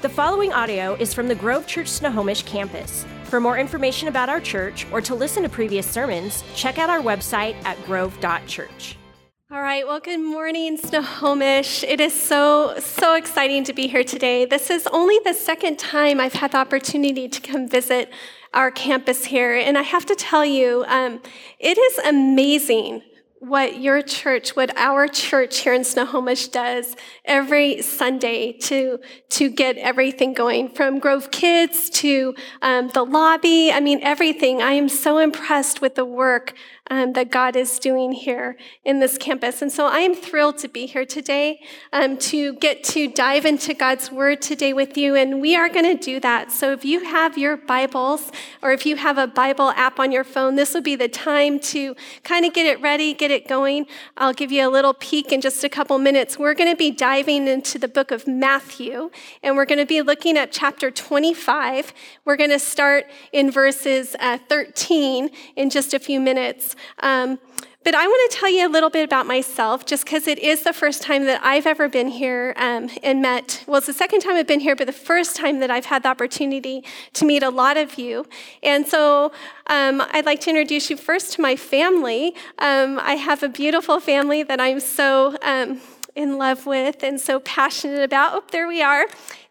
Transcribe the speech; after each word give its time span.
The 0.00 0.08
following 0.08 0.52
audio 0.52 0.94
is 0.94 1.12
from 1.12 1.26
the 1.26 1.34
Grove 1.34 1.66
Church 1.66 1.88
Snohomish 1.88 2.44
campus. 2.44 3.04
For 3.24 3.40
more 3.40 3.58
information 3.58 4.06
about 4.06 4.28
our 4.28 4.38
church 4.38 4.86
or 4.92 5.00
to 5.00 5.12
listen 5.12 5.42
to 5.42 5.48
previous 5.48 5.90
sermons, 5.90 6.44
check 6.54 6.78
out 6.78 6.88
our 6.88 7.00
website 7.00 7.56
at 7.64 7.84
grove.church. 7.84 8.96
All 9.50 9.60
right, 9.60 9.84
well, 9.84 9.98
good 9.98 10.20
morning, 10.20 10.76
Snohomish. 10.76 11.82
It 11.82 12.00
is 12.00 12.14
so, 12.14 12.78
so 12.78 13.16
exciting 13.16 13.64
to 13.64 13.72
be 13.72 13.88
here 13.88 14.04
today. 14.04 14.44
This 14.44 14.70
is 14.70 14.86
only 14.92 15.18
the 15.24 15.34
second 15.34 15.80
time 15.80 16.20
I've 16.20 16.34
had 16.34 16.52
the 16.52 16.58
opportunity 16.58 17.26
to 17.26 17.40
come 17.40 17.66
visit 17.66 18.08
our 18.54 18.70
campus 18.70 19.24
here. 19.24 19.56
And 19.56 19.76
I 19.76 19.82
have 19.82 20.06
to 20.06 20.14
tell 20.14 20.44
you, 20.44 20.84
um, 20.86 21.20
it 21.58 21.76
is 21.76 21.98
amazing 22.06 23.02
what 23.40 23.80
your 23.80 24.02
church, 24.02 24.56
what 24.56 24.76
our 24.76 25.06
church 25.06 25.60
here 25.60 25.72
in 25.72 25.84
Snohomish 25.84 26.48
does 26.48 26.96
every 27.24 27.82
Sunday 27.82 28.52
to, 28.52 28.98
to 29.30 29.48
get 29.48 29.76
everything 29.76 30.32
going 30.32 30.68
from 30.68 30.98
Grove 30.98 31.30
Kids 31.30 31.88
to 31.90 32.34
um, 32.62 32.90
the 32.94 33.04
lobby. 33.04 33.70
I 33.70 33.80
mean, 33.80 34.00
everything. 34.02 34.60
I 34.60 34.72
am 34.72 34.88
so 34.88 35.18
impressed 35.18 35.80
with 35.80 35.94
the 35.94 36.04
work 36.04 36.54
um, 36.90 37.12
that 37.14 37.30
God 37.30 37.56
is 37.56 37.78
doing 37.78 38.12
here 38.12 38.56
in 38.84 39.00
this 39.00 39.18
campus. 39.18 39.62
And 39.62 39.70
so 39.70 39.86
I 39.86 40.00
am 40.00 40.14
thrilled 40.14 40.58
to 40.58 40.68
be 40.68 40.86
here 40.86 41.04
today 41.04 41.60
um, 41.92 42.16
to 42.18 42.54
get 42.54 42.84
to 42.84 43.08
dive 43.08 43.44
into 43.44 43.74
God's 43.74 44.10
Word 44.10 44.40
today 44.42 44.72
with 44.72 44.96
you. 44.96 45.14
And 45.14 45.40
we 45.40 45.56
are 45.56 45.68
going 45.68 45.96
to 45.96 46.02
do 46.02 46.20
that. 46.20 46.50
So 46.50 46.72
if 46.72 46.84
you 46.84 47.04
have 47.04 47.36
your 47.36 47.56
Bibles 47.56 48.30
or 48.62 48.72
if 48.72 48.86
you 48.86 48.96
have 48.96 49.18
a 49.18 49.26
Bible 49.26 49.70
app 49.70 50.00
on 50.00 50.12
your 50.12 50.24
phone, 50.24 50.56
this 50.56 50.74
will 50.74 50.82
be 50.82 50.96
the 50.96 51.08
time 51.08 51.60
to 51.60 51.94
kind 52.24 52.44
of 52.44 52.54
get 52.54 52.66
it 52.66 52.80
ready, 52.80 53.14
get 53.14 53.30
it 53.30 53.48
going. 53.48 53.86
I'll 54.16 54.32
give 54.32 54.50
you 54.50 54.66
a 54.66 54.70
little 54.70 54.94
peek 54.94 55.32
in 55.32 55.40
just 55.40 55.64
a 55.64 55.68
couple 55.68 55.98
minutes. 55.98 56.38
We're 56.38 56.54
going 56.54 56.70
to 56.70 56.76
be 56.76 56.90
diving 56.90 57.48
into 57.48 57.78
the 57.78 57.88
book 57.88 58.10
of 58.10 58.26
Matthew, 58.26 59.10
and 59.42 59.56
we're 59.56 59.66
going 59.66 59.78
to 59.78 59.86
be 59.86 60.02
looking 60.02 60.36
at 60.36 60.52
chapter 60.52 60.90
25. 60.90 61.92
We're 62.24 62.36
going 62.36 62.50
to 62.50 62.58
start 62.58 63.06
in 63.32 63.50
verses 63.50 64.16
uh, 64.20 64.38
13 64.48 65.30
in 65.56 65.70
just 65.70 65.94
a 65.94 65.98
few 65.98 66.20
minutes. 66.20 66.76
Um, 67.00 67.38
but 67.84 67.94
I 67.94 68.06
want 68.06 68.30
to 68.30 68.38
tell 68.38 68.50
you 68.50 68.66
a 68.66 68.68
little 68.68 68.90
bit 68.90 69.04
about 69.04 69.26
myself, 69.26 69.86
just 69.86 70.04
because 70.04 70.26
it 70.26 70.38
is 70.40 70.62
the 70.62 70.72
first 70.72 71.00
time 71.00 71.24
that 71.24 71.40
I've 71.42 71.66
ever 71.66 71.88
been 71.88 72.08
here 72.08 72.52
um, 72.56 72.90
and 73.02 73.22
met. 73.22 73.64
Well, 73.66 73.78
it's 73.78 73.86
the 73.86 73.94
second 73.94 74.20
time 74.20 74.34
I've 74.34 74.46
been 74.46 74.60
here, 74.60 74.76
but 74.76 74.86
the 74.86 74.92
first 74.92 75.36
time 75.36 75.60
that 75.60 75.70
I've 75.70 75.86
had 75.86 76.02
the 76.02 76.10
opportunity 76.10 76.84
to 77.14 77.24
meet 77.24 77.42
a 77.42 77.50
lot 77.50 77.76
of 77.78 77.96
you. 77.96 78.26
And 78.62 78.86
so 78.86 79.32
um, 79.68 80.02
I'd 80.10 80.26
like 80.26 80.40
to 80.42 80.50
introduce 80.50 80.90
you 80.90 80.96
first 80.98 81.32
to 81.34 81.40
my 81.40 81.56
family. 81.56 82.34
Um, 82.58 82.98
I 83.00 83.14
have 83.14 83.42
a 83.42 83.48
beautiful 83.48 84.00
family 84.00 84.42
that 84.42 84.60
I'm 84.60 84.80
so 84.80 85.36
um, 85.42 85.80
in 86.14 86.36
love 86.36 86.66
with 86.66 87.02
and 87.02 87.18
so 87.18 87.40
passionate 87.40 88.02
about. 88.02 88.34
Oh, 88.34 88.44
there 88.50 88.68
we 88.68 88.82
are 88.82 89.06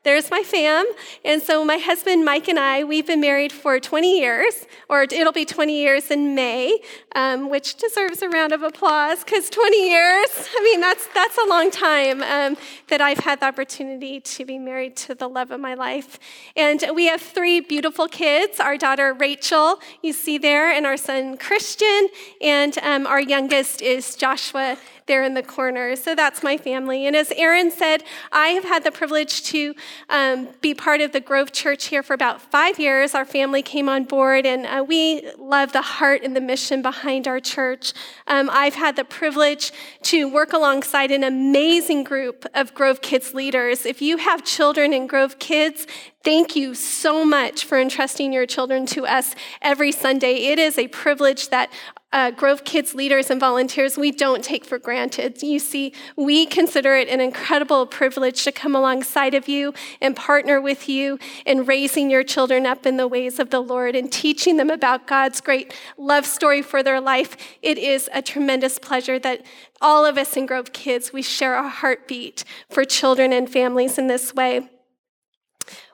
there's 0.08 0.32
my 0.32 0.42
fam. 0.42 0.86
And 1.26 1.42
so 1.42 1.66
my 1.66 1.78
husband 1.78 2.24
Mike 2.24 2.48
and 2.48 2.58
I, 2.58 2.84
we've 2.86 3.06
been 3.06 3.20
married 3.20 3.52
for 3.52 3.80
20 3.80 4.20
years, 4.20 4.66
or 4.88 5.04
it'll 5.04 5.34
be 5.34 5.44
20 5.44 5.78
years 5.78 6.10
in 6.10 6.34
May, 6.34 6.80
um, 7.14 7.50
which 7.50 7.76
deserves 7.76 8.22
a 8.22 8.30
round 8.30 8.54
of 8.54 8.64
applause 8.64 9.24
because 9.26 9.50
20 9.50 9.90
years, 9.90 10.30
I 10.58 10.64
mean, 10.64 10.80
that's, 10.80 11.08
that's 11.14 11.38
a 11.38 11.46
long 11.50 11.72
time 11.72 12.24
um, 12.24 12.58
that 12.88 13.02
I've 13.02 13.20
had 13.20 13.42
the 13.42 13.48
opportunity 13.48 14.22
to 14.22 14.46
be 14.46 14.58
married 14.58 14.96
to 14.98 15.14
the 15.14 15.28
love 15.28 15.52
of 15.52 15.60
my 15.60 15.74
life. 15.74 16.20
And 16.56 16.84
we 16.96 17.08
have 17.08 17.22
three 17.22 17.60
beautiful 17.60 18.08
kids 18.08 18.62
our 18.62 18.78
daughter 18.78 19.14
Rachel, 19.14 19.80
you 20.02 20.14
see 20.14 20.38
there, 20.38 20.72
and 20.72 20.86
our 20.86 20.98
son 20.98 21.38
Christian, 21.38 22.08
and 22.42 22.78
um, 22.80 23.06
our 23.06 23.22
youngest 23.22 23.82
is 23.82 24.16
Joshua 24.16 24.78
there 25.08 25.24
in 25.24 25.34
the 25.34 25.44
corner. 25.44 25.96
So 25.96 26.16
that's 26.16 26.44
my 26.44 26.58
family. 26.58 27.08
And 27.08 27.16
as 27.16 27.32
Aaron 27.36 27.72
said, 27.72 28.04
I 28.32 28.50
have 28.50 28.64
had 28.64 28.84
the 28.84 28.92
privilege 28.92 29.44
to 29.46 29.74
um, 30.10 30.50
be 30.62 30.74
part 30.74 31.02
of 31.02 31.12
the 31.12 31.20
Grove 31.20 31.52
Church 31.52 31.86
here 31.86 32.04
for 32.04 32.14
about 32.14 32.42
five 32.42 32.80
years. 32.80 33.16
Our 33.16 33.26
family 33.26 33.62
came 33.62 33.90
on 33.90 34.04
board, 34.04 34.46
and 34.46 34.66
uh, 34.66 34.84
we 34.88 35.30
love 35.38 35.72
the 35.72 35.82
heart 35.82 36.22
and 36.24 36.36
the 36.36 36.42
mission 36.42 36.82
behind 36.82 37.28
our 37.28 37.40
church. 37.40 37.94
Um, 38.28 38.50
I've 38.52 38.76
had 38.76 38.96
the 38.96 39.06
privilege 39.06 39.72
to 40.04 40.32
work 40.32 40.54
alongside 40.54 41.12
an 41.12 41.24
amazing 41.24 42.04
group 42.04 42.46
of 42.54 42.74
Grove 42.74 43.02
Kids 43.02 43.34
leaders. 43.34 43.86
If 43.86 44.02
you 44.02 44.18
have 44.18 44.44
children 44.44 44.94
in 44.94 45.08
Grove 45.08 45.40
Kids, 45.40 45.88
Thank 46.28 46.58
you 46.58 46.76
so 46.76 47.24
much 47.24 47.64
for 47.64 47.80
entrusting 47.80 48.34
your 48.34 48.46
children 48.46 48.86
to 48.88 49.06
us 49.06 49.34
every 49.62 49.94
Sunday. 49.94 50.48
It 50.48 50.60
is 50.60 50.78
a 50.78 50.90
privilege 50.90 51.48
that 51.52 51.70
uh, 52.14 52.32
Grove 52.32 52.64
Kids 52.64 52.96
leaders 52.96 53.30
and 53.30 53.40
volunteers, 53.40 53.98
we 53.98 54.12
don't 54.12 54.44
take 54.44 54.64
for 54.64 54.80
granted. 54.80 55.44
You 55.44 55.60
see, 55.60 55.94
we 56.16 56.46
consider 56.46 56.96
it 56.96 57.10
an 57.10 57.20
incredible 57.20 57.86
privilege 57.86 58.46
to 58.46 58.52
come 58.52 58.76
alongside 58.76 59.34
of 59.34 59.50
you 59.50 59.74
and 60.00 60.16
partner 60.16 60.62
with 60.62 60.88
you 60.88 61.20
in 61.46 61.66
raising 61.66 62.10
your 62.10 62.24
children 62.24 62.66
up 62.66 62.86
in 62.86 62.96
the 62.96 63.10
ways 63.10 63.40
of 63.40 63.50
the 63.50 63.60
Lord 63.60 63.94
and 63.94 64.12
teaching 64.12 64.56
them 64.56 64.70
about 64.70 65.06
God's 65.06 65.42
great 65.42 65.74
love 65.98 66.26
story 66.26 66.62
for 66.62 66.82
their 66.82 67.02
life. 67.02 67.36
It 67.62 67.78
is 67.78 68.10
a 68.14 68.22
tremendous 68.22 68.80
pleasure 68.80 69.20
that 69.20 69.46
all 69.82 70.06
of 70.06 70.18
us 70.18 70.38
in 70.38 70.46
Grove 70.46 70.72
Kids, 70.72 71.12
we 71.12 71.22
share 71.22 71.56
a 71.56 71.68
heartbeat 71.68 72.46
for 72.70 72.86
children 72.86 73.34
and 73.34 73.50
families 73.50 73.98
in 73.98 74.08
this 74.08 74.34
way. 74.34 74.70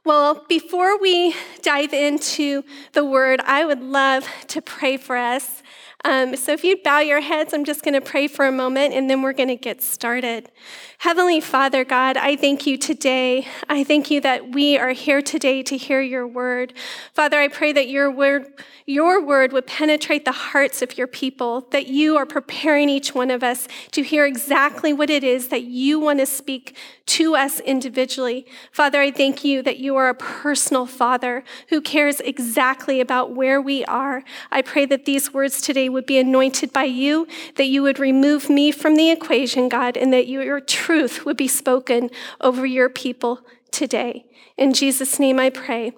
Well, 0.05 0.45
before 0.49 0.99
we 0.99 1.33
dive 1.61 1.93
into 1.93 2.63
the 2.91 3.05
word, 3.05 3.41
I 3.45 3.65
would 3.65 3.81
love 3.81 4.27
to 4.49 4.61
pray 4.61 4.97
for 4.97 5.15
us. 5.15 5.63
Um, 6.05 6.35
so 6.35 6.51
if 6.51 6.65
you 6.65 6.77
bow 6.83 6.99
your 6.99 7.21
heads, 7.21 7.53
I'm 7.53 7.63
just 7.63 7.81
going 7.81 7.93
to 7.93 8.01
pray 8.01 8.27
for 8.27 8.45
a 8.45 8.51
moment 8.51 8.93
and 8.93 9.09
then 9.09 9.21
we're 9.21 9.33
going 9.33 9.47
to 9.47 9.55
get 9.55 9.81
started. 9.81 10.51
Heavenly 10.97 11.39
Father, 11.39 11.85
God, 11.85 12.17
I 12.17 12.35
thank 12.35 12.65
you 12.65 12.77
today. 12.77 13.47
I 13.69 13.85
thank 13.85 14.11
you 14.11 14.19
that 14.21 14.51
we 14.51 14.77
are 14.77 14.91
here 14.91 15.21
today 15.21 15.63
to 15.63 15.77
hear 15.77 16.01
your 16.01 16.27
word. 16.27 16.73
Father, 17.13 17.39
I 17.39 17.47
pray 17.47 17.71
that 17.73 17.87
your 17.87 18.11
word, 18.11 18.47
your 18.85 19.23
word 19.23 19.53
would 19.53 19.65
penetrate 19.65 20.25
the 20.25 20.31
hearts 20.33 20.81
of 20.81 20.97
your 20.97 21.07
people, 21.07 21.67
that 21.71 21.87
you 21.87 22.17
are 22.17 22.25
preparing 22.25 22.89
each 22.89 23.15
one 23.15 23.31
of 23.31 23.41
us 23.41 23.67
to 23.91 24.03
hear 24.03 24.25
exactly 24.25 24.91
what 24.91 25.09
it 25.09 25.23
is 25.23 25.47
that 25.49 25.63
you 25.63 25.99
want 25.99 26.19
to 26.19 26.25
speak 26.25 26.75
to 27.05 27.35
us 27.35 27.59
individually. 27.61 28.45
Father, 28.71 29.01
I 29.01 29.11
thank 29.11 29.43
you 29.43 29.61
that 29.63 29.79
you 29.79 29.95
are 29.95 30.09
a 30.09 30.15
personal 30.15 30.85
Father 30.85 31.43
who 31.69 31.81
cares 31.81 32.21
exactly 32.21 33.01
about 33.01 33.33
where 33.33 33.61
we 33.61 33.83
are. 33.85 34.23
I 34.51 34.61
pray 34.61 34.85
that 34.85 35.05
these 35.05 35.33
words 35.33 35.61
today 35.61 35.89
would 35.93 36.05
be 36.05 36.17
anointed 36.17 36.73
by 36.73 36.83
you, 36.83 37.27
that 37.55 37.67
you 37.67 37.81
would 37.83 37.99
remove 37.99 38.49
me 38.49 38.71
from 38.71 38.95
the 38.95 39.09
equation, 39.11 39.69
God, 39.69 39.95
and 39.95 40.11
that 40.11 40.27
your 40.27 40.59
truth 40.59 41.25
would 41.25 41.37
be 41.37 41.47
spoken 41.47 42.09
over 42.41 42.65
your 42.65 42.89
people 42.89 43.41
today. 43.71 44.25
In 44.57 44.73
Jesus' 44.73 45.19
name 45.19 45.39
I 45.39 45.49
pray. 45.49 45.93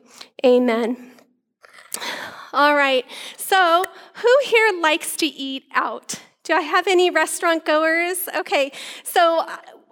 Amen. 0.46 1.12
All 2.54 2.76
right. 2.76 3.06
So, 3.38 3.84
who 4.16 4.38
here 4.46 4.72
likes 4.80 5.16
to 5.18 5.26
eat 5.26 5.64
out? 5.74 6.22
Do 6.44 6.54
I 6.54 6.62
have 6.62 6.88
any 6.88 7.10
restaurant 7.10 7.66
goers? 7.66 8.30
Okay. 8.38 8.72
So, 9.04 9.46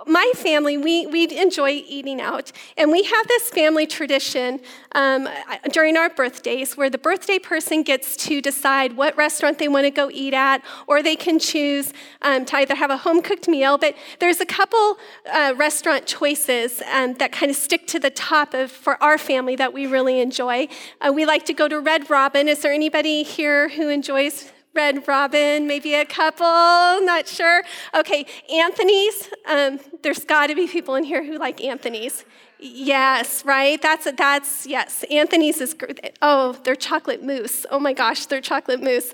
my 0.05 0.31
family, 0.35 0.77
we, 0.77 1.05
we 1.07 1.29
enjoy 1.37 1.83
eating 1.87 2.21
out. 2.21 2.51
And 2.77 2.91
we 2.91 3.03
have 3.03 3.27
this 3.27 3.49
family 3.49 3.87
tradition 3.87 4.59
um, 4.93 5.27
during 5.71 5.97
our 5.97 6.09
birthdays 6.09 6.75
where 6.77 6.89
the 6.89 6.97
birthday 6.97 7.39
person 7.39 7.83
gets 7.83 8.15
to 8.17 8.41
decide 8.41 8.95
what 8.95 9.15
restaurant 9.17 9.59
they 9.59 9.67
want 9.67 9.85
to 9.85 9.91
go 9.91 10.09
eat 10.11 10.33
at, 10.33 10.63
or 10.87 11.01
they 11.01 11.15
can 11.15 11.39
choose 11.39 11.93
um, 12.21 12.45
to 12.45 12.57
either 12.57 12.75
have 12.75 12.89
a 12.89 12.97
home 12.97 13.21
cooked 13.21 13.47
meal. 13.47 13.77
But 13.77 13.95
there's 14.19 14.39
a 14.39 14.45
couple 14.45 14.97
uh, 15.31 15.53
restaurant 15.55 16.05
choices 16.05 16.81
um, 16.91 17.15
that 17.15 17.31
kind 17.31 17.49
of 17.49 17.55
stick 17.55 17.87
to 17.87 17.99
the 17.99 18.09
top 18.09 18.53
of 18.53 18.71
for 18.71 19.01
our 19.01 19.17
family 19.17 19.55
that 19.55 19.73
we 19.73 19.87
really 19.87 20.19
enjoy. 20.19 20.67
Uh, 21.01 21.11
we 21.13 21.25
like 21.25 21.45
to 21.45 21.53
go 21.53 21.67
to 21.67 21.79
Red 21.79 22.09
Robin. 22.09 22.47
Is 22.47 22.61
there 22.61 22.73
anybody 22.73 23.23
here 23.23 23.69
who 23.69 23.89
enjoys 23.89 24.51
Red 24.73 25.07
Robin, 25.07 25.67
maybe 25.67 25.93
a 25.93 26.05
couple, 26.05 26.45
not 26.45 27.27
sure. 27.27 27.61
Okay, 27.93 28.25
Anthony's. 28.51 29.29
Um, 29.45 29.79
there's 30.01 30.25
got 30.25 30.47
to 30.47 30.55
be 30.55 30.67
people 30.67 30.95
in 30.95 31.03
here 31.03 31.23
who 31.23 31.37
like 31.37 31.63
Anthony's. 31.63 32.25
Yes, 32.59 33.43
right? 33.45 33.81
That's 33.81 34.09
that's 34.17 34.65
yes. 34.65 35.03
Anthony's 35.11 35.59
is 35.59 35.75
oh, 36.21 36.53
their 36.63 36.75
chocolate 36.75 37.21
mousse. 37.21 37.65
Oh 37.69 37.79
my 37.79 37.93
gosh, 37.93 38.25
their 38.27 38.41
chocolate 38.41 38.81
mousse. 38.81 39.11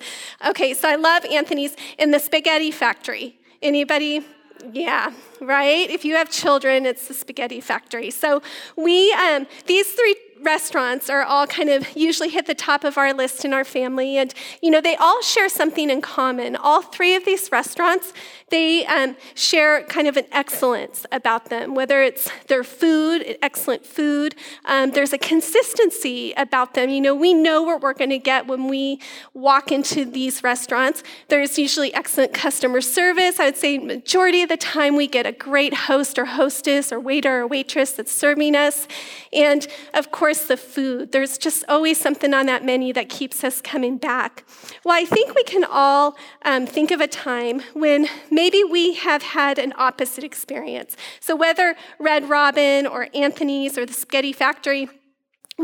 Okay, 0.48 0.74
so 0.74 0.88
I 0.88 0.95
love 0.95 1.25
Anthony's 1.25 1.75
in 1.98 2.12
the 2.12 2.19
spaghetti 2.19 2.72
factory. 2.72 3.39
Anybody? 3.62 4.24
Yeah, 4.72 5.13
right? 5.42 5.89
If 5.89 6.06
you 6.06 6.16
have 6.16 6.30
children, 6.30 6.86
it's 6.86 7.07
the 7.07 7.13
spaghetti 7.13 7.62
factory. 7.62 8.12
So 8.12 8.42
we, 8.75 9.12
um, 9.13 9.48
these 9.66 9.92
three 9.94 10.16
restaurants 10.41 11.09
are 11.09 11.24
all 11.24 11.47
kind 11.47 11.69
of 11.69 11.95
usually 11.95 12.30
hit 12.30 12.45
the 12.45 12.56
top 12.56 12.83
of 12.83 12.97
our 12.97 13.13
list 13.13 13.44
in 13.45 13.53
our 13.53 13.63
family. 13.63 14.18
And, 14.18 14.33
you 14.62 14.71
know, 14.71 14.81
they 14.81 14.95
all 14.95 15.21
share 15.21 15.50
something 15.50 15.89
in 15.89 16.01
common. 16.01 16.56
All 16.56 16.81
three 16.81 17.15
of 17.15 17.25
these 17.25 17.51
restaurants, 17.51 18.13
they 18.50 18.86
um, 18.86 19.15
share 19.36 19.83
kind 19.83 20.07
of 20.07 20.18
an 20.18 20.25
excellence 20.31 21.06
about 21.12 21.50
them, 21.50 21.75
whether 21.75 22.01
it's 22.01 22.30
their 22.47 22.63
food, 22.63 23.38
excellent 23.41 23.86
food. 23.86 24.36
Um, 24.65 24.91
there's 24.91 25.13
a 25.13 25.18
consistency 25.18 26.33
about 26.33 26.74
them. 26.74 26.89
You 26.89 27.01
know, 27.01 27.15
we 27.15 27.33
know 27.33 27.62
what 27.62 27.81
we're 27.81 27.94
going 27.94 28.09
to 28.09 28.19
get 28.19 28.47
when 28.47 28.68
we 28.68 29.00
walk 29.33 29.71
into 29.71 30.06
these 30.06 30.44
restaurants. 30.44 31.03
There's 31.27 31.57
usually 31.57 31.94
excellent 31.94 32.33
customer 32.33 32.81
service. 32.81 33.39
I 33.39 33.45
would 33.45 33.57
say 33.57 33.77
majority 33.77 34.42
of 34.42 34.50
the 34.50 34.57
time 34.57 34.95
we 34.95 35.07
get 35.07 35.25
a 35.25 35.31
great 35.31 35.74
host 35.74 36.18
or 36.18 36.25
hostess 36.25 36.92
or 36.92 37.00
waiter 37.00 37.42
or 37.42 37.47
waitress 37.47 37.92
that's 37.92 38.12
serving 38.12 38.56
us. 38.56 38.88
And 39.31 39.68
of 39.94 40.12
course, 40.12 40.29
the 40.38 40.58
food. 40.58 41.12
There's 41.12 41.38
just 41.38 41.64
always 41.68 42.00
something 42.00 42.34
on 42.34 42.46
that 42.46 42.64
menu 42.64 42.94
that 42.94 43.10
keeps 43.10 43.44
us 43.44 43.62
coming 43.62 43.98
back. 43.98 44.46
Well, 44.86 44.96
I 44.96 45.06
think 45.06 45.36
we 45.36 45.44
can 45.44 45.64
all 45.64 46.16
um, 46.44 46.66
think 46.66 46.92
of 46.92 47.02
a 47.02 47.08
time 47.08 47.62
when 47.74 48.08
maybe 48.30 48.64
we 48.64 48.94
have 48.94 49.24
had 49.24 49.58
an 49.58 49.74
opposite 49.78 50.24
experience. 50.24 50.96
So, 51.20 51.36
whether 51.36 51.76
Red 52.00 52.30
Robin 52.30 52.86
or 52.88 53.10
Anthony's 53.14 53.78
or 53.78 53.86
the 53.86 53.94
Spaghetti 53.94 54.31
Factory, 54.31 54.88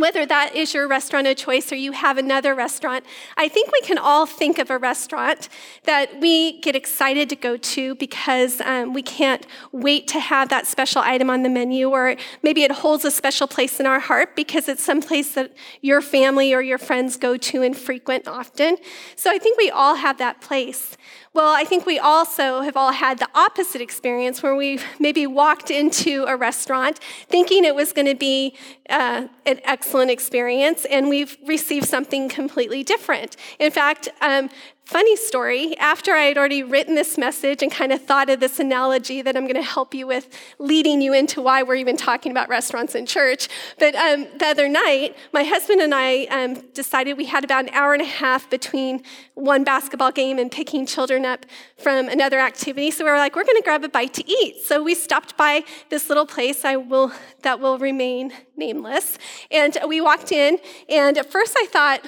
whether 0.02 0.26
that 0.26 0.56
is 0.56 0.74
your 0.74 0.88
restaurant 0.88 1.28
of 1.28 1.38
choice 1.38 1.72
or 1.72 1.76
you 1.76 1.92
have 1.94 2.18
another 2.18 2.54
restaurant, 2.54 3.06
I 3.38 3.48
think 3.48 3.72
we 3.72 3.82
can 3.82 3.98
all 3.98 4.26
think 4.26 4.60
of 4.60 4.70
a 4.70 4.78
restaurant 4.78 5.50
that 5.84 6.20
we 6.20 6.60
get 6.62 6.76
excited 6.76 7.30
to 7.30 7.36
go 7.36 7.58
to 7.58 7.96
because 7.96 8.62
um, 8.62 8.94
we 8.94 9.02
can't 9.02 9.46
wait 9.72 10.08
to 10.10 10.20
have 10.20 10.50
that 10.50 10.68
special 10.68 11.02
item 11.02 11.30
on 11.30 11.44
the 11.44 11.50
menu, 11.50 11.90
or 11.90 12.16
maybe 12.44 12.64
it 12.64 12.72
holds 12.72 13.06
a 13.06 13.12
special 13.12 13.48
place 13.48 13.80
in 13.80 13.86
our 13.86 14.00
heart 14.00 14.36
because 14.36 14.68
it's 14.68 14.84
some 14.84 15.02
place 15.02 15.34
that 15.34 15.54
your 15.82 16.02
family 16.02 16.54
or 16.54 16.62
your 16.62 16.78
friends 16.78 17.18
go 17.18 17.38
to 17.38 17.62
and 17.62 17.78
frequent 17.78 18.28
often. 18.28 18.78
So 19.16 19.32
I 19.32 19.38
think 19.38 19.58
we 19.58 19.70
all 19.70 19.96
have 19.96 20.18
that 20.18 20.42
place. 20.42 20.98
Well, 21.36 21.54
I 21.54 21.66
think 21.66 21.86
we 21.86 22.00
also 22.00 22.62
have 22.62 22.78
all 22.78 22.94
had 22.94 23.20
the 23.20 23.28
opposite 23.36 23.82
experience 23.82 24.42
where 24.42 24.56
we 24.56 24.80
maybe 25.00 25.28
walked 25.28 25.70
into 25.70 26.24
a 26.30 26.38
restaurant 26.38 26.98
thinking 27.28 27.66
it 27.66 27.76
was 27.76 27.92
going 27.92 28.08
to 28.08 28.16
be 28.16 28.56
uh, 28.90 29.28
an 29.46 29.60
excellent 29.66 30.12
experience, 30.12 30.86
and 30.86 31.10
we've 31.10 31.36
received 31.46 31.90
something 31.90 32.30
completely 32.30 32.86
different. 32.86 33.36
In 33.60 33.70
fact, 33.70 34.08
um, 34.22 34.50
Funny 34.86 35.16
story, 35.16 35.76
after 35.80 36.14
I 36.14 36.26
had 36.26 36.38
already 36.38 36.62
written 36.62 36.94
this 36.94 37.18
message 37.18 37.64
and 37.64 37.72
kind 37.72 37.92
of 37.92 38.04
thought 38.04 38.30
of 38.30 38.40
this 38.40 38.60
analogy 38.60 39.24
that 39.24 39.36
I'm 39.36 39.46
going 39.46 39.56
to 39.56 39.64
help 39.64 39.96
you 39.96 40.06
with, 40.06 40.30
leading 40.60 41.02
you 41.02 41.12
into 41.12 41.42
why 41.42 41.64
we're 41.64 41.76
even 41.76 41.98
talking 41.98 42.32
about 42.32 42.50
restaurants 42.50 42.94
in 42.94 43.08
church. 43.08 43.50
But 43.80 43.96
um, 43.96 44.28
the 44.38 44.46
other 44.46 44.70
night, 44.70 45.18
my 45.34 45.44
husband 45.44 45.82
and 45.82 45.92
I 45.92 46.26
um, 46.26 46.54
decided 46.76 47.18
we 47.18 47.26
had 47.26 47.44
about 47.44 47.64
an 47.64 47.72
hour 47.74 47.94
and 47.94 48.02
a 48.04 48.06
half 48.06 48.48
between 48.48 49.02
one 49.34 49.64
basketball 49.64 50.12
game 50.12 50.38
and 50.38 50.52
picking 50.52 50.86
children 50.86 51.26
up 51.26 51.48
from 51.80 52.08
another 52.08 52.40
activity. 52.40 52.92
So 52.92 53.06
we 53.06 53.10
were 53.10 53.18
like, 53.18 53.36
we're 53.36 53.44
going 53.44 53.58
to 53.58 53.64
grab 53.64 53.84
a 53.84 53.90
bite 53.90 54.14
to 54.14 54.32
eat. 54.32 54.62
So 54.64 54.84
we 54.84 54.94
stopped 54.94 55.36
by 55.36 55.64
this 55.90 56.10
little 56.10 56.28
place 56.28 56.64
I 56.64 56.76
will, 56.76 57.12
that 57.42 57.60
will 57.60 57.80
remain 57.80 58.34
nameless. 58.56 59.18
And 59.50 59.76
we 59.88 60.00
walked 60.00 60.32
in, 60.32 60.60
and 60.88 61.18
at 61.18 61.32
first 61.32 61.56
I 61.58 61.66
thought, 61.66 62.06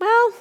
well, 0.00 0.32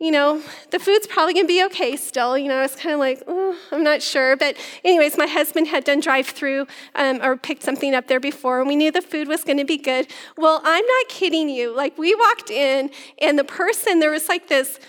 you 0.00 0.10
know, 0.10 0.42
the 0.70 0.78
food's 0.78 1.06
probably 1.06 1.34
gonna 1.34 1.46
be 1.46 1.64
okay 1.64 1.96
still. 1.96 2.36
You 2.36 2.48
know, 2.48 2.56
I 2.56 2.62
was 2.62 2.74
kind 2.74 2.92
of 2.92 2.98
like, 2.98 3.22
oh, 3.26 3.56
I'm 3.70 3.84
not 3.84 4.02
sure. 4.02 4.36
But, 4.36 4.56
anyways, 4.84 5.16
my 5.16 5.26
husband 5.26 5.68
had 5.68 5.84
done 5.84 6.00
drive 6.00 6.26
through 6.26 6.66
um, 6.94 7.20
or 7.22 7.36
picked 7.36 7.62
something 7.62 7.94
up 7.94 8.08
there 8.08 8.20
before, 8.20 8.60
and 8.60 8.68
we 8.68 8.76
knew 8.76 8.90
the 8.90 9.00
food 9.00 9.28
was 9.28 9.44
gonna 9.44 9.64
be 9.64 9.78
good. 9.78 10.08
Well, 10.36 10.60
I'm 10.64 10.84
not 10.84 11.08
kidding 11.08 11.48
you. 11.48 11.74
Like, 11.74 11.96
we 11.96 12.14
walked 12.14 12.50
in, 12.50 12.90
and 13.20 13.38
the 13.38 13.44
person, 13.44 14.00
there 14.00 14.10
was 14.10 14.28
like 14.28 14.48
this 14.48 14.80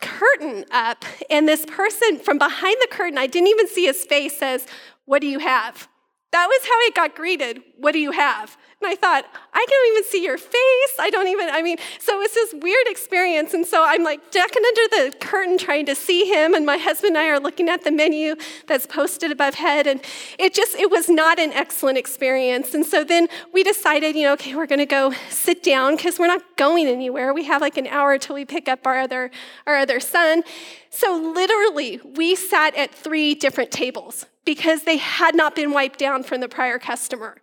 curtain 0.00 0.64
up, 0.72 1.04
and 1.30 1.48
this 1.48 1.64
person 1.66 2.18
from 2.18 2.38
behind 2.38 2.76
the 2.80 2.88
curtain, 2.90 3.18
I 3.18 3.28
didn't 3.28 3.48
even 3.48 3.68
see 3.68 3.86
his 3.86 4.04
face, 4.04 4.36
says, 4.36 4.66
What 5.04 5.20
do 5.20 5.28
you 5.28 5.38
have? 5.38 5.88
That 6.30 6.46
was 6.46 6.60
how 6.62 6.74
I 6.74 6.90
got 6.94 7.16
greeted. 7.16 7.62
What 7.78 7.92
do 7.92 7.98
you 7.98 8.10
have? 8.10 8.56
And 8.80 8.90
I 8.90 8.94
thought, 8.94 9.24
I 9.54 9.66
don't 9.68 9.92
even 9.92 10.04
see 10.04 10.22
your 10.22 10.36
face. 10.36 10.94
I 11.00 11.08
don't 11.10 11.26
even, 11.26 11.48
I 11.48 11.62
mean, 11.62 11.78
so 11.98 12.16
it 12.16 12.18
was 12.18 12.34
this 12.34 12.54
weird 12.62 12.86
experience. 12.86 13.54
And 13.54 13.66
so 13.66 13.82
I'm 13.84 14.04
like 14.04 14.30
ducking 14.30 14.62
under 14.64 15.10
the 15.10 15.16
curtain 15.18 15.56
trying 15.56 15.86
to 15.86 15.94
see 15.94 16.26
him. 16.26 16.54
And 16.54 16.66
my 16.66 16.76
husband 16.76 17.16
and 17.16 17.18
I 17.18 17.28
are 17.28 17.40
looking 17.40 17.68
at 17.68 17.82
the 17.82 17.90
menu 17.90 18.36
that's 18.66 18.86
posted 18.86 19.32
above 19.32 19.54
head. 19.54 19.86
And 19.86 20.00
it 20.38 20.54
just, 20.54 20.76
it 20.76 20.90
was 20.90 21.08
not 21.08 21.38
an 21.38 21.52
excellent 21.54 21.96
experience. 21.96 22.74
And 22.74 22.84
so 22.84 23.04
then 23.04 23.28
we 23.54 23.64
decided, 23.64 24.14
you 24.14 24.24
know, 24.24 24.34
okay, 24.34 24.54
we're 24.54 24.66
going 24.66 24.78
to 24.80 24.86
go 24.86 25.12
sit 25.30 25.62
down 25.62 25.96
because 25.96 26.18
we're 26.18 26.26
not 26.26 26.42
going 26.56 26.86
anywhere. 26.86 27.32
We 27.32 27.44
have 27.44 27.62
like 27.62 27.78
an 27.78 27.86
hour 27.86 28.18
till 28.18 28.34
we 28.34 28.44
pick 28.44 28.68
up 28.68 28.86
our 28.86 28.98
other, 28.98 29.30
our 29.66 29.76
other 29.76 29.98
son. 29.98 30.42
So 30.90 31.16
literally, 31.16 32.00
we 32.04 32.36
sat 32.36 32.76
at 32.76 32.94
three 32.94 33.34
different 33.34 33.70
tables 33.70 34.26
because 34.48 34.84
they 34.84 34.96
had 34.96 35.34
not 35.34 35.54
been 35.54 35.72
wiped 35.72 35.98
down 35.98 36.22
from 36.22 36.40
the 36.40 36.48
prior 36.48 36.78
customer. 36.78 37.36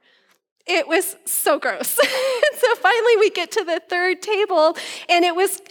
It 0.66 0.88
was 0.88 1.16
so 1.24 1.60
gross. 1.60 1.90
so 2.58 2.76
finally, 2.78 3.18
we 3.20 3.30
get 3.30 3.52
to 3.52 3.64
the 3.64 3.80
third 3.88 4.24
table, 4.24 4.76
and 5.08 5.24
it 5.24 5.36
was 5.36 5.62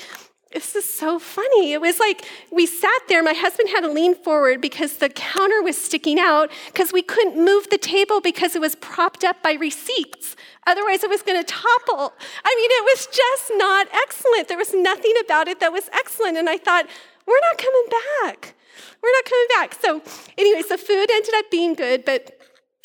this 0.53 0.77
is 0.77 0.85
so 0.85 1.19
funny. 1.19 1.73
It 1.73 1.81
was 1.81 1.99
like 1.99 2.25
we 2.53 2.67
sat 2.67 3.01
there, 3.09 3.21
my 3.21 3.33
husband 3.33 3.71
had 3.71 3.81
to 3.81 3.91
lean 3.91 4.15
forward 4.15 4.61
because 4.61 4.99
the 4.99 5.09
counter 5.09 5.61
was 5.61 5.77
sticking 5.77 6.21
out 6.21 6.53
because 6.67 6.93
we 6.93 7.03
couldn't 7.03 7.45
move 7.45 7.69
the 7.69 7.79
table 7.79 8.21
because 8.21 8.55
it 8.55 8.61
was 8.61 8.77
propped 8.77 9.25
up 9.25 9.43
by 9.43 9.55
receipts. 9.55 10.37
Otherwise, 10.69 11.03
it 11.03 11.11
was 11.11 11.23
going 11.23 11.43
to 11.43 11.53
topple. 11.53 12.13
I 12.45 12.55
mean, 12.55 12.71
it 12.71 12.85
was 12.85 13.09
just 13.09 13.51
not 13.57 13.89
excellent. 13.93 14.47
There 14.47 14.57
was 14.57 14.73
nothing 14.73 15.15
about 15.25 15.49
it 15.49 15.59
that 15.59 15.73
was 15.73 15.91
excellent. 15.93 16.37
And 16.37 16.49
I 16.49 16.59
thought, 16.59 16.87
we're 17.27 17.41
not 17.41 17.59
coming 17.59 17.87
back. 18.23 18.55
We're 19.05 19.11
not 19.11 19.25
coming 19.27 19.47
back. 19.51 19.75
So, 19.75 20.03
anyways, 20.39 20.69
the 20.69 20.79
food 20.79 21.11
ended 21.11 21.35
up 21.35 21.51
being 21.51 21.75
good, 21.75 22.07
but 22.07 22.41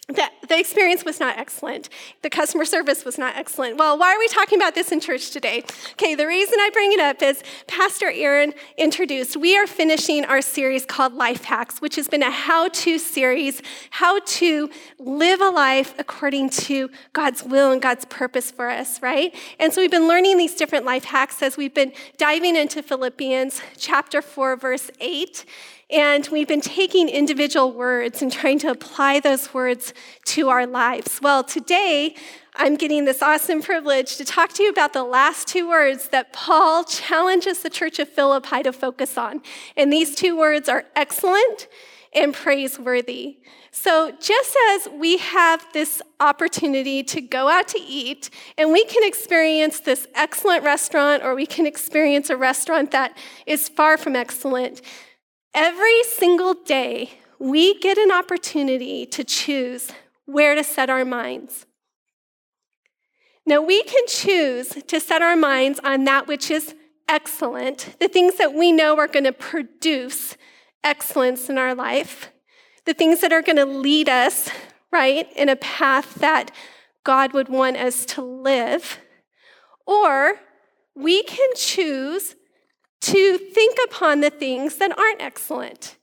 the, 0.09 0.27
the 0.47 0.59
experience 0.59 1.05
was 1.05 1.19
not 1.19 1.37
excellent. 1.37 1.87
The 2.23 2.31
customer 2.31 2.65
service 2.65 3.05
was 3.05 3.19
not 3.19 3.37
excellent. 3.37 3.77
Well, 3.77 3.97
why 3.97 4.15
are 4.15 4.17
we 4.17 4.27
talking 4.27 4.59
about 4.59 4.73
this 4.73 4.91
in 4.91 4.99
church 4.99 5.29
today? 5.29 5.63
Okay, 5.91 6.15
the 6.15 6.25
reason 6.25 6.55
I 6.59 6.71
bring 6.73 6.91
it 6.91 6.99
up 6.99 7.21
is 7.21 7.43
Pastor 7.67 8.09
Aaron 8.09 8.53
introduced, 8.75 9.37
we 9.37 9.55
are 9.55 9.67
finishing 9.67 10.25
our 10.25 10.41
series 10.41 10.83
called 10.83 11.13
Life 11.13 11.43
Hacks, 11.43 11.79
which 11.79 11.95
has 11.95 12.07
been 12.07 12.23
a 12.23 12.31
how 12.31 12.69
to 12.69 12.97
series, 12.97 13.61
how 13.91 14.19
to 14.19 14.71
live 14.97 15.41
a 15.41 15.49
life 15.49 15.93
according 15.99 16.49
to 16.49 16.89
God's 17.13 17.43
will 17.43 17.71
and 17.71 17.79
God's 17.79 18.05
purpose 18.05 18.49
for 18.49 18.67
us, 18.67 19.01
right? 19.03 19.33
And 19.59 19.71
so 19.71 19.79
we've 19.79 19.91
been 19.91 20.07
learning 20.07 20.37
these 20.37 20.55
different 20.55 20.85
life 20.85 21.05
hacks 21.05 21.43
as 21.43 21.55
we've 21.55 21.75
been 21.75 21.93
diving 22.17 22.55
into 22.55 22.81
Philippians 22.81 23.61
chapter 23.77 24.23
4, 24.23 24.55
verse 24.57 24.89
8. 24.99 25.45
And 25.91 26.27
we've 26.27 26.47
been 26.47 26.61
taking 26.61 27.09
individual 27.09 27.71
words 27.71 28.21
and 28.21 28.31
trying 28.31 28.59
to 28.59 28.69
apply 28.69 29.21
those 29.21 29.55
words 29.55 29.93
to 30.25 30.49
our 30.49 30.67
lives. 30.67 31.19
Well, 31.19 31.43
today, 31.43 32.15
I'm 32.55 32.75
getting 32.75 33.05
this 33.05 33.23
awesome 33.23 33.63
privilege 33.63 34.17
to 34.17 34.25
talk 34.25 34.53
to 34.53 34.63
you 34.63 34.69
about 34.69 34.93
the 34.93 35.03
last 35.03 35.47
two 35.47 35.67
words 35.67 36.09
that 36.09 36.31
Paul 36.31 36.83
challenges 36.83 37.63
the 37.63 37.71
church 37.71 37.97
of 37.97 38.07
Philippi 38.07 38.61
to 38.63 38.71
focus 38.71 39.17
on. 39.17 39.41
And 39.75 39.91
these 39.91 40.13
two 40.13 40.37
words 40.37 40.69
are 40.69 40.85
excellent 40.95 41.67
and 42.13 42.35
praiseworthy. 42.35 43.37
So, 43.71 44.11
just 44.19 44.57
as 44.71 44.89
we 44.93 45.17
have 45.17 45.65
this 45.73 46.01
opportunity 46.19 47.03
to 47.03 47.21
go 47.21 47.47
out 47.47 47.67
to 47.69 47.79
eat 47.79 48.29
and 48.57 48.71
we 48.71 48.83
can 48.85 49.07
experience 49.07 49.79
this 49.79 50.07
excellent 50.15 50.63
restaurant 50.63 51.23
or 51.23 51.33
we 51.35 51.45
can 51.45 51.65
experience 51.65 52.29
a 52.29 52.37
restaurant 52.37 52.91
that 52.91 53.17
is 53.45 53.69
far 53.69 53.97
from 53.97 54.15
excellent, 54.15 54.81
Every 55.53 56.03
single 56.03 56.53
day, 56.53 57.19
we 57.39 57.79
get 57.79 57.97
an 57.97 58.11
opportunity 58.11 59.05
to 59.07 59.23
choose 59.23 59.91
where 60.25 60.55
to 60.55 60.63
set 60.63 60.89
our 60.89 61.05
minds. 61.05 61.65
Now, 63.45 63.61
we 63.61 63.81
can 63.83 64.05
choose 64.07 64.69
to 64.69 64.99
set 64.99 65.21
our 65.21 65.35
minds 65.35 65.79
on 65.83 66.03
that 66.03 66.27
which 66.27 66.51
is 66.51 66.75
excellent, 67.07 67.95
the 67.99 68.07
things 68.07 68.35
that 68.35 68.53
we 68.53 68.71
know 68.71 68.97
are 68.97 69.07
going 69.07 69.23
to 69.23 69.33
produce 69.33 70.37
excellence 70.83 71.49
in 71.49 71.57
our 71.57 71.73
life, 71.73 72.31
the 72.85 72.93
things 72.93 73.21
that 73.21 73.33
are 73.33 73.41
going 73.41 73.55
to 73.55 73.65
lead 73.65 74.07
us, 74.07 74.49
right, 74.91 75.27
in 75.35 75.49
a 75.49 75.55
path 75.55 76.15
that 76.15 76.51
God 77.03 77.33
would 77.33 77.49
want 77.49 77.77
us 77.77 78.05
to 78.05 78.21
live. 78.21 78.99
Or 79.87 80.35
we 80.95 81.23
can 81.23 81.49
choose 81.55 82.35
to 83.11 83.37
think 83.37 83.77
upon 83.85 84.21
the 84.21 84.29
things 84.29 84.77
that 84.77 84.97
aren't 84.97 85.21
excellent, 85.21 85.97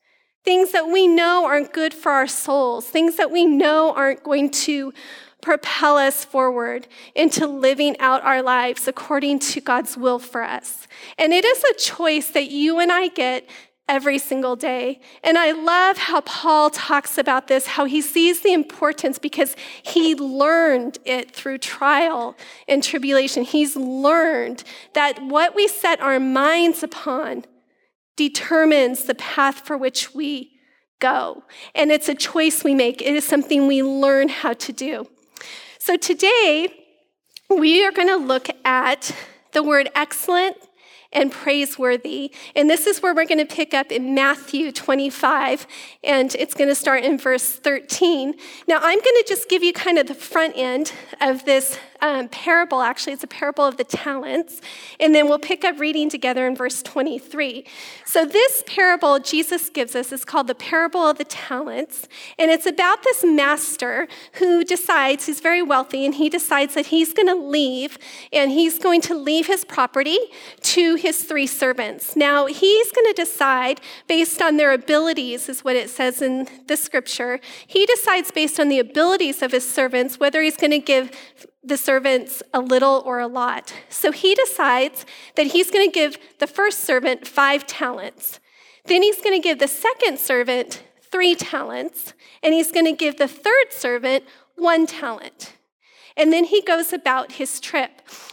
things 0.45 0.73
that 0.73 0.89
we 0.89 1.07
know 1.07 1.47
aren't 1.47 1.73
good 1.73 1.95
for 1.95 2.11
our 2.11 2.27
souls, 2.27 2.87
things 2.87 3.17
that 3.17 3.31
we 3.31 3.45
know 3.45 3.93
aren't 3.95 4.25
going 4.25 4.51
to 4.51 4.93
propel 5.41 5.97
us 5.97 6.25
forward 6.25 6.89
into 7.15 7.47
living 7.47 7.97
out 8.01 8.21
our 8.25 8.43
lives 8.43 8.89
according 8.89 9.39
to 9.39 9.61
God's 9.61 9.97
will 9.97 10.19
for 10.19 10.43
us. 10.43 10.89
And 11.19 11.33
it 11.33 11.45
is 11.45 11.63
a 11.63 11.75
choice 11.75 12.31
that 12.31 12.51
you 12.51 12.81
and 12.81 12.91
I 12.91 13.07
get 13.09 13.49
every 13.89 14.19
single 14.19 14.57
day. 14.57 15.01
And 15.23 15.39
I 15.39 15.53
love 15.53 15.97
how 15.97 16.21
Paul 16.23 16.71
talks 16.71 17.19
about 17.19 17.47
this, 17.47 17.67
how 17.67 17.85
he 17.85 18.01
sees 18.01 18.41
the 18.41 18.53
importance 18.53 19.19
because 19.19 19.55
he 19.83 20.15
learned 20.15 20.99
it 21.05 21.31
through 21.31 21.59
trial 21.59 22.37
and 22.67 22.83
tribulation. 22.83 23.45
He's 23.45 23.77
learned 23.77 24.65
that 24.95 25.23
what 25.23 25.55
we 25.55 25.69
set 25.69 26.01
our 26.01 26.19
minds 26.19 26.83
upon 26.83 27.45
determines 28.17 29.05
the 29.05 29.15
path 29.15 29.61
for 29.61 29.77
which 29.77 30.15
we 30.15 30.51
go. 30.99 31.45
And 31.75 31.93
it's 31.93 32.09
a 32.09 32.15
choice 32.15 32.65
we 32.65 32.75
make, 32.75 33.03
it 33.03 33.15
is 33.15 33.25
something 33.25 33.67
we 33.67 33.83
learn 33.83 34.29
how 34.29 34.55
to 34.55 34.73
do. 34.73 35.07
So 35.79 35.97
today, 35.97 36.69
we 37.49 37.85
are 37.85 37.93
going 37.93 38.09
to 38.09 38.17
look 38.17 38.49
at 38.65 39.15
the 39.53 39.63
word 39.63 39.89
excellent 39.95 40.57
and 41.17 41.33
praiseworthy. 41.33 42.31
And 42.55 42.71
this 42.71 42.87
is 42.87 43.03
where 43.03 43.15
we're 43.15 43.27
going 43.27 43.45
to 43.45 43.55
pick 43.57 43.75
up 43.75 43.91
in 43.91 44.15
Matthew 44.15 44.71
25, 44.71 45.67
and 46.05 46.33
it's 46.37 46.55
going 46.55 46.69
to 46.69 46.75
start 46.75 47.03
in 47.03 47.19
verse 47.19 47.57
13. 47.57 48.35
Now, 48.69 48.77
I'm 48.77 49.01
going 49.01 49.01
to 49.01 49.25
just 49.27 49.49
give 49.49 49.65
you 49.65 49.73
kind 49.73 49.99
of 49.99 50.07
the 50.07 50.15
front 50.15 50.53
end 50.57 50.93
of 51.21 51.45
this 51.47 51.79
um, 52.01 52.29
parable, 52.29 52.81
actually. 52.83 53.13
It's 53.13 53.25
a 53.25 53.29
parable 53.29 53.65
of 53.65 53.77
the 53.77 53.85
talents. 53.85 54.61
And 55.01 55.15
then 55.15 55.29
we'll 55.29 55.39
pick 55.39 55.65
up 55.65 55.79
reading 55.79 56.09
together 56.09 56.47
in 56.47 56.57
verse 56.57 56.83
23. 56.83 57.65
So, 58.05 58.25
this 58.25 58.63
parable 58.67 59.19
Jesus 59.19 59.69
gives 59.69 59.95
us 59.95 60.13
is 60.13 60.25
called 60.25 60.47
the 60.47 60.55
parable 60.55 61.09
of 61.09 61.19
the 61.19 61.25
talents. 61.25 62.09
And 62.39 62.51
it's 62.51 62.67
about 62.67 63.03
this 63.03 63.25
master 63.25 64.09
who 64.35 64.65
decides, 64.65 65.27
he's 65.27 65.41
very 65.41 65.63
wealthy, 65.63 66.05
and 66.05 66.15
he 66.15 66.29
decides 66.29 66.75
that 66.75 66.87
he's 66.87 67.13
going 67.13 67.29
to 67.29 67.35
leave, 67.35 67.99
and 68.33 68.51
he's 68.51 68.79
going 68.79 69.01
to 69.03 69.15
leave 69.15 69.47
his 69.47 69.65
property 69.65 70.19
to 70.63 70.95
his 70.97 71.23
three 71.23 71.47
servants. 71.47 72.17
Now, 72.17 72.47
he's 72.47 72.91
going 72.93 73.07
to 73.07 73.15
decide 73.15 73.81
based 74.07 74.41
on 74.43 74.57
their 74.57 74.73
abilities, 74.73 75.49
is 75.49 75.65
what 75.65 75.77
it 75.77 75.91
says 75.91 76.23
in 76.23 76.49
the 76.67 76.77
scripture. 76.77 77.41
He 77.67 77.87
decides 77.87 78.31
based 78.31 78.59
on 78.61 78.69
the 78.69 78.79
abilities 78.79 79.43
of 79.43 79.53
his 79.53 79.69
servants 79.69 80.19
whether 80.19 80.43
he's 80.43 80.57
going 80.57 80.71
to 80.71 80.79
give 80.79 81.11
the 81.67 81.77
servants 81.77 82.43
a 82.55 82.61
little 82.61 83.03
or 83.05 83.19
a 83.19 83.27
lot. 83.27 83.75
So 83.89 84.13
he 84.13 84.35
decides 84.35 85.05
that 85.35 85.49
he's 85.49 85.71
going 85.71 85.87
to 85.87 85.93
give 85.93 86.19
the 86.39 86.47
first 86.47 86.81
servant 86.81 87.27
five 87.27 87.67
talents. 87.67 88.41
Then 88.87 89.03
he's 89.03 89.21
going 89.21 89.41
to 89.41 89.43
give 89.43 89.59
the 89.59 89.69
second 89.69 90.19
servant 90.19 90.83
three 91.11 91.35
talents. 91.35 92.15
And 92.43 92.55
he's 92.55 92.71
going 92.71 92.87
to 92.87 92.93
give 92.93 93.17
the 93.19 93.29
third 93.29 93.73
servant 93.73 94.25
one 94.55 94.87
talent. 94.87 95.55
And 96.17 96.33
then 96.33 96.45
he 96.45 96.63
goes 96.63 96.93
about 96.93 97.33
his 97.33 97.61
trip. 97.61 97.91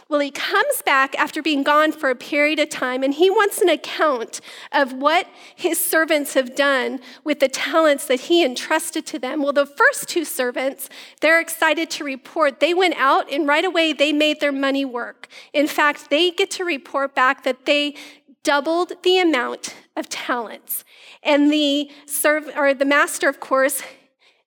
Well, 0.08 0.20
he 0.20 0.30
comes 0.30 0.80
back 0.82 1.18
after 1.18 1.42
being 1.42 1.62
gone 1.62 1.92
for 1.92 2.08
a 2.08 2.14
period 2.14 2.58
of 2.58 2.70
time 2.70 3.02
and 3.02 3.12
he 3.12 3.28
wants 3.28 3.60
an 3.60 3.68
account 3.68 4.40
of 4.72 4.92
what 4.94 5.26
his 5.54 5.78
servants 5.78 6.34
have 6.34 6.54
done 6.54 7.00
with 7.24 7.40
the 7.40 7.48
talents 7.48 8.06
that 8.06 8.20
he 8.20 8.44
entrusted 8.44 9.04
to 9.06 9.18
them. 9.18 9.42
Well, 9.42 9.52
the 9.52 9.66
first 9.66 10.08
two 10.08 10.24
servants, 10.24 10.88
they're 11.20 11.40
excited 11.40 11.90
to 11.90 12.04
report 12.04 12.60
they 12.60 12.72
went 12.72 12.94
out 12.96 13.30
and 13.30 13.46
right 13.46 13.64
away 13.64 13.92
they 13.92 14.12
made 14.12 14.40
their 14.40 14.52
money 14.52 14.84
work. 14.84 15.28
In 15.52 15.66
fact, 15.66 16.08
they 16.10 16.30
get 16.30 16.50
to 16.52 16.64
report 16.64 17.14
back 17.14 17.44
that 17.44 17.66
they 17.66 17.94
doubled 18.44 18.92
the 19.02 19.18
amount 19.18 19.74
of 19.96 20.08
talents. 20.08 20.84
And 21.22 21.52
the 21.52 21.90
serv- 22.06 22.50
or 22.56 22.74
the 22.74 22.84
master, 22.84 23.28
of 23.28 23.40
course, 23.40 23.82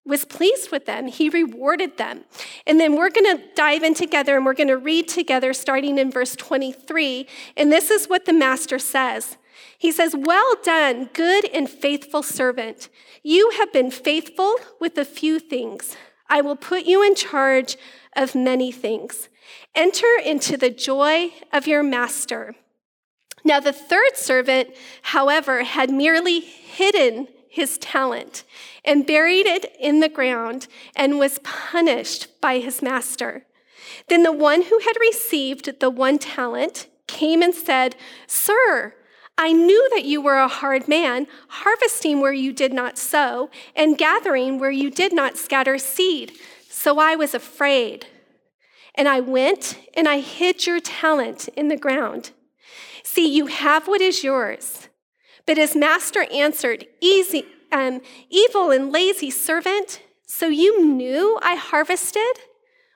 was 0.07 0.25
pleased 0.25 0.71
with 0.71 0.85
them. 0.85 1.07
He 1.07 1.29
rewarded 1.29 1.97
them. 1.97 2.23
And 2.65 2.79
then 2.79 2.95
we're 2.95 3.09
going 3.09 3.37
to 3.37 3.43
dive 3.55 3.83
in 3.83 3.93
together 3.93 4.35
and 4.35 4.45
we're 4.45 4.53
going 4.53 4.67
to 4.69 4.77
read 4.77 5.07
together 5.07 5.53
starting 5.53 5.97
in 5.97 6.11
verse 6.11 6.35
23. 6.35 7.27
And 7.55 7.71
this 7.71 7.91
is 7.91 8.07
what 8.07 8.25
the 8.25 8.33
master 8.33 8.79
says. 8.79 9.37
He 9.77 9.91
says, 9.91 10.15
Well 10.17 10.55
done, 10.63 11.09
good 11.13 11.45
and 11.49 11.69
faithful 11.69 12.23
servant. 12.23 12.89
You 13.23 13.51
have 13.57 13.73
been 13.73 13.91
faithful 13.91 14.55
with 14.79 14.97
a 14.97 15.05
few 15.05 15.39
things. 15.39 15.95
I 16.29 16.41
will 16.41 16.55
put 16.55 16.85
you 16.85 17.03
in 17.03 17.15
charge 17.15 17.77
of 18.15 18.35
many 18.35 18.71
things. 18.71 19.29
Enter 19.75 20.07
into 20.23 20.57
the 20.57 20.69
joy 20.69 21.31
of 21.53 21.67
your 21.67 21.83
master. 21.83 22.55
Now, 23.43 23.59
the 23.59 23.71
third 23.71 24.15
servant, 24.15 24.75
however, 25.03 25.63
had 25.63 25.89
merely 25.89 26.41
hidden 26.41 27.27
his 27.49 27.77
talent 27.77 28.43
and 28.83 29.05
buried 29.05 29.45
it 29.45 29.75
in 29.79 29.99
the 29.99 30.09
ground 30.09 30.67
and 30.95 31.19
was 31.19 31.39
punished 31.39 32.39
by 32.41 32.59
his 32.59 32.81
master. 32.81 33.45
Then 34.09 34.23
the 34.23 34.31
one 34.31 34.63
who 34.63 34.79
had 34.79 34.93
received 34.99 35.79
the 35.79 35.89
one 35.89 36.17
talent 36.17 36.87
came 37.07 37.41
and 37.41 37.53
said, 37.53 37.95
Sir, 38.27 38.93
I 39.37 39.53
knew 39.53 39.89
that 39.93 40.05
you 40.05 40.19
were 40.21 40.37
a 40.37 40.47
hard 40.47 40.87
man, 40.87 41.27
harvesting 41.47 42.21
where 42.21 42.33
you 42.33 42.51
did 42.51 42.73
not 42.73 42.97
sow, 42.97 43.49
and 43.75 43.97
gathering 43.97 44.59
where 44.59 44.71
you 44.71 44.89
did 44.89 45.13
not 45.13 45.37
scatter 45.37 45.77
seed. 45.77 46.33
So 46.69 46.99
I 46.99 47.15
was 47.15 47.33
afraid. 47.33 48.07
And 48.95 49.07
I 49.07 49.19
went 49.19 49.77
and 49.95 50.07
I 50.07 50.21
hid 50.21 50.65
your 50.65 50.79
talent 50.79 51.49
in 51.49 51.67
the 51.67 51.77
ground. 51.77 52.31
See, 53.03 53.27
you 53.27 53.45
have 53.45 53.87
what 53.87 54.01
is 54.01 54.23
yours. 54.23 54.86
But 55.47 55.57
his 55.57 55.75
master 55.75 56.27
answered, 56.31 56.85
Easy, 57.01 57.45
um, 57.71 58.01
evil 58.29 58.69
and 58.69 58.91
lazy 58.91 59.31
servant, 59.31 60.01
so 60.27 60.47
you 60.47 60.85
knew 60.85 61.39
I 61.41 61.55
harvested 61.55 62.41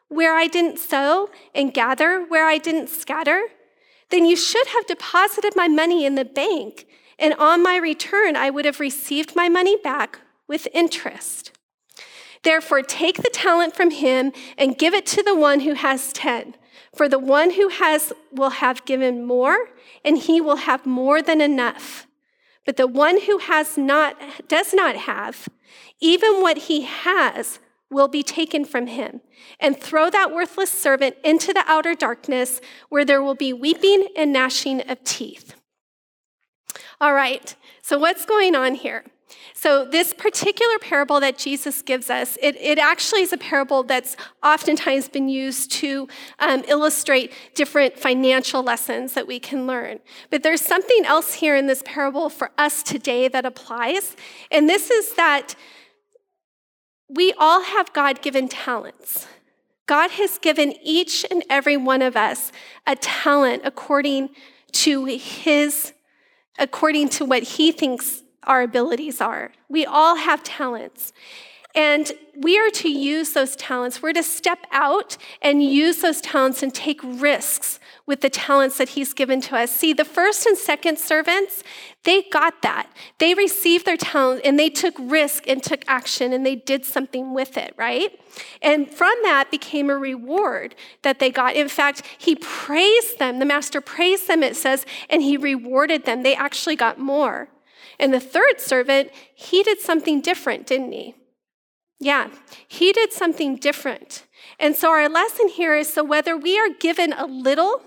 where 0.09 0.35
I 0.35 0.47
didn't 0.47 0.77
sow 0.77 1.29
and 1.55 1.73
gather 1.73 2.25
where 2.25 2.45
I 2.45 2.57
didn't 2.57 2.89
scatter? 2.89 3.43
Then 4.09 4.25
you 4.25 4.35
should 4.35 4.67
have 4.67 4.85
deposited 4.85 5.53
my 5.55 5.69
money 5.69 6.05
in 6.05 6.15
the 6.15 6.25
bank, 6.25 6.85
and 7.17 7.33
on 7.35 7.63
my 7.63 7.77
return, 7.77 8.35
I 8.35 8.49
would 8.49 8.65
have 8.65 8.81
received 8.81 9.35
my 9.35 9.47
money 9.47 9.77
back 9.77 10.19
with 10.49 10.67
interest. 10.73 11.51
Therefore, 12.43 12.81
take 12.81 13.17
the 13.17 13.29
talent 13.29 13.73
from 13.73 13.91
him 13.91 14.33
and 14.57 14.77
give 14.77 14.93
it 14.93 15.05
to 15.07 15.23
the 15.23 15.35
one 15.35 15.61
who 15.61 15.73
has 15.73 16.11
10. 16.11 16.55
For 16.93 17.07
the 17.07 17.19
one 17.19 17.51
who 17.51 17.69
has 17.69 18.11
will 18.33 18.49
have 18.49 18.83
given 18.83 19.25
more, 19.25 19.69
and 20.03 20.17
he 20.17 20.41
will 20.41 20.57
have 20.57 20.85
more 20.85 21.21
than 21.21 21.39
enough. 21.39 22.07
But 22.65 22.77
the 22.77 22.87
one 22.87 23.21
who 23.21 23.39
has 23.39 23.77
not, 23.77 24.47
does 24.47 24.73
not 24.73 24.95
have, 24.95 25.49
even 25.99 26.41
what 26.41 26.57
he 26.57 26.81
has 26.81 27.59
will 27.89 28.07
be 28.07 28.23
taken 28.23 28.65
from 28.65 28.87
him. 28.87 29.21
And 29.59 29.79
throw 29.79 30.09
that 30.09 30.33
worthless 30.33 30.71
servant 30.71 31.17
into 31.23 31.53
the 31.53 31.63
outer 31.67 31.93
darkness 31.93 32.61
where 32.89 33.03
there 33.03 33.21
will 33.21 33.35
be 33.35 33.51
weeping 33.51 34.07
and 34.15 34.31
gnashing 34.31 34.81
of 34.89 35.03
teeth. 35.03 35.55
All 36.99 37.13
right, 37.13 37.55
so 37.81 37.97
what's 37.97 38.25
going 38.25 38.55
on 38.55 38.75
here? 38.75 39.03
So, 39.53 39.85
this 39.85 40.13
particular 40.13 40.79
parable 40.79 41.19
that 41.19 41.37
Jesus 41.37 41.81
gives 41.81 42.09
us, 42.09 42.37
it, 42.41 42.55
it 42.57 42.79
actually 42.79 43.21
is 43.21 43.31
a 43.31 43.37
parable 43.37 43.83
that's 43.83 44.17
oftentimes 44.43 45.07
been 45.07 45.29
used 45.29 45.71
to 45.73 46.07
um, 46.39 46.63
illustrate 46.67 47.31
different 47.53 47.97
financial 47.97 48.63
lessons 48.63 49.13
that 49.13 49.27
we 49.27 49.39
can 49.39 49.67
learn. 49.67 49.99
But 50.29 50.43
there's 50.43 50.61
something 50.61 51.05
else 51.05 51.35
here 51.35 51.55
in 51.55 51.67
this 51.67 51.83
parable 51.85 52.29
for 52.29 52.51
us 52.57 52.81
today 52.83 53.27
that 53.27 53.45
applies, 53.45 54.15
and 54.49 54.67
this 54.67 54.89
is 54.89 55.13
that 55.13 55.55
we 57.09 57.33
all 57.37 57.61
have 57.61 57.93
God 57.93 58.21
given 58.21 58.47
talents. 58.47 59.27
God 59.85 60.11
has 60.11 60.37
given 60.37 60.73
each 60.81 61.25
and 61.29 61.43
every 61.49 61.75
one 61.75 62.01
of 62.01 62.15
us 62.15 62.51
a 62.87 62.95
talent 62.95 63.63
according 63.65 64.29
to 64.71 65.05
his 65.05 65.93
according 66.57 67.09
to 67.09 67.25
what 67.25 67.43
he 67.43 67.71
thinks 67.71 68.23
our 68.43 68.61
abilities 68.61 69.21
are. 69.21 69.51
We 69.69 69.85
all 69.85 70.15
have 70.15 70.43
talents. 70.43 71.13
And 71.73 72.11
we 72.35 72.59
are 72.59 72.69
to 72.71 72.89
use 72.89 73.31
those 73.31 73.55
talents. 73.55 74.01
We're 74.01 74.13
to 74.13 74.23
step 74.23 74.67
out 74.71 75.15
and 75.41 75.63
use 75.63 76.01
those 76.01 76.19
talents 76.19 76.61
and 76.61 76.73
take 76.73 76.99
risks 77.03 77.79
with 78.05 78.19
the 78.19 78.29
talents 78.29 78.77
that 78.77 78.89
He's 78.89 79.13
given 79.13 79.39
to 79.41 79.55
us. 79.55 79.71
See, 79.71 79.93
the 79.93 80.03
first 80.03 80.45
and 80.45 80.57
second 80.57 80.99
servants, 80.99 81.63
they 82.03 82.23
got 82.23 82.61
that. 82.63 82.91
They 83.19 83.33
received 83.33 83.85
their 83.85 83.95
talent 83.95 84.41
and 84.43 84.59
they 84.59 84.69
took 84.69 84.95
risk 84.99 85.47
and 85.47 85.63
took 85.63 85.85
action 85.87 86.33
and 86.33 86.45
they 86.45 86.55
did 86.57 86.83
something 86.83 87.33
with 87.33 87.57
it, 87.57 87.73
right? 87.77 88.19
And 88.61 88.91
from 88.91 89.13
that 89.23 89.49
became 89.49 89.89
a 89.89 89.97
reward 89.97 90.75
that 91.03 91.19
they 91.19 91.31
got. 91.31 91.55
In 91.55 91.69
fact, 91.69 92.01
He 92.17 92.35
praised 92.35 93.17
them. 93.17 93.39
The 93.39 93.45
Master 93.45 93.79
praised 93.79 94.27
them, 94.27 94.43
it 94.43 94.57
says, 94.57 94.85
and 95.09 95.21
He 95.21 95.37
rewarded 95.37 96.03
them. 96.03 96.23
They 96.23 96.35
actually 96.35 96.75
got 96.75 96.99
more. 96.99 97.47
And 98.01 98.11
the 98.11 98.19
third 98.19 98.59
servant, 98.59 99.11
he 99.35 99.61
did 99.61 99.79
something 99.79 100.21
different, 100.21 100.65
didn't 100.65 100.91
he? 100.91 101.13
Yeah, 101.99 102.29
he 102.67 102.91
did 102.91 103.13
something 103.13 103.57
different. 103.57 104.25
And 104.59 104.75
so 104.75 104.89
our 104.89 105.07
lesson 105.07 105.47
here 105.49 105.77
is 105.77 105.93
so 105.93 106.03
whether 106.03 106.35
we 106.35 106.57
are 106.59 106.69
given 106.79 107.13
a 107.13 107.27
little 107.27 107.83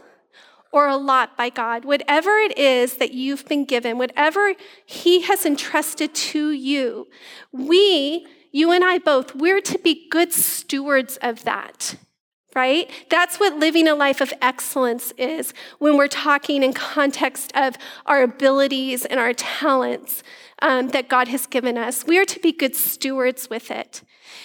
or 0.73 0.87
a 0.87 0.97
lot 0.97 1.37
by 1.37 1.51
God, 1.51 1.85
whatever 1.85 2.31
it 2.39 2.57
is 2.57 2.97
that 2.99 3.13
you've 3.13 3.45
been 3.47 3.65
given, 3.65 3.99
whatever 3.99 4.55
he 4.87 5.23
has 5.23 5.45
entrusted 5.45 6.15
to 6.15 6.53
you, 6.53 7.09
we, 7.51 8.25
you 8.53 8.71
and 8.71 8.85
I 8.85 8.99
both, 8.99 9.35
we're 9.35 9.61
to 9.63 9.79
be 9.81 10.09
good 10.11 10.33
stewards 10.33 11.19
of 11.23 11.43
that 11.43 11.97
right? 12.55 12.91
That's 13.11 13.41
what 13.41 13.59
living 13.59 13.89
a 13.89 13.95
life 13.95 14.21
of 14.21 14.33
excellence 14.41 15.13
is 15.19 15.53
when 15.79 15.97
we're 15.97 16.09
talking 16.09 16.63
in 16.63 16.73
context 16.73 17.53
of 17.55 17.77
our 18.07 18.23
abilities 18.23 19.05
and 19.05 19.19
our 19.19 19.33
talents 19.33 20.23
um, 20.65 20.89
that 20.89 21.09
God 21.09 21.29
has 21.29 21.47
given 21.47 21.77
us. 21.77 22.07
We 22.07 22.19
are 22.19 22.25
to 22.25 22.41
be 22.41 22.51
good 22.51 22.75
stewards 22.75 23.51
with 23.51 23.71
it. 23.71 24.03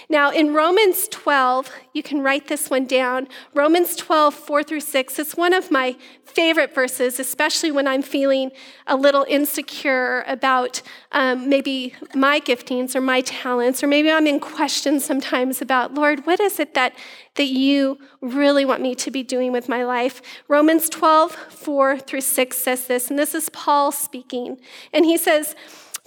Now, 0.10 0.32
in 0.32 0.54
Romans 0.54 1.08
12, 1.08 1.72
you 1.94 2.04
can 2.04 2.22
write 2.22 2.50
this 2.50 2.70
one 2.70 2.86
down. 2.86 3.30
Romans 3.54 3.96
12, 3.96 4.34
4 4.34 4.64
through 4.64 4.82
6, 4.82 5.18
it's 5.18 5.38
one 5.38 5.54
of 5.54 5.72
my 5.72 5.96
favorite 6.26 6.76
verses, 6.76 7.20
especially 7.22 7.72
when 7.72 7.88
I'm 7.88 8.02
feeling 8.02 8.52
a 8.86 8.98
little 8.98 9.26
insecure 9.30 10.26
about 10.28 10.82
um, 11.14 11.48
maybe 11.48 11.96
my 12.14 12.42
giftings 12.42 12.96
or 12.96 13.02
my 13.02 13.22
talents, 13.22 13.82
or 13.82 13.88
maybe 13.88 14.12
I'm 14.12 14.28
in 14.28 14.42
question 14.42 15.00
sometimes 15.00 15.62
about, 15.62 15.94
Lord, 15.94 16.26
what 16.26 16.42
is 16.42 16.60
it 16.60 16.74
that, 16.74 16.98
that 17.36 17.48
you 17.48 17.98
really 18.20 18.66
want 18.66 18.82
me 18.82 18.94
to 18.96 19.10
be 19.10 19.24
doing 19.24 19.54
with 19.54 19.70
my 19.70 19.86
life? 19.86 20.22
Romans 20.50 20.90
12, 20.90 21.32
4 21.32 21.98
through 21.98 22.22
6 22.22 22.58
says 22.58 22.88
this, 22.88 23.10
and 23.10 23.18
this 23.18 23.34
is 23.34 23.48
Paul 23.50 23.94
speaking. 23.94 24.60
And 24.92 25.06
he 25.06 25.18
says, 25.18 25.56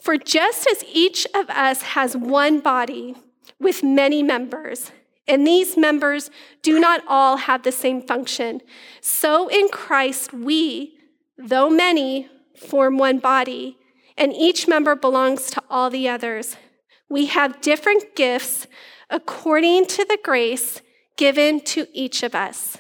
For 0.02 0.16
just 0.16 0.66
as 0.66 0.82
each 0.92 1.28
of 1.32 1.49
us 1.49 1.82
has 1.82 2.16
one 2.16 2.59
body, 2.59 3.14
with 3.61 3.85
many 3.85 4.21
members, 4.21 4.90
and 5.28 5.47
these 5.47 5.76
members 5.76 6.28
do 6.61 6.80
not 6.80 7.04
all 7.06 7.37
have 7.37 7.62
the 7.62 7.71
same 7.71 8.02
function. 8.02 8.62
So 9.00 9.47
in 9.47 9.68
Christ, 9.68 10.32
we, 10.32 10.99
though 11.38 11.71
many, 11.71 12.28
form 12.56 12.99
one 12.99 13.21
body, 13.21 13.78
and 14.18 14.32
each 14.32 14.66
member 14.66 14.97
belongs 14.97 15.52
to 15.52 15.62
all 15.71 15.88
the 15.88 16.09
others. 16.09 16.56
We 17.09 17.26
have 17.26 17.61
different 17.61 18.16
gifts 18.16 18.66
according 19.09 19.87
to 19.87 20.04
the 20.04 20.18
grace 20.25 20.82
given 21.16 21.61
to 21.61 21.87
each 21.92 22.25
of 22.25 22.35
us. 22.35 22.76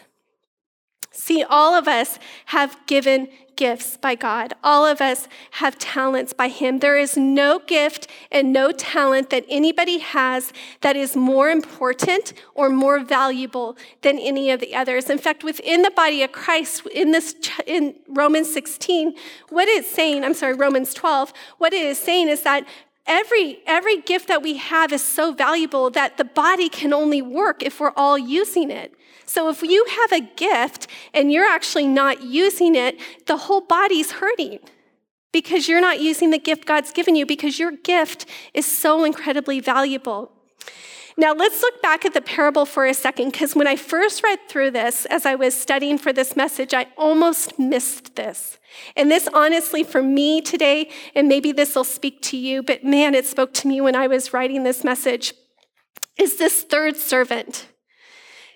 See, 1.12 1.44
all 1.44 1.74
of 1.74 1.86
us 1.86 2.18
have 2.46 2.76
given 2.88 3.28
gifts 3.56 3.96
by 3.96 4.14
God. 4.14 4.54
All 4.62 4.84
of 4.84 5.00
us 5.00 5.28
have 5.52 5.78
talents 5.78 6.32
by 6.32 6.48
Him. 6.48 6.78
There 6.78 6.96
is 6.96 7.16
no 7.16 7.60
gift 7.60 8.06
and 8.30 8.52
no 8.52 8.72
talent 8.72 9.30
that 9.30 9.44
anybody 9.48 9.98
has 9.98 10.52
that 10.80 10.96
is 10.96 11.16
more 11.16 11.50
important 11.50 12.32
or 12.54 12.68
more 12.68 13.00
valuable 13.00 13.76
than 14.02 14.18
any 14.18 14.50
of 14.50 14.60
the 14.60 14.74
others. 14.74 15.10
In 15.10 15.18
fact, 15.18 15.44
within 15.44 15.82
the 15.82 15.90
body 15.90 16.22
of 16.22 16.32
Christ, 16.32 16.86
in 16.94 17.12
this 17.12 17.34
in 17.66 17.94
Romans 18.08 18.52
16, 18.52 19.14
what 19.48 19.68
it's 19.68 19.90
saying, 19.90 20.24
I'm 20.24 20.34
sorry, 20.34 20.54
Romans 20.54 20.94
12, 20.94 21.32
what 21.58 21.72
it 21.72 21.82
is 21.82 21.98
saying 21.98 22.28
is 22.28 22.42
that 22.42 22.66
every 23.06 23.60
every 23.66 24.00
gift 24.00 24.28
that 24.28 24.42
we 24.42 24.56
have 24.56 24.92
is 24.92 25.02
so 25.02 25.32
valuable 25.32 25.90
that 25.90 26.16
the 26.16 26.24
body 26.24 26.68
can 26.68 26.92
only 26.92 27.22
work 27.22 27.62
if 27.62 27.80
we're 27.80 27.92
all 27.96 28.18
using 28.18 28.70
it. 28.70 28.94
So 29.26 29.48
if 29.48 29.62
you 29.62 29.84
have 29.88 30.12
a 30.12 30.26
gift 30.36 30.86
and 31.14 31.32
you're 31.32 31.48
actually 31.48 31.86
not 31.86 32.22
using 32.22 32.74
it, 32.74 33.00
the 33.26 33.36
whole 33.36 33.60
body's 33.60 34.12
hurting 34.12 34.58
because 35.32 35.68
you're 35.68 35.80
not 35.80 36.00
using 36.00 36.30
the 36.30 36.38
gift 36.38 36.66
God's 36.66 36.92
given 36.92 37.16
you 37.16 37.26
because 37.26 37.58
your 37.58 37.72
gift 37.72 38.26
is 38.54 38.66
so 38.66 39.04
incredibly 39.04 39.60
valuable. 39.60 40.32
Now, 41.16 41.34
let's 41.34 41.60
look 41.60 41.82
back 41.82 42.06
at 42.06 42.14
the 42.14 42.22
parable 42.22 42.64
for 42.64 42.86
a 42.86 42.94
second 42.94 43.32
because 43.32 43.54
when 43.54 43.66
I 43.66 43.76
first 43.76 44.22
read 44.22 44.38
through 44.48 44.70
this, 44.70 45.04
as 45.06 45.26
I 45.26 45.34
was 45.34 45.54
studying 45.54 45.98
for 45.98 46.12
this 46.12 46.36
message, 46.36 46.72
I 46.72 46.86
almost 46.96 47.58
missed 47.58 48.16
this. 48.16 48.58
And 48.96 49.10
this, 49.10 49.28
honestly, 49.34 49.82
for 49.82 50.02
me 50.02 50.40
today, 50.40 50.90
and 51.14 51.28
maybe 51.28 51.52
this 51.52 51.74
will 51.74 51.84
speak 51.84 52.22
to 52.22 52.36
you, 52.38 52.62
but 52.62 52.82
man, 52.82 53.14
it 53.14 53.26
spoke 53.26 53.52
to 53.54 53.68
me 53.68 53.80
when 53.80 53.94
I 53.94 54.06
was 54.06 54.32
writing 54.32 54.62
this 54.62 54.84
message, 54.84 55.34
is 56.18 56.36
this 56.36 56.62
third 56.62 56.96
servant. 56.96 57.66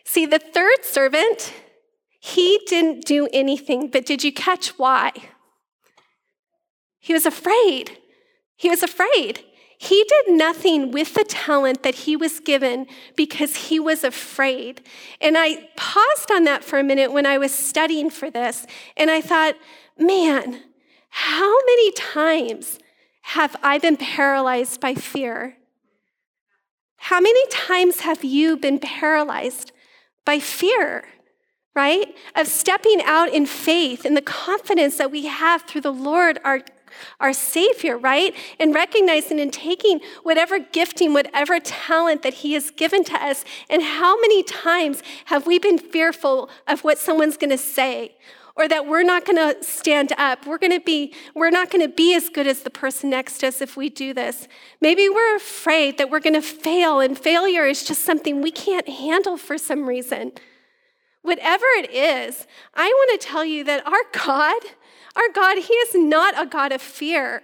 See, 0.07 0.25
the 0.25 0.39
third 0.39 0.85
servant, 0.85 1.53
he 2.21 2.61
didn't 2.67 3.05
do 3.05 3.29
anything, 3.33 3.89
but 3.89 4.07
did 4.07 4.23
you 4.23 4.33
catch 4.33 4.79
why? 4.79 5.11
He 7.01 7.13
was 7.13 7.27
afraid. 7.27 7.99
He 8.57 8.71
was 8.71 8.85
afraid. 8.85 9.45
He 9.79 10.05
did 10.09 10.37
nothing 10.37 10.93
with 10.93 11.15
the 11.15 11.25
talent 11.25 11.83
that 11.83 11.97
he 11.97 12.15
was 12.17 12.39
given 12.39 12.87
because 13.17 13.69
he 13.69 13.81
was 13.81 14.05
afraid. 14.05 14.81
And 15.21 15.37
I 15.37 15.69
paused 15.77 16.31
on 16.31 16.45
that 16.45 16.63
for 16.63 16.79
a 16.79 16.85
minute 16.85 17.13
when 17.13 17.27
I 17.27 17.37
was 17.37 17.53
studying 17.53 18.09
for 18.09 18.31
this, 18.31 18.65
and 18.97 19.11
I 19.11 19.21
thought, 19.21 19.57
man, 19.99 20.63
how 21.11 21.53
many 21.67 21.93
times 21.93 22.79
have 23.23 23.57
I 23.61 23.79
been 23.79 23.97
paralyzed 23.97 24.81
by 24.81 24.95
fear? 24.95 25.57
How 26.97 27.21
many 27.21 27.47
times 27.49 28.01
have 28.01 28.23
you 28.23 28.57
been 28.57 28.79
paralyzed 28.79 29.73
by 30.26 30.38
fear, 30.38 31.04
right? 31.75 32.14
Of 32.35 32.49
stepping 32.49 33.00
out 33.04 33.33
in 33.33 33.47
faith 33.47 34.04
and 34.04 34.14
the 34.14 34.21
confidence 34.21 34.99
that 34.99 35.11
we 35.11 35.25
have 35.25 35.62
through 35.62 35.80
the 35.80 35.92
Lord, 35.92 36.38
our 36.45 36.61
our 37.21 37.33
Savior, 37.33 37.99
right? 37.99 38.35
And 38.59 38.75
recognizing 38.75 39.40
and 39.40 39.52
taking 39.52 40.00
whatever 40.23 40.59
gifting, 40.59 41.12
whatever 41.12 41.61
talent 41.61 42.23
that 42.23 42.35
He 42.35 42.54
has 42.54 42.71
given 42.71 43.04
to 43.04 43.14
us. 43.23 43.45
And 43.68 43.83
how 43.83 44.18
many 44.21 44.42
times 44.42 45.02
have 45.26 45.47
we 45.47 45.59
been 45.59 45.78
fearful 45.78 46.49
of 46.66 46.85
what 46.85 46.99
someone's 46.99 47.37
gonna 47.37 47.59
say? 47.59 48.16
Or 48.57 48.67
that 48.69 48.87
we're 48.87 49.03
not 49.03 49.27
gonna 49.27 49.63
stand 49.63 50.12
up. 50.16 50.47
We're 50.47 50.59
gonna 50.59 50.81
be, 50.81 51.12
we're 51.35 51.51
not 51.51 51.71
gonna 51.71 51.88
be 51.88 52.14
as 52.14 52.31
good 52.31 52.47
as 52.47 52.61
the 52.61 52.71
person 52.71 53.11
next 53.11 53.38
to 53.38 53.49
us 53.49 53.61
if 53.61 53.77
we 53.77 53.90
do 53.90 54.14
this. 54.14 54.49
Maybe 54.81 55.09
we're 55.09 55.37
afraid 55.37 55.99
that 55.99 56.11
we're 56.11 56.21
gonna 56.21 56.40
fail, 56.40 57.01
and 57.01 57.19
failure 57.19 57.66
is 57.66 57.85
just 57.85 58.03
something 58.03 58.40
we 58.40 58.51
can't 58.51 58.88
handle 58.88 59.37
for 59.37 59.59
some 59.59 59.87
reason. 59.87 60.33
Whatever 61.23 61.66
it 61.77 61.90
is, 61.90 62.47
I 62.75 62.92
wanna 62.99 63.19
tell 63.19 63.45
you 63.45 63.62
that 63.64 63.87
our 63.87 64.05
God, 64.12 64.62
our 65.16 65.29
God, 65.35 65.59
He 65.59 65.75
is 65.75 65.95
not 65.95 66.40
a 66.40 66.47
God 66.47 66.73
of 66.73 66.81
fear 66.81 67.42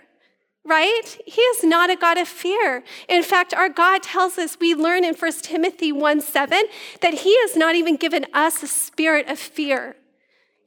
right? 0.64 1.18
He 1.26 1.40
is 1.40 1.64
not 1.64 1.90
a 1.90 1.96
God 1.96 2.18
of 2.18 2.28
fear. 2.28 2.84
In 3.08 3.22
fact, 3.22 3.52
our 3.52 3.68
God 3.68 4.02
tells 4.02 4.38
us, 4.38 4.56
we 4.60 4.74
learn 4.74 5.04
in 5.04 5.14
1 5.14 5.32
Timothy 5.42 5.90
1 5.92 6.20
7, 6.20 6.64
that 7.00 7.14
He 7.14 7.36
has 7.40 7.56
not 7.56 7.74
even 7.74 7.96
given 7.96 8.26
us 8.32 8.62
a 8.62 8.66
spirit 8.66 9.28
of 9.28 9.38
fear, 9.38 9.96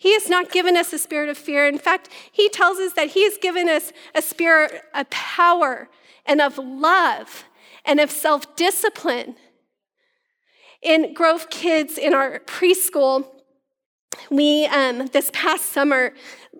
he 0.05 0.13
has 0.13 0.29
not 0.29 0.51
given 0.51 0.77
us 0.77 0.93
a 0.93 0.99
spirit 0.99 1.29
of 1.29 1.35
fear. 1.35 1.65
In 1.65 1.79
fact, 1.79 2.09
he 2.31 2.47
tells 2.49 2.77
us 2.77 2.93
that 2.93 3.07
he 3.07 3.23
has 3.23 3.39
given 3.39 3.67
us 3.67 3.91
a 4.13 4.21
spirit 4.21 4.83
of 4.93 5.09
power 5.09 5.89
and 6.27 6.39
of 6.39 6.59
love 6.59 7.45
and 7.85 7.99
of 7.99 8.11
self 8.11 8.55
discipline. 8.55 9.35
In 10.83 11.15
Grove 11.15 11.49
Kids, 11.49 11.97
in 11.97 12.13
our 12.13 12.37
preschool, 12.41 13.25
we, 14.29 14.67
um, 14.67 15.07
this 15.07 15.31
past 15.33 15.73
summer, 15.73 16.13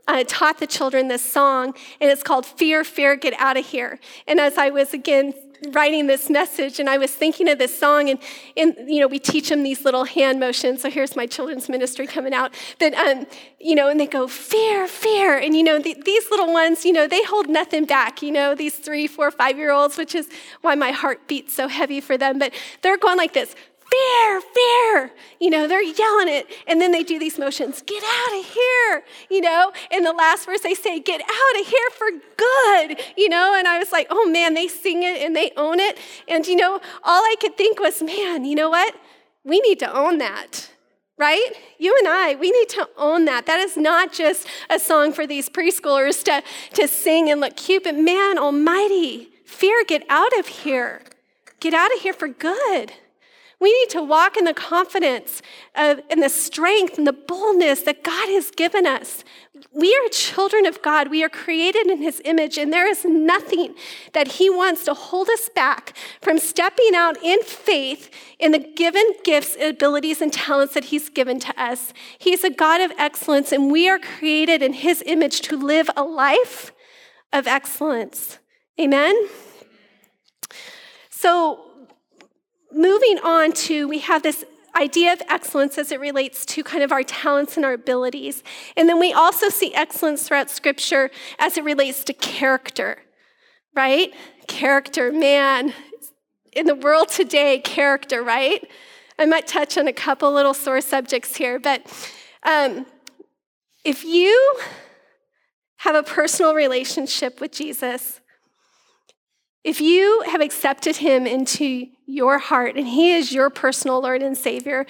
uh, 0.07 0.23
taught 0.27 0.57
the 0.57 0.65
children 0.65 1.07
this 1.07 1.23
song, 1.23 1.75
and 2.01 2.09
it's 2.09 2.23
called 2.23 2.47
Fear, 2.47 2.83
Fear, 2.83 3.17
Get 3.17 3.35
Out 3.39 3.57
of 3.57 3.67
Here. 3.67 3.99
And 4.27 4.39
as 4.39 4.57
I 4.57 4.71
was 4.71 4.91
again 4.91 5.35
writing 5.71 6.07
this 6.07 6.29
message 6.29 6.79
and 6.79 6.89
I 6.89 6.97
was 6.97 7.11
thinking 7.11 7.49
of 7.49 7.57
this 7.57 7.77
song 7.77 8.09
and, 8.09 8.19
and 8.57 8.75
you 8.87 8.99
know 8.99 9.07
we 9.07 9.19
teach 9.19 9.49
them 9.49 9.63
these 9.63 9.85
little 9.85 10.05
hand 10.05 10.39
motions. 10.39 10.81
So 10.81 10.89
here's 10.89 11.15
my 11.15 11.25
children's 11.25 11.69
ministry 11.69 12.07
coming 12.07 12.33
out 12.33 12.53
that 12.79 12.93
um, 12.93 13.25
you 13.59 13.75
know 13.75 13.89
and 13.89 13.99
they 13.99 14.07
go 14.07 14.27
fear 14.27 14.87
fear. 14.87 15.37
And 15.37 15.55
you 15.55 15.63
know 15.63 15.79
the, 15.79 15.95
these 16.05 16.29
little 16.29 16.51
ones 16.51 16.85
you 16.85 16.93
know 16.93 17.07
they 17.07 17.23
hold 17.23 17.47
nothing 17.47 17.85
back 17.85 18.21
you 18.21 18.31
know 18.31 18.55
these 18.55 18.75
three 18.75 19.07
four 19.07 19.31
five 19.31 19.57
year 19.57 19.71
olds 19.71 19.97
which 19.97 20.15
is 20.15 20.29
why 20.61 20.75
my 20.75 20.91
heart 20.91 21.27
beats 21.27 21.53
so 21.53 21.67
heavy 21.67 22.01
for 22.01 22.17
them. 22.17 22.39
But 22.39 22.53
they're 22.81 22.97
going 22.97 23.17
like 23.17 23.33
this 23.33 23.55
fear, 23.95 24.41
fear. 24.41 25.11
You 25.39 25.49
know, 25.49 25.67
they're 25.67 25.83
yelling 25.83 26.27
it. 26.27 26.47
And 26.67 26.81
then 26.81 26.91
they 26.91 27.03
do 27.03 27.19
these 27.19 27.37
motions 27.37 27.81
get 27.81 28.03
out 28.03 28.39
of 28.39 28.45
here. 28.45 29.03
You 29.29 29.41
know, 29.41 29.71
in 29.91 30.03
the 30.03 30.11
last 30.11 30.45
verse, 30.45 30.61
they 30.61 30.73
say, 30.73 30.99
get 30.99 31.21
out 31.21 31.61
of 31.61 31.67
here 31.67 31.89
for 31.91 32.09
good. 32.37 33.01
You 33.17 33.29
know, 33.29 33.55
and 33.57 33.67
I 33.67 33.79
was 33.79 33.91
like, 33.91 34.07
oh 34.09 34.29
man, 34.29 34.53
they 34.53 34.67
sing 34.67 35.03
it 35.03 35.21
and 35.21 35.35
they 35.35 35.51
own 35.57 35.79
it. 35.79 35.97
And, 36.27 36.45
you 36.47 36.55
know, 36.55 36.79
all 37.03 37.21
I 37.21 37.35
could 37.39 37.57
think 37.57 37.79
was, 37.79 38.01
man, 38.01 38.45
you 38.45 38.55
know 38.55 38.69
what? 38.69 38.95
We 39.43 39.59
need 39.61 39.79
to 39.79 39.93
own 39.93 40.17
that. 40.19 40.71
Right? 41.17 41.51
You 41.79 41.95
and 41.97 42.09
I, 42.09 42.35
we 42.35 42.51
need 42.51 42.67
to 42.69 42.89
own 42.97 43.23
that. 43.25 43.45
That 43.45 43.59
is 43.59 43.77
not 43.77 44.11
just 44.11 44.45
a 44.69 44.77
song 44.77 45.13
for 45.13 45.25
these 45.25 45.49
preschoolers 45.49 46.21
to, 46.23 46.43
to 46.73 46.89
sing 46.89 47.29
and 47.29 47.39
look 47.39 47.55
cute, 47.55 47.85
but 47.85 47.95
man 47.95 48.37
almighty, 48.37 49.29
fear, 49.45 49.85
get 49.87 50.03
out 50.09 50.37
of 50.37 50.47
here. 50.47 51.01
Get 51.61 51.73
out 51.73 51.93
of 51.95 52.01
here 52.01 52.11
for 52.11 52.27
good. 52.27 52.91
We 53.59 53.71
need 53.71 53.89
to 53.91 54.01
walk 54.01 54.37
in 54.37 54.43
the 54.43 54.53
confidence 54.53 55.41
of, 55.75 56.01
and 56.09 56.21
the 56.21 56.29
strength 56.29 56.97
and 56.97 57.07
the 57.07 57.13
boldness 57.13 57.81
that 57.81 58.03
God 58.03 58.29
has 58.29 58.51
given 58.51 58.85
us. 58.85 59.23
We 59.71 59.95
are 59.95 60.09
children 60.09 60.65
of 60.65 60.81
God. 60.81 61.09
We 61.09 61.23
are 61.23 61.29
created 61.29 61.87
in 61.87 62.01
His 62.01 62.21
image, 62.25 62.57
and 62.57 62.73
there 62.73 62.87
is 62.87 63.05
nothing 63.05 63.75
that 64.13 64.27
He 64.27 64.49
wants 64.49 64.83
to 64.85 64.93
hold 64.93 65.29
us 65.29 65.49
back 65.49 65.95
from 66.21 66.37
stepping 66.37 66.93
out 66.93 67.17
in 67.23 67.41
faith 67.43 68.09
in 68.39 68.51
the 68.51 68.59
given 68.59 69.13
gifts, 69.23 69.55
abilities, 69.59 70.21
and 70.21 70.33
talents 70.33 70.73
that 70.73 70.85
He's 70.85 71.09
given 71.09 71.39
to 71.39 71.61
us. 71.61 71.93
He's 72.17 72.43
a 72.43 72.49
God 72.49 72.81
of 72.81 72.91
excellence, 72.97 73.51
and 73.53 73.71
we 73.71 73.87
are 73.89 73.99
created 73.99 74.61
in 74.61 74.73
His 74.73 75.01
image 75.05 75.41
to 75.41 75.57
live 75.57 75.89
a 75.95 76.03
life 76.03 76.73
of 77.31 77.47
excellence. 77.47 78.39
Amen? 78.79 79.15
So, 81.09 81.65
moving 82.75 83.17
on 83.23 83.53
to, 83.53 83.87
we 83.87 83.99
have 83.99 84.21
this 84.21 84.43
idea 84.75 85.13
of 85.13 85.21
excellence 85.29 85.77
as 85.77 85.91
it 85.91 85.99
relates 85.99 86.45
to 86.45 86.63
kind 86.63 86.83
of 86.83 86.91
our 86.91 87.03
talents 87.03 87.55
and 87.55 87.65
our 87.65 87.73
abilities. 87.73 88.43
And 88.75 88.89
then 88.89 88.99
we 88.99 89.13
also 89.13 89.49
see 89.49 89.73
excellence 89.73 90.27
throughout 90.27 90.49
Scripture 90.49 91.09
as 91.39 91.57
it 91.57 91.63
relates 91.63 92.03
to 92.03 92.13
character, 92.13 92.99
right? 93.73 94.13
Character, 94.47 95.11
man. 95.11 95.73
In 96.51 96.65
the 96.65 96.75
world 96.75 97.09
today, 97.09 97.59
character, 97.59 98.21
right? 98.21 98.67
I 99.17 99.25
might 99.25 99.47
touch 99.47 99.77
on 99.77 99.87
a 99.87 99.93
couple 99.93 100.31
little 100.31 100.53
sore 100.53 100.81
subjects 100.81 101.37
here, 101.37 101.57
but 101.57 101.81
um, 102.43 102.85
if 103.85 104.03
you 104.03 104.57
have 105.77 105.95
a 105.95 106.03
personal 106.03 106.53
relationship 106.53 107.39
with 107.39 107.53
Jesus, 107.53 108.19
if 109.63 109.79
you 109.79 110.23
have 110.27 110.41
accepted 110.41 110.97
him 110.97 111.25
into 111.25 111.87
your 112.05 112.39
heart 112.39 112.75
and 112.75 112.87
he 112.87 113.13
is 113.13 113.33
your 113.33 113.49
personal 113.49 114.01
Lord 114.01 114.21
and 114.21 114.37
Savior, 114.37 114.85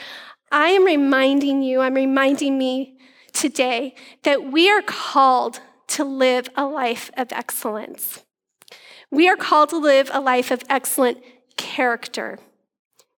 I 0.51 0.69
am 0.69 0.85
reminding 0.85 1.63
you, 1.63 1.81
I'm 1.81 1.95
reminding 1.95 2.57
me 2.57 2.97
today 3.33 3.95
that 4.23 4.51
we 4.51 4.69
are 4.69 4.81
called 4.81 5.59
to 5.87 6.03
live 6.03 6.49
a 6.55 6.65
life 6.65 7.11
of 7.17 7.31
excellence. 7.31 8.23
We 9.11 9.29
are 9.29 9.35
called 9.35 9.69
to 9.69 9.77
live 9.77 10.09
a 10.13 10.19
life 10.19 10.51
of 10.51 10.63
excellent 10.69 11.19
character. 11.57 12.39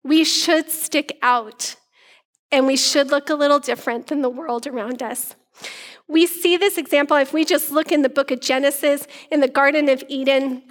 We 0.02 0.24
should 0.24 0.70
stick 0.70 1.18
out 1.22 1.76
and 2.52 2.66
we 2.66 2.76
should 2.76 3.10
look 3.10 3.28
a 3.28 3.34
little 3.34 3.58
different 3.58 4.06
than 4.06 4.22
the 4.22 4.30
world 4.30 4.66
around 4.66 5.02
us. 5.02 5.34
We 6.08 6.26
see 6.26 6.56
this 6.56 6.78
example 6.78 7.16
if 7.16 7.32
we 7.32 7.44
just 7.44 7.70
look 7.70 7.90
in 7.90 8.02
the 8.02 8.08
book 8.08 8.30
of 8.30 8.40
Genesis, 8.40 9.06
in 9.30 9.40
the 9.40 9.48
Garden 9.48 9.88
of 9.88 10.04
Eden. 10.08 10.62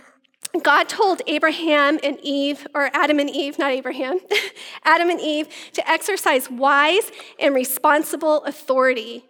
God 0.64 0.90
told 0.90 1.22
Abraham 1.28 2.00
and 2.04 2.20
Eve, 2.22 2.68
or 2.74 2.90
Adam 2.94 3.20
and 3.20 3.30
Eve, 3.30 3.58
not 3.58 3.72
Abraham, 3.72 4.20
Adam 4.84 5.10
and 5.10 5.20
Eve, 5.20 5.48
to 5.74 5.90
exercise 5.90 6.50
wise 6.50 7.12
and 7.40 7.54
responsible 7.56 8.44
authority 8.44 9.26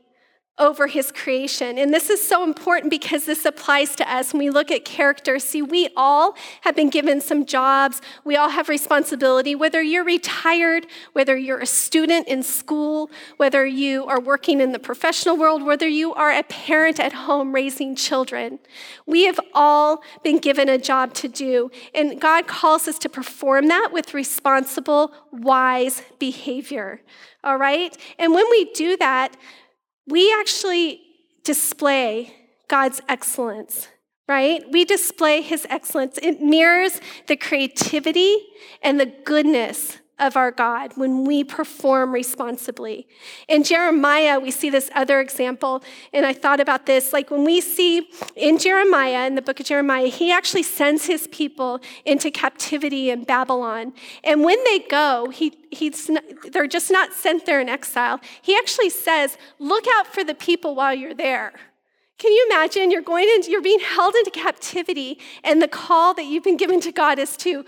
over 0.58 0.88
his 0.88 1.12
creation. 1.12 1.78
And 1.78 1.94
this 1.94 2.10
is 2.10 2.26
so 2.26 2.44
important 2.44 2.90
because 2.90 3.26
this 3.26 3.44
applies 3.44 3.94
to 3.98 4.10
us 4.10 4.32
when 4.32 4.40
we 4.40 4.50
look 4.50 4.72
at 4.72 4.86
character. 4.86 5.38
See, 5.38 5.62
we 5.62 5.90
all 5.98 6.36
have 6.62 6.78
been 6.78 6.90
given 6.90 7.20
some 7.20 7.46
jobs, 7.46 8.02
we 8.24 8.38
all 8.38 8.50
have 8.50 8.70
responsibility, 8.70 9.54
whether 9.54 9.82
you're 9.82 10.06
retired, 10.06 10.88
whether 11.12 11.36
you're 11.36 11.60
a 11.60 11.66
student 11.66 12.30
in 12.30 12.42
school, 12.42 13.10
whether 13.36 13.66
you 13.66 14.06
are 14.06 14.20
working 14.20 14.62
in 14.62 14.72
the 14.72 14.80
professional 14.80 15.36
world, 15.36 15.62
whether 15.62 15.88
you 15.88 16.14
are 16.14 16.32
a 16.32 16.44
parent 16.44 17.02
at 17.02 17.12
home 17.12 17.54
raising 17.54 17.94
children. 17.94 18.60
We 19.06 19.26
have 19.26 19.40
all 19.54 20.04
been 20.24 20.40
given 20.40 20.70
a 20.70 20.78
job 20.78 21.14
to 21.16 21.28
do, 21.28 21.70
and 21.94 22.22
God 22.22 22.48
calls 22.48 22.88
us 22.88 22.98
to 23.00 23.10
perform 23.10 23.68
that 23.68 23.90
with 23.92 24.14
responsible, 24.14 25.14
wise 25.34 26.02
behavior. 26.18 27.02
All 27.44 27.58
right? 27.58 27.96
And 28.18 28.34
when 28.34 28.50
we 28.50 28.72
do 28.74 28.96
that, 28.98 29.36
we 30.08 30.34
actually 30.40 31.02
display 31.44 32.36
God's 32.68 33.02
excellence, 33.08 33.88
right? 34.28 34.64
We 34.72 34.86
display 34.86 35.42
his 35.42 35.66
excellence. 35.70 36.18
It 36.22 36.42
mirrors 36.42 37.00
the 37.28 37.36
creativity 37.36 38.38
and 38.82 39.00
the 39.00 39.06
goodness 39.06 40.00
of 40.18 40.38
our 40.38 40.52
God 40.52 40.94
when 40.96 41.26
we 41.26 41.44
perform 41.44 42.14
responsibly. 42.14 43.08
In 43.48 43.64
Jeremiah, 43.64 44.40
we 44.40 44.50
see 44.50 44.70
this 44.70 44.90
other 44.96 45.20
example, 45.20 45.84
and 46.14 46.26
I 46.26 46.32
thought 46.32 46.60
about 46.60 46.86
this. 46.86 47.12
Like 47.12 47.30
when 47.30 47.44
we 47.44 47.60
see 47.60 48.10
in 48.36 48.58
Jeremiah, 48.58 49.28
in 49.28 49.36
the 49.36 49.42
book 49.42 49.60
of 49.60 49.66
Jeremiah, 49.66 50.08
he 50.08 50.32
actually 50.32 50.64
sends 50.64 51.06
his 51.06 51.28
people 51.28 51.82
into 52.06 52.32
captivity 52.32 53.10
in 53.10 53.24
Babylon. 53.26 53.94
And 54.24 54.44
when 54.44 54.64
they 54.64 54.80
go, 54.80 55.30
he, 55.30 55.54
he's, 55.70 56.10
they're 56.52 56.68
just 56.68 56.92
not 56.92 57.14
sent 57.14 57.46
there 57.46 57.60
in 57.60 57.68
exile. 57.68 58.22
He 58.42 58.56
actually 58.56 58.90
says, 58.90 59.38
Look 59.60 59.86
out 59.98 60.08
for 60.08 60.24
the 60.24 60.36
people 60.36 60.76
while 60.76 60.94
you're 60.94 61.14
there. 61.14 61.54
Can 62.18 62.32
you 62.32 62.48
imagine? 62.50 62.92
You're 62.92 63.02
going 63.02 63.28
into, 63.36 63.52
you're 63.52 63.62
being 63.62 63.82
held 63.82 64.16
into 64.16 64.32
captivity, 64.32 65.20
and 65.44 65.62
the 65.62 65.68
call 65.68 66.14
that 66.14 66.26
you've 66.26 66.44
been 66.44 66.58
given 66.58 66.80
to 66.82 66.92
God 66.92 67.20
is 67.20 67.36
to 67.38 67.66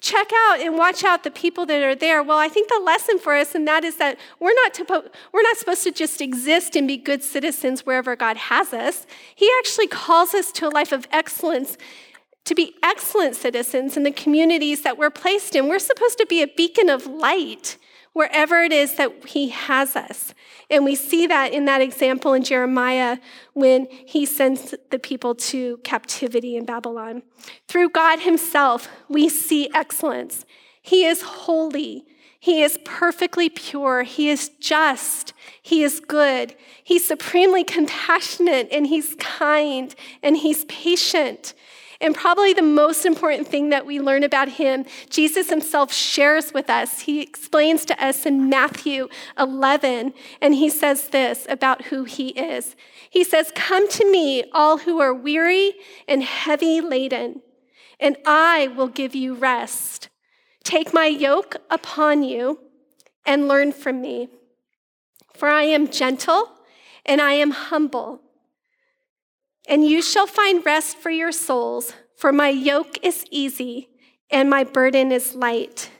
check 0.00 0.30
out 0.48 0.60
and 0.60 0.76
watch 0.76 1.04
out 1.04 1.24
the 1.24 1.30
people 1.30 1.66
that 1.66 1.82
are 1.82 1.94
there. 1.94 2.22
Well, 2.22 2.38
I 2.38 2.48
think 2.48 2.68
the 2.68 2.80
lesson 2.84 3.18
for 3.18 3.34
us, 3.34 3.54
and 3.54 3.68
that 3.68 3.84
is 3.84 3.96
that 3.96 4.18
we're 4.38 4.54
not, 4.54 4.74
to, 4.74 5.10
we're 5.32 5.42
not 5.42 5.56
supposed 5.56 5.82
to 5.84 5.92
just 5.92 6.20
exist 6.20 6.74
and 6.74 6.88
be 6.88 6.96
good 6.96 7.22
citizens 7.22 7.84
wherever 7.84 8.16
God 8.16 8.36
has 8.36 8.72
us. 8.72 9.06
He 9.34 9.50
actually 9.58 9.88
calls 9.88 10.34
us 10.34 10.50
to 10.52 10.68
a 10.68 10.70
life 10.70 10.92
of 10.92 11.06
excellence, 11.12 11.76
to 12.44 12.54
be 12.54 12.74
excellent 12.82 13.36
citizens 13.36 13.96
in 13.96 14.02
the 14.02 14.10
communities 14.10 14.82
that 14.82 14.96
we're 14.96 15.10
placed 15.10 15.54
in. 15.54 15.68
We're 15.68 15.78
supposed 15.78 16.18
to 16.18 16.26
be 16.26 16.42
a 16.42 16.48
beacon 16.48 16.88
of 16.88 17.06
light 17.06 17.76
wherever 18.12 18.62
it 18.62 18.72
is 18.72 18.96
that 18.96 19.26
He 19.26 19.48
has 19.50 19.96
us. 19.96 20.34
And 20.68 20.84
we 20.84 20.94
see 20.94 21.26
that 21.26 21.52
in 21.52 21.64
that 21.64 21.80
example 21.80 22.32
in 22.32 22.44
Jeremiah 22.44 23.18
when 23.54 23.88
he 23.90 24.24
sends 24.24 24.74
the 24.90 24.98
people 24.98 25.34
to 25.34 25.78
captivity 25.78 26.56
in 26.56 26.64
Babylon. 26.64 27.22
Through 27.66 27.90
God 27.90 28.20
Himself, 28.20 28.88
we 29.08 29.28
see 29.28 29.68
excellence. 29.74 30.44
He 30.80 31.04
is 31.04 31.22
holy. 31.22 32.04
He 32.38 32.62
is 32.62 32.78
perfectly 32.84 33.50
pure. 33.50 34.02
He 34.02 34.30
is 34.30 34.50
just. 34.60 35.34
He 35.60 35.82
is 35.82 36.00
good. 36.00 36.54
He's 36.82 37.06
supremely 37.06 37.64
compassionate 37.64 38.68
and 38.72 38.86
he's 38.86 39.14
kind 39.16 39.94
and 40.22 40.38
he's 40.38 40.64
patient. 40.64 41.52
And 42.00 42.14
probably 42.14 42.54
the 42.54 42.62
most 42.62 43.04
important 43.04 43.46
thing 43.46 43.68
that 43.70 43.84
we 43.84 44.00
learn 44.00 44.22
about 44.22 44.48
him, 44.48 44.86
Jesus 45.10 45.50
himself 45.50 45.92
shares 45.92 46.54
with 46.54 46.70
us. 46.70 47.00
He 47.00 47.20
explains 47.20 47.84
to 47.86 48.04
us 48.04 48.24
in 48.24 48.48
Matthew 48.48 49.08
11, 49.38 50.14
and 50.40 50.54
he 50.54 50.70
says 50.70 51.08
this 51.08 51.46
about 51.50 51.86
who 51.86 52.04
he 52.04 52.28
is. 52.28 52.74
He 53.10 53.22
says, 53.22 53.52
Come 53.54 53.86
to 53.90 54.10
me, 54.10 54.44
all 54.52 54.78
who 54.78 55.00
are 55.00 55.12
weary 55.12 55.74
and 56.08 56.22
heavy 56.22 56.80
laden, 56.80 57.42
and 57.98 58.16
I 58.24 58.68
will 58.68 58.88
give 58.88 59.14
you 59.14 59.34
rest. 59.34 60.08
Take 60.64 60.94
my 60.94 61.06
yoke 61.06 61.56
upon 61.68 62.22
you 62.22 62.60
and 63.26 63.46
learn 63.46 63.72
from 63.72 64.00
me. 64.00 64.28
For 65.34 65.48
I 65.48 65.64
am 65.64 65.88
gentle 65.88 66.50
and 67.04 67.20
I 67.20 67.32
am 67.32 67.50
humble 67.50 68.20
and 69.70 69.86
you 69.86 70.02
shall 70.02 70.26
find 70.26 70.66
rest 70.66 70.98
for 70.98 71.10
your 71.10 71.30
souls, 71.30 71.94
for 72.16 72.32
my 72.32 72.48
yoke 72.48 72.98
is 73.02 73.24
easy 73.30 73.88
and 74.30 74.50
my 74.50 74.64
burden 74.64 75.12
is 75.12 75.34
light. 75.34 75.90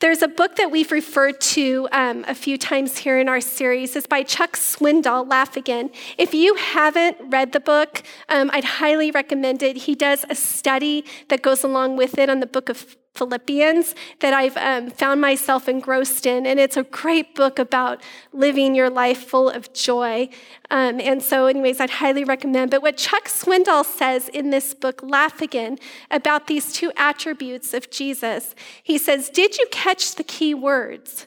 There's 0.00 0.22
a 0.22 0.28
book 0.28 0.56
that 0.56 0.70
we've 0.70 0.92
referred 0.92 1.40
to 1.40 1.88
um, 1.90 2.24
a 2.28 2.34
few 2.34 2.56
times 2.56 2.98
here 2.98 3.18
in 3.18 3.28
our 3.28 3.40
series. 3.40 3.96
It's 3.96 4.06
by 4.06 4.22
Chuck 4.22 4.52
Swindoll, 4.52 5.28
Laugh 5.28 5.56
Again. 5.56 5.90
If 6.18 6.34
you 6.34 6.54
haven't 6.54 7.16
read 7.30 7.52
the 7.52 7.60
book, 7.60 8.02
um, 8.28 8.50
I'd 8.52 8.64
highly 8.64 9.10
recommend 9.10 9.62
it. 9.62 9.76
He 9.76 9.94
does 9.94 10.24
a 10.28 10.34
study 10.34 11.04
that 11.30 11.42
goes 11.42 11.64
along 11.64 11.96
with 11.96 12.18
it 12.18 12.28
on 12.28 12.40
the 12.40 12.46
book 12.46 12.68
of 12.68 12.96
Philippians 13.14 13.94
that 14.20 14.34
I've 14.34 14.56
um, 14.56 14.90
found 14.90 15.20
myself 15.20 15.68
engrossed 15.68 16.26
in. 16.26 16.46
And 16.46 16.58
it's 16.58 16.76
a 16.76 16.82
great 16.82 17.34
book 17.34 17.58
about 17.58 18.02
living 18.32 18.74
your 18.74 18.90
life 18.90 19.24
full 19.24 19.48
of 19.48 19.72
joy. 19.72 20.28
Um, 20.70 21.00
and 21.00 21.22
so, 21.22 21.46
anyways, 21.46 21.80
I'd 21.80 21.90
highly 21.90 22.24
recommend. 22.24 22.70
But 22.70 22.82
what 22.82 22.96
Chuck 22.96 23.28
Swindoll 23.28 23.84
says 23.84 24.28
in 24.28 24.50
this 24.50 24.74
book, 24.74 25.00
Laugh 25.02 25.40
Again, 25.40 25.78
about 26.10 26.46
these 26.46 26.72
two 26.72 26.90
attributes 26.96 27.72
of 27.72 27.90
Jesus, 27.90 28.54
he 28.82 28.98
says, 28.98 29.30
Did 29.30 29.58
you 29.58 29.66
catch 29.70 30.16
the 30.16 30.24
key 30.24 30.54
words? 30.54 31.26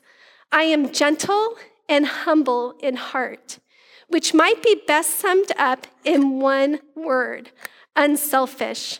I 0.51 0.63
am 0.63 0.91
gentle 0.91 1.55
and 1.89 2.05
humble 2.05 2.75
in 2.81 2.95
heart, 2.95 3.59
which 4.07 4.33
might 4.33 4.61
be 4.61 4.81
best 4.87 5.11
summed 5.19 5.51
up 5.57 5.87
in 6.03 6.39
one 6.39 6.79
word 6.95 7.51
unselfish. 7.97 8.99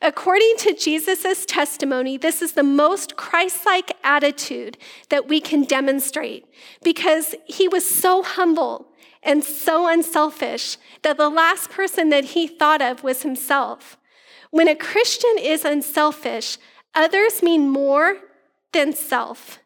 According 0.00 0.56
to 0.58 0.74
Jesus' 0.74 1.44
testimony, 1.46 2.16
this 2.16 2.42
is 2.42 2.52
the 2.52 2.62
most 2.62 3.16
Christ 3.16 3.66
like 3.66 3.96
attitude 4.02 4.76
that 5.08 5.28
we 5.28 5.40
can 5.40 5.62
demonstrate 5.62 6.46
because 6.82 7.34
he 7.46 7.68
was 7.68 7.88
so 7.88 8.22
humble 8.22 8.88
and 9.22 9.42
so 9.42 9.88
unselfish 9.88 10.76
that 11.02 11.16
the 11.16 11.28
last 11.28 11.70
person 11.70 12.10
that 12.10 12.24
he 12.24 12.46
thought 12.46 12.82
of 12.82 13.02
was 13.02 13.22
himself. 13.22 13.96
When 14.50 14.68
a 14.68 14.76
Christian 14.76 15.36
is 15.38 15.64
unselfish, 15.64 16.58
others 16.94 17.42
mean 17.42 17.68
more 17.68 18.18
than 18.72 18.92
self. 18.92 19.58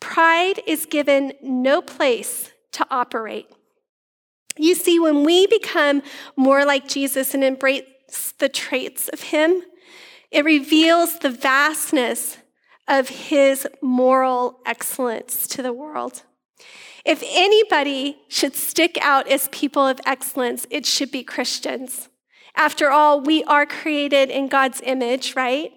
Pride 0.00 0.60
is 0.66 0.86
given 0.86 1.32
no 1.42 1.82
place 1.82 2.52
to 2.72 2.86
operate. 2.90 3.48
You 4.56 4.74
see, 4.74 5.00
when 5.00 5.24
we 5.24 5.46
become 5.46 6.02
more 6.36 6.64
like 6.64 6.86
Jesus 6.86 7.34
and 7.34 7.42
embrace 7.42 7.82
the 8.38 8.48
traits 8.48 9.08
of 9.08 9.22
him. 9.22 9.62
It 10.30 10.44
reveals 10.44 11.18
the 11.18 11.30
vastness 11.30 12.38
of 12.88 13.08
his 13.08 13.66
moral 13.80 14.60
excellence 14.66 15.46
to 15.48 15.62
the 15.62 15.72
world. 15.72 16.22
If 17.04 17.22
anybody 17.26 18.18
should 18.28 18.56
stick 18.56 18.98
out 19.02 19.28
as 19.28 19.48
people 19.48 19.86
of 19.86 20.00
excellence, 20.06 20.66
it 20.70 20.86
should 20.86 21.10
be 21.10 21.22
Christians. 21.22 22.08
After 22.56 22.90
all, 22.90 23.20
we 23.20 23.44
are 23.44 23.66
created 23.66 24.30
in 24.30 24.48
God's 24.48 24.80
image, 24.84 25.36
right? 25.36 25.72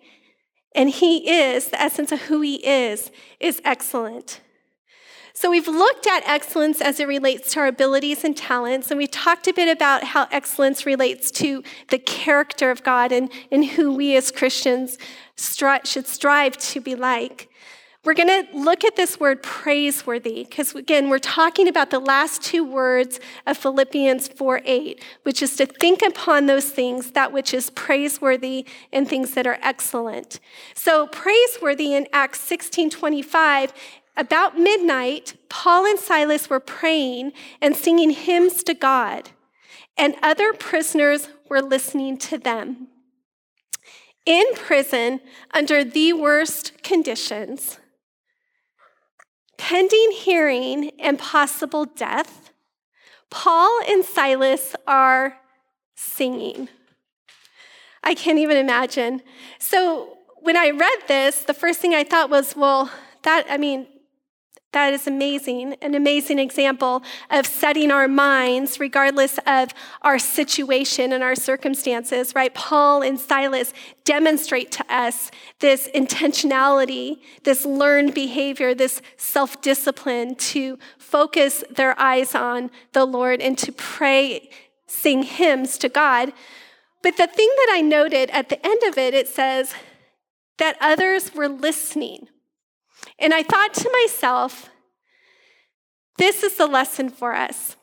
And 0.76 0.90
He 0.90 1.30
is, 1.30 1.70
the 1.70 1.82
essence 1.82 2.12
of 2.12 2.22
who 2.22 2.42
He 2.42 2.56
is, 2.66 3.12
is 3.40 3.62
excellent. 3.66 4.42
So, 5.40 5.52
we've 5.52 5.68
looked 5.68 6.08
at 6.08 6.28
excellence 6.28 6.82
as 6.82 7.00
it 7.00 7.08
relates 7.08 7.54
to 7.54 7.60
our 7.60 7.68
abilities 7.68 8.24
and 8.24 8.36
talents, 8.36 8.90
and 8.90 8.98
we 8.98 9.06
talked 9.06 9.48
a 9.48 9.54
bit 9.54 9.70
about 9.70 10.04
how 10.04 10.28
excellence 10.32 10.84
relates 10.84 11.30
to 11.34 11.64
the 11.90 12.00
character 12.00 12.72
of 12.72 12.82
God 12.82 13.12
and, 13.12 13.32
and 13.52 13.64
who 13.64 13.94
we 13.94 14.16
as 14.16 14.32
Christians 14.32 14.98
stri- 15.36 15.86
should 15.86 16.08
strive 16.08 16.58
to 16.58 16.82
be 16.82 16.96
like. 16.96 17.52
We're 18.04 18.16
going 18.16 18.48
to 18.48 18.58
look 18.58 18.84
at 18.84 18.96
this 18.96 19.20
word 19.20 19.44
praiseworthy 19.44 20.44
because, 20.44 20.74
again, 20.74 21.08
we're 21.08 21.20
talking 21.20 21.68
about 21.68 21.92
the 21.92 22.00
last 22.00 22.42
two 22.42 22.64
words 22.66 23.20
of 23.46 23.58
Philippians 23.58 24.30
4 24.30 24.62
8, 24.66 25.04
which 25.22 25.44
is 25.44 25.56
to 25.58 25.68
think 25.68 26.02
upon 26.02 26.48
those 26.48 26.72
things, 26.72 27.12
that 27.12 27.32
which 27.32 27.54
is 27.54 27.70
praiseworthy 27.70 28.66
and 28.92 29.08
things 29.08 29.36
that 29.36 29.46
are 29.46 29.60
excellent. 29.62 30.40
So, 30.74 31.06
praiseworthy 31.06 31.94
in 31.94 32.08
Acts 32.12 32.40
16 32.40 32.90
25, 32.90 33.72
about 34.18 34.58
midnight, 34.58 35.36
Paul 35.48 35.86
and 35.86 36.00
Silas 36.00 36.50
were 36.50 36.60
praying 36.60 37.32
and 37.62 37.76
singing 37.76 38.10
hymns 38.10 38.64
to 38.64 38.74
God, 38.74 39.30
and 39.98 40.16
other 40.22 40.52
prisoners 40.54 41.30
were 41.50 41.62
listening 41.62 42.18
to 42.18 42.38
them. 42.38 42.88
In 44.26 44.46
prison, 44.56 45.22
under 45.54 45.84
the 45.84 46.12
worst 46.14 46.84
conditions, 46.84 47.80
pending 49.58 50.12
hearing 50.12 50.92
and 51.00 51.18
possible 51.18 51.86
death, 51.86 52.52
Paul 53.30 53.80
and 53.88 54.04
Silas 54.04 54.76
are 54.86 55.38
singing. 55.96 56.70
I 58.04 58.14
can't 58.14 58.40
even 58.40 58.58
imagine. 58.58 59.22
So 59.60 60.18
when 60.42 60.58
I 60.58 60.70
read 60.70 61.00
this, 61.08 61.44
the 61.44 61.54
first 61.54 61.80
thing 61.80 61.94
I 61.94 62.04
thought 62.04 62.30
was, 62.30 62.56
well, 62.56 62.92
that, 63.24 63.46
I 63.50 63.58
mean, 63.58 63.88
that 64.78 64.94
is 64.94 65.08
amazing, 65.08 65.74
an 65.82 65.96
amazing 65.96 66.38
example 66.38 67.02
of 67.32 67.48
setting 67.48 67.90
our 67.90 68.08
minds 68.08 68.80
regardless 68.80 69.40
of 69.48 69.74
our 70.04 70.20
situation 70.20 71.12
and 71.12 71.24
our 71.24 71.34
circumstances, 71.34 72.36
right? 72.36 72.54
Paul 72.54 73.02
and 73.02 73.20
Silas 73.20 73.74
demonstrate 74.06 74.72
to 74.74 74.86
us 74.88 75.32
this 75.62 75.90
intentionality, 75.96 77.22
this 77.44 77.66
learned 77.66 78.14
behavior, 78.14 78.76
this 78.76 79.02
self 79.18 79.60
discipline 79.62 80.36
to 80.36 80.78
focus 81.00 81.64
their 81.72 82.00
eyes 82.00 82.36
on 82.36 82.70
the 82.94 83.06
Lord 83.06 83.42
and 83.42 83.58
to 83.58 83.72
pray, 83.72 84.48
sing 84.86 85.24
hymns 85.24 85.80
to 85.80 85.90
God. 85.90 86.34
But 87.02 87.18
the 87.18 87.26
thing 87.26 87.50
that 87.58 87.70
I 87.72 87.82
noted 87.82 88.30
at 88.30 88.50
the 88.50 88.64
end 88.64 88.84
of 88.84 88.96
it, 89.00 89.16
it 89.16 89.28
says 89.28 89.74
that 90.60 90.78
others 90.80 91.34
were 91.34 91.50
listening. 91.50 92.28
And 93.20 93.34
I 93.34 93.44
thought 93.44 93.74
to 93.76 93.90
myself, 94.04 94.70
this 96.18 96.44
is 96.44 96.58
the 96.58 96.68
lesson 96.68 97.10
for 97.10 97.34
us. 97.34 97.76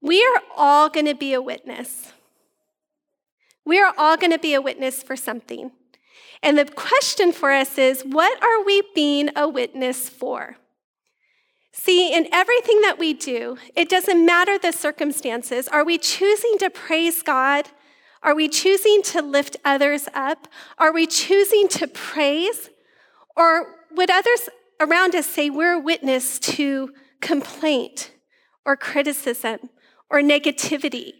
We 0.00 0.24
are 0.24 0.42
all 0.56 0.88
going 0.88 1.06
to 1.06 1.14
be 1.14 1.32
a 1.32 1.40
witness. 1.40 2.12
We 3.64 3.80
are 3.80 3.94
all 3.96 4.16
going 4.16 4.32
to 4.32 4.38
be 4.38 4.54
a 4.54 4.60
witness 4.60 5.02
for 5.02 5.16
something. 5.16 5.70
And 6.42 6.58
the 6.58 6.64
question 6.64 7.32
for 7.32 7.52
us 7.52 7.78
is 7.78 8.02
what 8.02 8.42
are 8.42 8.64
we 8.64 8.82
being 8.94 9.30
a 9.36 9.48
witness 9.48 10.08
for? 10.08 10.56
See, 11.72 12.14
in 12.14 12.28
everything 12.32 12.80
that 12.82 12.98
we 12.98 13.14
do, 13.14 13.56
it 13.74 13.88
doesn't 13.88 14.26
matter 14.26 14.58
the 14.58 14.72
circumstances. 14.72 15.68
Are 15.68 15.84
we 15.84 15.96
choosing 15.96 16.58
to 16.58 16.68
praise 16.68 17.22
God? 17.22 17.68
Are 18.22 18.34
we 18.34 18.48
choosing 18.48 19.02
to 19.04 19.22
lift 19.22 19.56
others 19.64 20.08
up? 20.12 20.48
Are 20.78 20.92
we 20.92 21.06
choosing 21.06 21.68
to 21.68 21.86
praise? 21.86 22.68
Or 23.36 23.76
would 23.92 24.10
others 24.10 24.48
around 24.80 25.14
us 25.14 25.26
say 25.26 25.50
we're 25.50 25.74
a 25.74 25.80
witness 25.80 26.38
to 26.40 26.90
complaint 27.20 28.12
or 28.64 28.76
criticism 28.76 29.70
or 30.10 30.20
negativity? 30.20 31.12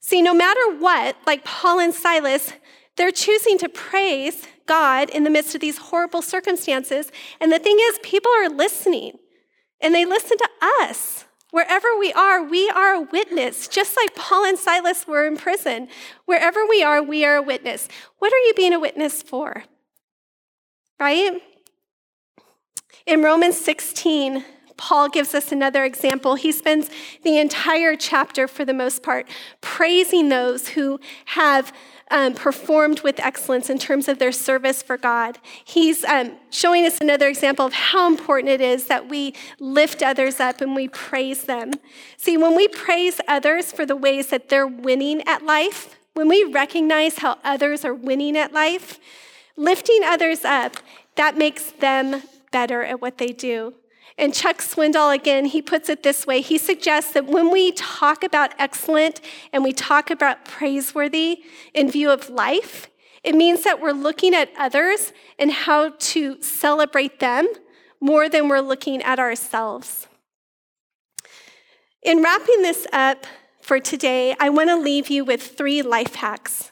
See, 0.00 0.22
no 0.22 0.32
matter 0.32 0.76
what, 0.78 1.16
like 1.26 1.44
Paul 1.44 1.80
and 1.80 1.92
Silas, 1.92 2.52
they're 2.96 3.10
choosing 3.10 3.58
to 3.58 3.68
praise 3.68 4.46
God 4.66 5.10
in 5.10 5.24
the 5.24 5.30
midst 5.30 5.54
of 5.54 5.60
these 5.60 5.78
horrible 5.78 6.22
circumstances. 6.22 7.10
And 7.40 7.52
the 7.52 7.58
thing 7.58 7.76
is, 7.80 7.98
people 8.02 8.30
are 8.32 8.48
listening 8.48 9.18
and 9.80 9.94
they 9.94 10.04
listen 10.04 10.36
to 10.38 10.48
us. 10.82 11.24
Wherever 11.50 11.88
we 11.98 12.12
are, 12.12 12.42
we 12.42 12.68
are 12.68 12.94
a 12.94 13.00
witness, 13.00 13.68
just 13.68 13.96
like 13.96 14.14
Paul 14.14 14.44
and 14.44 14.58
Silas 14.58 15.06
were 15.06 15.26
in 15.26 15.36
prison. 15.36 15.88
Wherever 16.26 16.66
we 16.66 16.82
are, 16.82 17.02
we 17.02 17.24
are 17.24 17.36
a 17.36 17.42
witness. 17.42 17.88
What 18.18 18.32
are 18.32 18.38
you 18.38 18.52
being 18.54 18.74
a 18.74 18.80
witness 18.80 19.22
for? 19.22 19.64
Right? 20.98 21.40
In 23.06 23.22
Romans 23.22 23.56
16, 23.56 24.44
Paul 24.76 25.08
gives 25.08 25.34
us 25.34 25.50
another 25.50 25.84
example. 25.84 26.36
He 26.36 26.52
spends 26.52 26.88
the 27.24 27.38
entire 27.38 27.96
chapter, 27.96 28.46
for 28.46 28.64
the 28.64 28.72
most 28.72 29.02
part, 29.02 29.28
praising 29.60 30.28
those 30.28 30.68
who 30.68 31.00
have 31.26 31.72
um, 32.10 32.32
performed 32.34 33.00
with 33.00 33.20
excellence 33.20 33.68
in 33.68 33.78
terms 33.78 34.08
of 34.08 34.18
their 34.18 34.32
service 34.32 34.82
for 34.82 34.96
God. 34.96 35.38
He's 35.64 36.04
um, 36.04 36.36
showing 36.50 36.86
us 36.86 37.00
another 37.00 37.28
example 37.28 37.66
of 37.66 37.74
how 37.74 38.06
important 38.06 38.50
it 38.50 38.60
is 38.60 38.86
that 38.86 39.08
we 39.08 39.34
lift 39.58 40.02
others 40.02 40.40
up 40.40 40.60
and 40.60 40.74
we 40.74 40.88
praise 40.88 41.44
them. 41.44 41.72
See, 42.16 42.36
when 42.36 42.56
we 42.56 42.68
praise 42.68 43.20
others 43.28 43.72
for 43.72 43.84
the 43.84 43.96
ways 43.96 44.28
that 44.28 44.48
they're 44.48 44.66
winning 44.66 45.22
at 45.26 45.44
life, 45.44 45.98
when 46.14 46.28
we 46.28 46.44
recognize 46.44 47.18
how 47.18 47.38
others 47.44 47.84
are 47.84 47.94
winning 47.94 48.36
at 48.36 48.52
life, 48.52 48.98
Lifting 49.58 50.02
others 50.04 50.44
up, 50.44 50.76
that 51.16 51.36
makes 51.36 51.72
them 51.72 52.22
better 52.52 52.84
at 52.84 53.02
what 53.02 53.18
they 53.18 53.32
do. 53.32 53.74
And 54.16 54.32
Chuck 54.32 54.58
Swindoll, 54.58 55.12
again, 55.12 55.46
he 55.46 55.60
puts 55.60 55.88
it 55.88 56.04
this 56.04 56.28
way. 56.28 56.40
He 56.40 56.58
suggests 56.58 57.12
that 57.14 57.26
when 57.26 57.50
we 57.50 57.72
talk 57.72 58.22
about 58.22 58.54
excellent 58.56 59.20
and 59.52 59.64
we 59.64 59.72
talk 59.72 60.12
about 60.12 60.44
praiseworthy 60.44 61.42
in 61.74 61.90
view 61.90 62.08
of 62.08 62.30
life, 62.30 62.88
it 63.24 63.34
means 63.34 63.64
that 63.64 63.80
we're 63.80 63.90
looking 63.90 64.32
at 64.32 64.48
others 64.56 65.12
and 65.40 65.50
how 65.50 65.90
to 65.98 66.40
celebrate 66.40 67.18
them 67.18 67.48
more 68.00 68.28
than 68.28 68.48
we're 68.48 68.60
looking 68.60 69.02
at 69.02 69.18
ourselves. 69.18 70.06
In 72.04 72.22
wrapping 72.22 72.62
this 72.62 72.86
up 72.92 73.26
for 73.60 73.80
today, 73.80 74.36
I 74.38 74.50
want 74.50 74.68
to 74.68 74.76
leave 74.76 75.10
you 75.10 75.24
with 75.24 75.42
three 75.42 75.82
life 75.82 76.14
hacks 76.14 76.70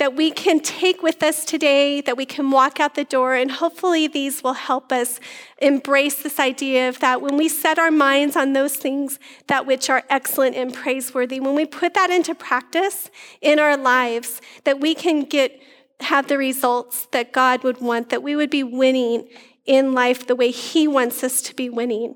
that 0.00 0.16
we 0.16 0.30
can 0.30 0.60
take 0.60 1.02
with 1.02 1.22
us 1.22 1.44
today, 1.44 2.00
that 2.00 2.16
we 2.16 2.24
can 2.24 2.50
walk 2.50 2.80
out 2.80 2.94
the 2.94 3.04
door, 3.04 3.34
and 3.34 3.50
hopefully 3.50 4.08
these 4.08 4.42
will 4.42 4.54
help 4.54 4.90
us 4.90 5.20
embrace 5.58 6.22
this 6.22 6.40
idea 6.40 6.88
of 6.88 6.98
that 7.00 7.20
when 7.20 7.36
we 7.36 7.50
set 7.50 7.78
our 7.78 7.90
minds 7.90 8.34
on 8.34 8.54
those 8.54 8.76
things 8.76 9.18
that 9.46 9.66
which 9.66 9.90
are 9.90 10.02
excellent 10.08 10.56
and 10.56 10.72
praiseworthy, 10.72 11.38
when 11.38 11.54
we 11.54 11.66
put 11.66 11.92
that 11.92 12.08
into 12.08 12.34
practice 12.34 13.10
in 13.42 13.58
our 13.58 13.76
lives, 13.76 14.40
that 14.64 14.80
we 14.80 14.94
can 14.94 15.20
get 15.20 15.60
have 16.00 16.28
the 16.28 16.38
results 16.38 17.06
that 17.12 17.30
God 17.30 17.62
would 17.62 17.82
want, 17.82 18.08
that 18.08 18.22
we 18.22 18.34
would 18.34 18.48
be 18.48 18.62
winning 18.62 19.28
in 19.66 19.92
life 19.92 20.26
the 20.26 20.34
way 20.34 20.50
He 20.50 20.88
wants 20.88 21.22
us 21.22 21.42
to 21.42 21.54
be 21.54 21.68
winning. 21.68 22.14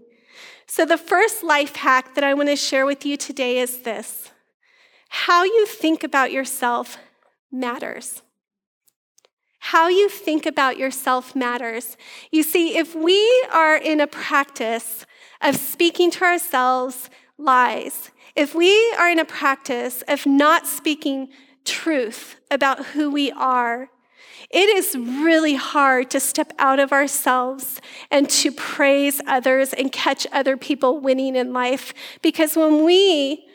So, 0.66 0.86
the 0.86 0.96
first 0.96 1.44
life 1.44 1.76
hack 1.76 2.14
that 2.14 2.24
I 2.24 2.32
want 2.32 2.48
to 2.48 2.56
share 2.56 2.86
with 2.86 3.04
you 3.04 3.18
today 3.18 3.58
is 3.58 3.82
this 3.82 4.30
how 5.10 5.44
you 5.44 5.66
think 5.66 6.02
about 6.02 6.32
yourself 6.32 6.96
matters. 7.54 8.22
How 9.60 9.88
you 9.88 10.10
think 10.10 10.44
about 10.44 10.76
yourself 10.76 11.34
matters. 11.34 11.96
You 12.30 12.42
see, 12.42 12.76
if 12.76 12.94
we 12.94 13.46
are 13.50 13.76
in 13.76 14.00
a 14.00 14.06
practice 14.06 15.06
of 15.40 15.56
speaking 15.56 16.10
to 16.10 16.24
ourselves 16.24 17.08
lies, 17.38 18.10
if 18.36 18.54
we 18.54 18.94
are 18.98 19.08
in 19.08 19.18
a 19.18 19.24
practice 19.24 20.02
of 20.06 20.26
not 20.26 20.66
speaking 20.66 21.28
truth 21.64 22.36
about 22.50 22.86
who 22.86 23.10
we 23.10 23.32
are, 23.32 23.88
it 24.50 24.68
is 24.76 24.96
really 24.96 25.54
hard 25.54 26.10
to 26.10 26.20
step 26.20 26.52
out 26.58 26.78
of 26.78 26.92
ourselves 26.92 27.80
and 28.10 28.28
to 28.28 28.52
praise 28.52 29.20
others 29.26 29.72
and 29.72 29.90
catch 29.90 30.26
other 30.30 30.56
people 30.56 31.00
winning 31.00 31.36
in 31.36 31.52
life. 31.52 31.94
Because 32.20 32.54
when 32.54 32.84
we 32.84 33.46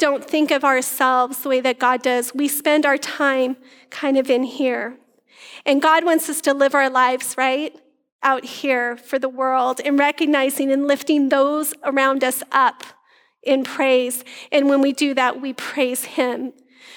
don't 0.00 0.24
think 0.24 0.50
of 0.50 0.64
ourselves 0.64 1.38
the 1.38 1.48
way 1.50 1.60
that 1.60 1.78
God 1.78 2.02
does. 2.02 2.34
We 2.34 2.48
spend 2.48 2.84
our 2.84 2.96
time 2.96 3.56
kind 3.90 4.16
of 4.16 4.30
in 4.30 4.42
here. 4.42 4.96
And 5.64 5.80
God 5.80 6.04
wants 6.04 6.28
us 6.28 6.40
to 6.42 6.54
live 6.54 6.74
our 6.74 6.90
lives, 6.90 7.36
right? 7.36 7.78
Out 8.22 8.44
here 8.44 8.96
for 8.96 9.18
the 9.18 9.28
world 9.28 9.80
and 9.84 9.98
recognizing 9.98 10.72
and 10.72 10.88
lifting 10.88 11.28
those 11.28 11.74
around 11.84 12.24
us 12.24 12.42
up 12.50 12.82
in 13.42 13.62
praise. 13.62 14.24
And 14.50 14.68
when 14.68 14.80
we 14.80 14.92
do 14.92 15.14
that, 15.14 15.40
we 15.40 15.52
praise 15.52 16.04
Him. 16.04 16.54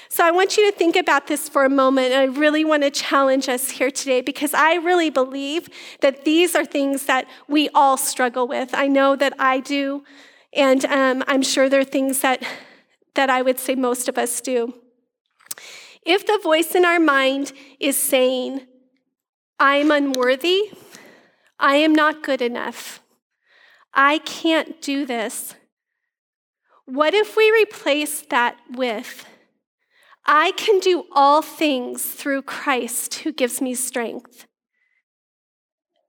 So 0.08 0.26
I 0.26 0.32
want 0.32 0.58
you 0.58 0.72
to 0.72 0.78
think 0.78 0.96
about 0.96 1.28
this 1.28 1.50
for 1.50 1.66
a 1.66 1.70
moment. 1.70 2.14
I 2.14 2.26
really 2.26 2.64
want 2.64 2.84
to 2.84 2.92
challenge 2.92 3.50
us 3.50 3.72
here 3.72 3.92
today 3.92 4.22
because 4.22 4.54
I 4.54 4.76
really 4.76 5.10
believe 5.10 5.70
that 6.02 6.24
these 6.24 6.56
are 6.56 6.64
things 6.64 7.06
that 7.08 7.28
we 7.48 7.68
all 7.70 7.98
struggle 7.98 8.48
with. 8.48 8.74
I 8.74 8.88
know 8.88 9.16
that 9.16 9.34
I 9.40 9.60
do. 9.60 10.04
And 10.54 10.86
um, 10.86 11.24
I'm 11.28 11.42
sure 11.42 11.68
there 11.68 11.82
are 11.82 11.86
things 11.86 12.22
that 12.22 12.44
that 13.16 13.30
I 13.30 13.42
would 13.42 13.60
say 13.60 13.76
most 13.76 14.08
of 14.08 14.18
us 14.18 14.42
do. 14.42 14.74
If 16.06 16.26
the 16.26 16.40
voice 16.42 16.76
in 16.76 16.86
our 16.86 17.00
mind 17.00 17.54
is 17.80 17.98
saying, 17.98 18.68
I 19.60 19.78
am 19.78 19.92
unworthy, 19.92 20.72
I 21.60 21.76
am 21.76 21.94
not 21.94 22.24
good 22.24 22.42
enough, 22.42 23.02
I 23.94 24.18
can't 24.20 24.82
do 24.82 25.06
this, 25.06 25.56
what 26.86 27.14
if 27.14 27.38
we 27.38 27.50
replace 27.52 28.22
that 28.24 28.58
with, 28.70 29.26
I 30.26 30.52
can 30.52 30.80
do 30.80 31.06
all 31.12 31.42
things 31.42 32.04
through 32.04 32.42
Christ 32.44 33.16
who 33.16 33.32
gives 33.32 33.62
me 33.62 33.74
strength? 33.74 34.46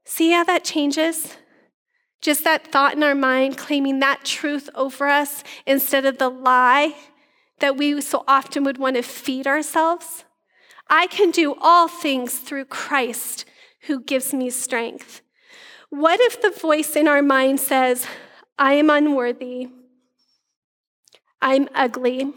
See 0.05 0.33
how 0.33 0.45
that 0.45 0.65
changes? 0.65 1.37
Just 2.25 2.43
that 2.45 2.67
thought 2.67 2.95
in 2.95 3.03
our 3.03 3.15
mind 3.15 3.59
claiming 3.59 3.99
that 3.99 4.25
truth 4.25 4.71
over 4.75 5.09
us 5.09 5.45
instead 5.67 6.07
of 6.07 6.17
the 6.17 6.31
lie 6.31 6.95
that 7.59 7.77
we 7.77 8.01
so 8.01 8.25
often 8.27 8.65
would 8.65 8.79
want 8.79 8.97
to 8.97 9.03
feed 9.03 9.47
ourselves. 9.47 10.25
I 10.89 11.07
can 11.07 11.31
do 11.31 11.55
all 11.61 11.87
things 11.87 12.39
through 12.39 12.65
Christ 12.65 13.45
who 13.89 14.01
gives 14.01 14.33
me 14.33 14.49
strength. 14.49 15.21
What 15.91 16.19
if 16.19 16.41
the 16.41 16.51
voice 16.51 16.97
in 16.97 17.09
our 17.09 17.21
mind 17.21 17.61
says, 17.61 18.07
I 18.59 18.73
am 18.73 18.89
unworthy, 18.89 19.69
I'm 21.43 21.69
ugly, 21.75 22.33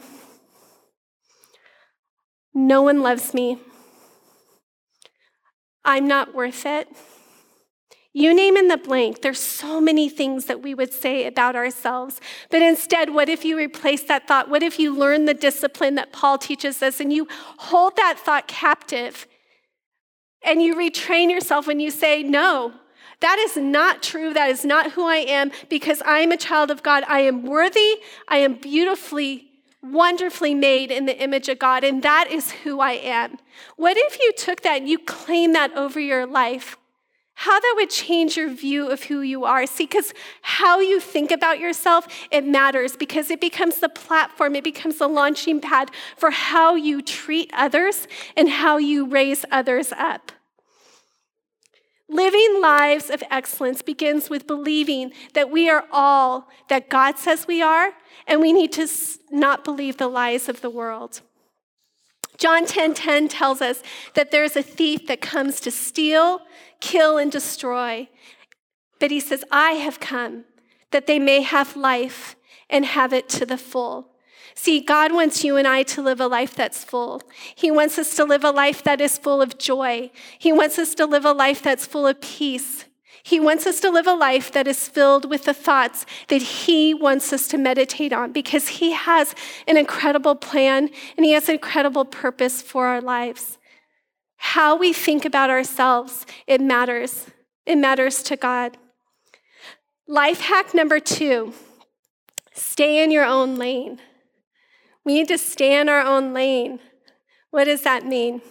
no 2.54 2.82
one 2.82 3.02
loves 3.02 3.34
me, 3.34 3.58
I'm 5.86 6.10
not 6.10 6.36
worth 6.36 6.66
it? 6.66 6.90
You 8.18 8.34
name 8.34 8.58
in 8.58 8.68
the 8.68 8.78
blank. 8.78 9.22
There's 9.22 9.40
so 9.40 9.80
many 9.80 10.10
things 10.10 10.46
that 10.46 10.64
we 10.64 10.74
would 10.74 10.92
say 10.92 11.28
about 11.28 11.56
ourselves. 11.56 12.20
But 12.50 12.64
instead, 12.64 13.14
what 13.14 13.30
if 13.30 13.46
you 13.46 13.56
replace 13.56 14.02
that 14.06 14.28
thought? 14.28 14.50
What 14.50 14.64
if 14.64 14.80
you 14.80 14.98
learn 14.98 15.26
the 15.26 15.36
discipline 15.36 15.94
that 15.96 16.12
Paul 16.12 16.40
teaches 16.40 16.82
us 16.82 17.00
and 17.00 17.14
you 17.14 17.28
hold 17.60 17.96
that 17.98 18.18
thought 18.18 18.48
captive 18.48 19.28
and 20.42 20.64
you 20.64 20.74
retrain 20.74 21.30
yourself 21.30 21.68
when 21.68 21.80
you 21.80 21.92
say, 21.92 22.24
No, 22.24 22.74
that 23.20 23.38
is 23.38 23.56
not 23.56 24.02
true. 24.02 24.34
That 24.34 24.50
is 24.50 24.66
not 24.66 24.94
who 24.94 25.06
I 25.06 25.18
am 25.18 25.52
because 25.70 26.02
I 26.02 26.22
am 26.22 26.32
a 26.32 26.38
child 26.38 26.72
of 26.72 26.82
God. 26.82 27.04
I 27.08 27.20
am 27.20 27.44
worthy. 27.44 27.98
I 28.28 28.38
am 28.38 28.56
beautifully, 28.56 29.46
wonderfully 29.84 30.56
made 30.56 30.90
in 30.90 31.06
the 31.06 31.22
image 31.22 31.50
of 31.50 31.60
God, 31.60 31.84
and 31.84 32.02
that 32.02 32.32
is 32.32 32.50
who 32.50 32.80
I 32.80 32.94
am. 32.94 33.38
What 33.76 33.96
if 33.96 34.18
you 34.20 34.34
took 34.36 34.62
that 34.62 34.80
and 34.80 34.90
you 34.90 34.98
claim 34.98 35.54
that 35.54 35.72
over 35.78 36.00
your 36.00 36.26
life? 36.26 36.78
How 37.40 37.60
that 37.60 37.74
would 37.76 37.92
change 37.92 38.36
your 38.36 38.50
view 38.50 38.90
of 38.90 39.04
who 39.04 39.22
you 39.22 39.46
are. 39.46 39.68
See, 39.68 39.84
because 39.84 40.12
how 40.42 40.80
you 40.80 41.00
think 41.00 41.30
about 41.30 41.60
yourself, 41.60 42.08
it 42.32 42.44
matters 42.44 42.96
because 42.96 43.30
it 43.30 43.40
becomes 43.40 43.76
the 43.76 43.90
platform, 43.90 44.56
it 44.56 44.64
becomes 44.64 44.98
the 44.98 45.08
launching 45.08 45.62
pad 45.62 45.92
for 46.18 46.32
how 46.32 46.74
you 46.74 47.00
treat 47.04 47.52
others 47.54 48.08
and 48.36 48.50
how 48.50 48.78
you 48.78 49.06
raise 49.06 49.46
others 49.52 49.92
up. 49.92 50.32
Living 52.10 52.60
lives 52.60 53.12
of 53.12 53.22
excellence 53.30 53.84
begins 53.84 54.32
with 54.32 54.48
believing 54.48 55.12
that 55.36 55.52
we 55.52 55.70
are 55.70 55.86
all 55.92 56.48
that 56.70 56.90
God 56.90 57.20
says 57.20 57.46
we 57.46 57.62
are, 57.62 57.92
and 58.26 58.42
we 58.42 58.52
need 58.52 58.72
to 58.74 58.88
not 59.30 59.64
believe 59.64 59.98
the 59.98 60.08
lies 60.08 60.50
of 60.50 60.62
the 60.62 60.72
world. 60.72 61.22
John 62.38 62.66
10:10 62.66 62.68
10, 62.68 62.94
10 62.94 63.28
tells 63.28 63.62
us 63.62 63.82
that 64.14 64.32
there's 64.32 64.56
a 64.56 64.62
thief 64.62 65.08
that 65.08 65.22
comes 65.22 65.60
to 65.62 65.72
steal, 65.72 66.42
kill, 66.80 67.18
and 67.18 67.32
destroy. 67.32 68.10
But 69.00 69.12
he 69.12 69.20
says, 69.20 69.44
I 69.52 69.72
have 69.74 70.00
come 70.00 70.46
that 70.92 71.08
they 71.08 71.20
may 71.20 71.42
have 71.42 71.76
life 71.76 72.36
and 72.70 72.86
have 72.86 73.14
it 73.14 73.30
to 73.30 73.46
the 73.46 73.58
full. 73.58 74.10
See, 74.56 74.80
God 74.80 75.14
wants 75.14 75.44
you 75.44 75.56
and 75.56 75.68
I 75.68 75.84
to 75.84 76.02
live 76.02 76.20
a 76.20 76.28
life 76.28 76.56
that's 76.56 76.84
full. 76.84 77.22
He 77.54 77.70
wants 77.70 78.00
us 78.00 78.16
to 78.16 78.24
live 78.24 78.44
a 78.44 78.50
life 78.50 78.84
that 78.84 79.00
is 79.00 79.18
full 79.18 79.42
of 79.42 79.60
joy. 79.60 80.10
He 80.40 80.52
wants 80.52 80.80
us 80.80 80.96
to 80.96 81.06
live 81.06 81.26
a 81.26 81.32
life 81.32 81.62
that's 81.62 81.86
full 81.86 82.08
of 82.08 82.20
peace. 82.22 82.86
He 83.22 83.40
wants 83.40 83.68
us 83.68 83.80
to 83.82 83.92
live 83.92 84.08
a 84.08 84.14
life 84.14 84.52
that 84.54 84.68
is 84.68 84.88
filled 84.88 85.30
with 85.30 85.44
the 85.44 85.54
thoughts 85.54 86.06
that 86.30 86.42
He 86.42 86.94
wants 86.94 87.34
us 87.34 87.48
to 87.50 87.58
meditate 87.58 88.14
on 88.14 88.32
because 88.32 88.70
He 88.70 88.94
has 88.94 89.36
an 89.68 89.78
incredible 89.78 90.34
plan 90.34 90.90
and 91.18 91.26
He 91.26 91.34
has 91.34 91.50
an 91.50 91.56
incredible 91.56 92.06
purpose 92.06 92.62
for 92.62 92.88
our 92.88 93.02
lives. 93.02 93.58
How 94.38 94.76
we 94.76 94.94
think 94.94 95.26
about 95.26 95.50
ourselves, 95.50 96.26
it 96.46 96.62
matters. 96.62 97.28
It 97.66 97.78
matters 97.78 98.24
to 98.24 98.36
God. 98.36 98.78
Life 100.08 100.42
hack 100.42 100.74
number 100.74 101.00
two 101.00 101.54
stay 102.54 103.04
in 103.04 103.12
your 103.12 103.26
own 103.26 103.56
lane. 103.56 104.00
We 105.04 105.16
need 105.16 105.28
to 105.28 105.38
stay 105.38 105.80
in 105.80 105.90
our 105.90 106.02
own 106.02 106.34
lane. 106.34 106.80
What 107.52 107.66
does 107.66 107.84
that 107.84 108.06
mean? 108.06 108.42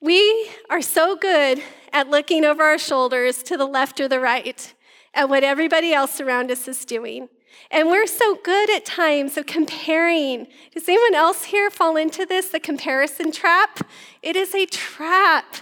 We 0.00 0.50
are 0.70 0.82
so 0.82 1.16
good 1.16 1.62
at 1.92 2.10
looking 2.10 2.44
over 2.44 2.62
our 2.62 2.78
shoulders 2.78 3.42
to 3.44 3.56
the 3.56 3.66
left 3.66 4.00
or 4.00 4.08
the 4.08 4.20
right 4.20 4.74
at 5.14 5.28
what 5.28 5.44
everybody 5.44 5.92
else 5.92 6.20
around 6.20 6.50
us 6.50 6.68
is 6.68 6.84
doing. 6.84 7.28
And 7.70 7.88
we're 7.88 8.06
so 8.06 8.36
good 8.42 8.70
at 8.70 8.84
times 8.84 9.36
of 9.36 9.46
comparing. 9.46 10.46
Does 10.72 10.88
anyone 10.88 11.14
else 11.14 11.44
here 11.44 11.70
fall 11.70 11.96
into 11.96 12.24
this, 12.24 12.48
the 12.48 12.60
comparison 12.60 13.32
trap? 13.32 13.80
It 14.22 14.36
is 14.36 14.54
a 14.54 14.66
trap 14.66 15.56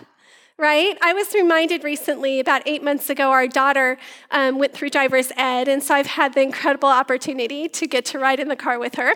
right? 0.62 0.96
I 1.02 1.12
was 1.12 1.34
reminded 1.34 1.82
recently, 1.82 2.38
about 2.38 2.62
eight 2.66 2.84
months 2.84 3.10
ago, 3.10 3.30
our 3.30 3.48
daughter 3.48 3.98
um, 4.30 4.58
went 4.58 4.72
through 4.72 4.90
driver's 4.90 5.32
ed, 5.36 5.66
and 5.66 5.82
so 5.82 5.92
I've 5.94 6.06
had 6.06 6.34
the 6.34 6.40
incredible 6.40 6.88
opportunity 6.88 7.68
to 7.68 7.86
get 7.86 8.04
to 8.06 8.18
ride 8.20 8.38
in 8.38 8.46
the 8.46 8.54
car 8.54 8.78
with 8.78 8.94
her. 8.94 9.14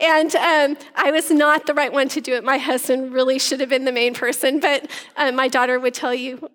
And 0.00 0.36
um, 0.36 0.76
I 0.94 1.10
was 1.10 1.30
not 1.30 1.66
the 1.66 1.72
right 1.72 1.92
one 1.92 2.08
to 2.10 2.20
do 2.20 2.34
it. 2.34 2.44
My 2.44 2.58
husband 2.58 3.14
really 3.14 3.38
should 3.38 3.60
have 3.60 3.70
been 3.70 3.86
the 3.86 3.92
main 3.92 4.12
person, 4.12 4.60
but 4.60 4.90
uh, 5.16 5.32
my 5.32 5.48
daughter 5.48 5.80
would 5.80 5.94
tell 5.94 6.14
you 6.14 6.50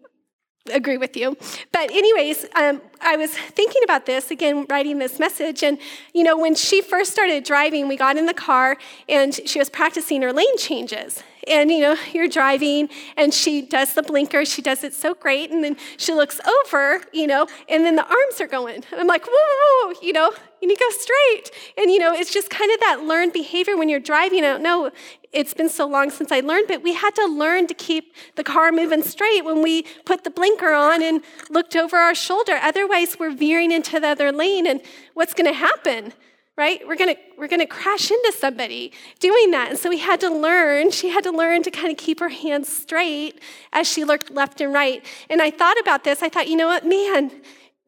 agree 0.70 0.98
with 0.98 1.16
you. 1.18 1.38
But, 1.72 1.92
anyways, 1.92 2.46
um, 2.56 2.82
I 3.02 3.18
was 3.18 3.32
thinking 3.32 3.82
about 3.84 4.06
this 4.06 4.32
again, 4.32 4.66
writing 4.70 5.00
this 5.00 5.20
message. 5.20 5.64
And, 5.64 5.78
you 6.14 6.24
know, 6.24 6.38
when 6.38 6.56
she 6.56 6.82
first 6.82 7.12
started 7.12 7.44
driving, 7.44 7.88
we 7.88 7.98
got 7.98 8.18
in 8.18 8.26
the 8.26 8.34
car 8.34 8.78
and 9.08 9.34
she 9.46 9.60
was 9.60 9.70
practicing 9.70 10.22
her 10.22 10.34
lane 10.34 10.58
changes. 10.58 11.24
And, 11.48 11.72
you 11.72 11.80
know, 11.80 11.96
you're 12.12 12.28
driving 12.28 12.90
and 13.16 13.34
she 13.34 13.62
does 13.62 13.94
the 13.94 14.04
blinker. 14.04 14.44
She 14.44 14.62
does 14.62 14.84
it 14.84 14.94
so 14.94 15.14
great. 15.14 15.50
And 15.50 15.64
then 15.64 15.78
she 15.96 16.14
looks 16.14 16.42
over, 16.60 17.02
you 17.14 17.28
know, 17.28 17.48
and 17.70 17.86
then 17.86 17.96
the 17.96 18.06
arms 18.06 18.42
are 18.42 18.48
going. 18.48 18.84
I'm 18.92 19.08
like, 19.08 19.26
whoa, 19.26 19.32
whoa, 19.34 19.94
whoa, 19.94 20.00
you 20.02 20.12
know, 20.12 20.32
you 20.62 20.68
need 20.68 20.76
to 20.76 20.84
go 20.84 20.90
straight. 20.98 21.52
And, 21.78 21.92
you 21.92 22.00
know, 22.00 22.14
it's 22.14 22.34
just 22.34 22.50
kind 22.50 22.72
of 22.72 22.80
that 22.80 23.04
learned 23.04 23.34
behavior 23.34 23.78
when 23.78 23.90
you're 23.90 24.00
driving. 24.00 24.44
I 24.44 24.54
don't 24.54 24.64
know, 24.64 24.92
it's 25.34 25.54
been 25.54 25.70
so 25.70 25.86
long 25.88 26.10
since 26.10 26.32
I 26.32 26.40
learned, 26.40 26.68
but 26.68 26.82
we 26.82 26.94
had 26.94 27.14
to 27.16 27.26
learn 27.26 27.68
to 27.68 27.74
keep 27.74 28.16
the 28.36 28.44
car 28.44 28.72
moving 28.72 29.04
straight 29.04 29.44
when 29.44 29.62
we 29.62 29.84
put 30.06 30.24
the 30.24 30.30
blinker 30.30 30.74
on 30.74 31.04
and 31.04 31.22
looked 31.50 31.76
over 31.76 31.98
our 31.98 32.16
shoulder. 32.16 32.54
Otherwise, 32.62 33.18
we're 33.20 33.36
veering 33.36 33.72
into 33.72 34.00
the 34.00 34.08
other 34.08 34.32
lane, 34.32 34.66
and 34.66 34.82
what's 35.14 35.34
going 35.34 35.52
to 35.52 35.58
happen? 35.58 36.14
Right? 36.56 36.82
We're 36.88 36.96
gonna 36.96 37.18
we're 37.38 37.50
gonna 37.50 37.68
crash 37.68 38.10
into 38.10 38.34
somebody 38.36 38.92
doing 39.20 39.52
that. 39.52 39.70
And 39.70 39.78
so 39.78 39.90
we 39.90 40.00
had 40.00 40.20
to 40.22 40.30
learn, 40.32 40.90
she 40.90 41.10
had 41.10 41.24
to 41.26 41.32
learn 41.32 41.62
to 41.62 41.70
kind 41.70 41.92
of 41.92 41.98
keep 41.98 42.20
her 42.20 42.30
hands 42.30 42.76
straight 42.76 43.40
as 43.74 43.88
she 43.88 44.04
looked 44.04 44.32
left 44.32 44.60
and 44.60 44.74
right. 44.74 45.06
And 45.30 45.40
I 45.40 45.52
thought 45.52 45.80
about 45.80 46.04
this, 46.04 46.24
I 46.24 46.30
thought, 46.30 46.48
you 46.48 46.56
know 46.56 46.66
what, 46.66 46.84
man, 46.84 47.30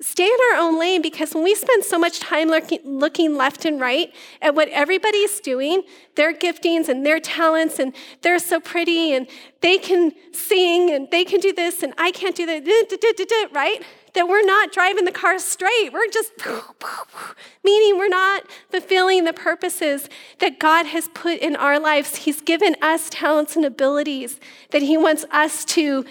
stay 0.02 0.26
in 0.26 0.38
our 0.54 0.62
own 0.62 0.80
lane 0.80 1.02
because 1.02 1.34
when 1.34 1.44
we 1.44 1.54
spend 1.54 1.84
so 1.84 2.00
much 2.00 2.20
time 2.20 2.48
looking, 2.48 3.36
left 3.36 3.66
and 3.66 3.82
right 3.82 4.14
at 4.42 4.56
what 4.56 4.70
everybody's 4.70 5.40
doing, 5.42 5.82
their 6.16 6.34
giftings 6.34 6.88
and 6.88 7.06
their 7.06 7.20
talents, 7.20 7.80
and 7.80 7.94
they're 8.22 8.40
so 8.40 8.60
pretty 8.60 9.14
and 9.14 9.28
they 9.62 9.78
can 9.78 10.14
sing 10.32 10.90
and 10.90 11.10
they 11.12 11.26
can 11.26 11.42
do 11.42 11.52
this 11.52 11.84
and 11.84 11.94
I 11.98 12.12
can't 12.12 12.36
do 12.36 12.46
that, 12.46 13.50
right? 13.52 13.84
That 14.14 14.28
we're 14.28 14.46
not 14.46 14.72
driving 14.72 15.04
the 15.04 15.12
car 15.12 15.38
straight. 15.38 15.92
We're 15.92 16.10
just, 16.10 16.32
meaning 17.64 17.98
we're 17.98 18.08
not 18.08 18.44
fulfilling 18.72 19.26
the 19.26 19.34
purposes 19.34 20.10
that 20.40 20.60
God 20.60 20.86
has 20.88 21.10
put 21.10 21.40
in 21.40 21.58
our 21.58 21.80
lives. 21.80 22.16
He's 22.16 22.42
given 22.42 22.76
us 22.82 23.10
talents 23.10 23.56
and 23.56 23.66
abilities 23.66 24.40
that 24.72 24.82
He 24.82 24.98
wants 24.98 25.26
us 25.32 25.66
to 25.66 26.06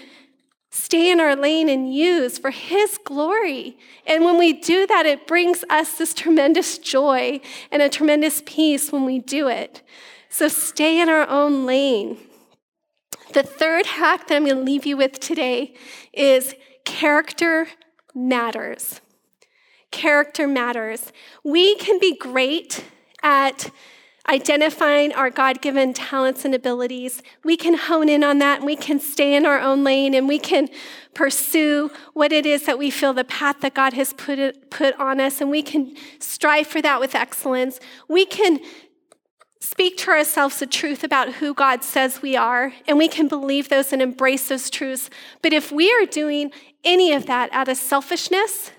stay 0.69 1.11
in 1.11 1.19
our 1.19 1.35
lane 1.35 1.69
and 1.69 1.93
use 1.93 2.37
for 2.37 2.51
His 2.51 2.97
glory. 3.03 3.77
And 4.05 4.23
when 4.23 4.37
we 4.37 4.53
do 4.53 4.85
that, 4.87 5.05
it 5.05 5.27
brings 5.27 5.63
us 5.69 5.97
this 5.97 6.13
tremendous 6.13 6.77
joy 6.77 7.41
and 7.71 7.81
a 7.81 7.89
tremendous 7.89 8.41
peace 8.45 8.91
when 8.91 9.05
we 9.05 9.19
do 9.19 9.47
it. 9.47 9.81
So 10.29 10.47
stay 10.47 11.01
in 11.01 11.09
our 11.09 11.27
own 11.27 11.65
lane. 11.65 12.17
The 13.33 13.43
third 13.43 13.85
hack 13.85 14.27
that 14.27 14.35
I'm 14.35 14.45
going 14.45 14.57
to 14.57 14.63
leave 14.63 14.85
you 14.85 14.97
with 14.97 15.19
today 15.19 15.75
is 16.13 16.55
character 16.85 17.67
matters. 18.15 19.01
Character 19.91 20.47
matters. 20.47 21.11
We 21.43 21.75
can 21.75 21.99
be 21.99 22.15
great 22.17 22.83
at 23.21 23.71
identifying 24.29 25.11
our 25.13 25.29
God 25.29 25.59
given 25.59 25.93
talents 25.93 26.45
and 26.45 26.53
abilities, 26.53 27.23
we 27.43 27.57
can 27.57 27.73
hone 27.73 28.07
in 28.07 28.23
on 28.23 28.37
that 28.37 28.57
and 28.57 28.65
we 28.65 28.75
can 28.75 28.99
stay 28.99 29.35
in 29.35 29.45
our 29.45 29.59
own 29.59 29.83
lane 29.83 30.13
and 30.13 30.27
we 30.27 30.37
can 30.37 30.69
pursue 31.15 31.89
what 32.13 32.31
it 32.31 32.45
is 32.45 32.65
that 32.65 32.77
we 32.77 32.91
feel 32.91 33.13
the 33.13 33.23
path 33.23 33.61
that 33.61 33.73
God 33.73 33.93
has 33.93 34.13
put, 34.13 34.37
it, 34.37 34.69
put 34.69 34.97
on 34.99 35.19
us 35.19 35.41
and 35.41 35.49
we 35.49 35.63
can 35.63 35.95
strive 36.19 36.67
for 36.67 36.81
that 36.81 36.99
with 36.99 37.15
excellence. 37.15 37.79
We 38.07 38.25
can 38.25 38.59
speak 39.59 39.97
to 39.97 40.11
ourselves 40.11 40.59
the 40.59 40.67
truth 40.67 41.03
about 41.03 41.33
who 41.33 41.53
God 41.53 41.83
says 41.83 42.21
we 42.21 42.37
are, 42.37 42.73
and 42.87 42.97
we 42.97 43.07
can 43.07 43.27
believe 43.27 43.67
those 43.67 43.91
and 43.91 44.01
embrace 44.01 44.47
those 44.47 44.69
truths. 44.69 45.09
But 45.41 45.53
if 45.53 45.71
we 45.71 45.91
are 45.91 46.05
doing 46.05 46.51
any 46.83 47.11
of 47.11 47.25
that 47.25 47.51
out 47.51 47.67
of 47.67 47.77
selfishness 47.77 48.71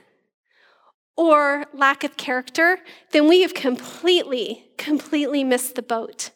or 1.21 1.67
lack 1.75 2.03
of 2.03 2.17
character, 2.17 2.79
then 3.13 3.29
we 3.29 3.43
have 3.43 3.53
completely, 3.53 4.65
completely 4.79 5.45
missed 5.45 5.75
the 5.75 5.83
boat. 5.83 6.31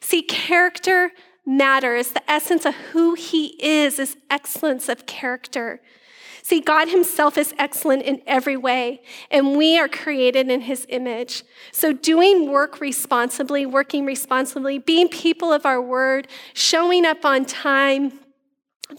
See, 0.00 0.22
character 0.22 1.12
matters. 1.46 2.08
The 2.08 2.28
essence 2.28 2.66
of 2.66 2.74
who 2.74 3.14
he 3.14 3.56
is 3.64 4.00
is 4.00 4.16
excellence 4.28 4.88
of 4.88 5.06
character. 5.06 5.80
See, 6.42 6.60
God 6.60 6.88
Himself 6.88 7.38
is 7.38 7.54
excellent 7.58 8.02
in 8.02 8.22
every 8.26 8.56
way, 8.56 9.02
and 9.30 9.56
we 9.56 9.78
are 9.78 9.88
created 9.88 10.50
in 10.50 10.62
His 10.62 10.84
image. 10.88 11.44
So, 11.70 11.92
doing 11.92 12.50
work 12.50 12.80
responsibly, 12.80 13.64
working 13.64 14.04
responsibly, 14.04 14.78
being 14.78 15.08
people 15.08 15.52
of 15.52 15.64
our 15.64 15.80
word, 15.80 16.26
showing 16.52 17.06
up 17.06 17.24
on 17.24 17.44
time, 17.44 18.18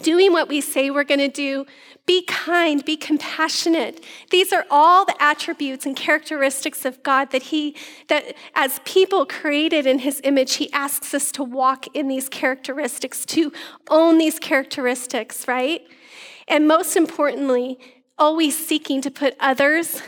doing 0.01 0.33
what 0.33 0.49
we 0.49 0.61
say 0.61 0.89
we're 0.89 1.03
going 1.03 1.19
to 1.19 1.27
do, 1.27 1.65
be 2.05 2.23
kind, 2.23 2.85
be 2.85 2.97
compassionate. 2.97 4.03
These 4.29 4.53
are 4.53 4.65
all 4.69 5.05
the 5.05 5.21
attributes 5.21 5.85
and 5.85 5.95
characteristics 5.95 6.85
of 6.85 7.01
God 7.01 7.31
that 7.31 7.43
He, 7.43 7.75
that 8.07 8.35
as 8.53 8.79
people 8.85 9.25
created 9.25 9.85
in 9.85 9.99
His 9.99 10.21
image, 10.23 10.55
He 10.55 10.71
asks 10.71 11.13
us 11.13 11.31
to 11.33 11.43
walk 11.43 11.87
in 11.95 12.07
these 12.07 12.29
characteristics, 12.29 13.25
to 13.27 13.51
own 13.89 14.17
these 14.17 14.39
characteristics, 14.39 15.47
right? 15.47 15.81
And 16.47 16.67
most 16.67 16.95
importantly, 16.95 17.79
always 18.17 18.55
seeking 18.55 19.01
to 19.01 19.11
put 19.11 19.35
others 19.39 20.01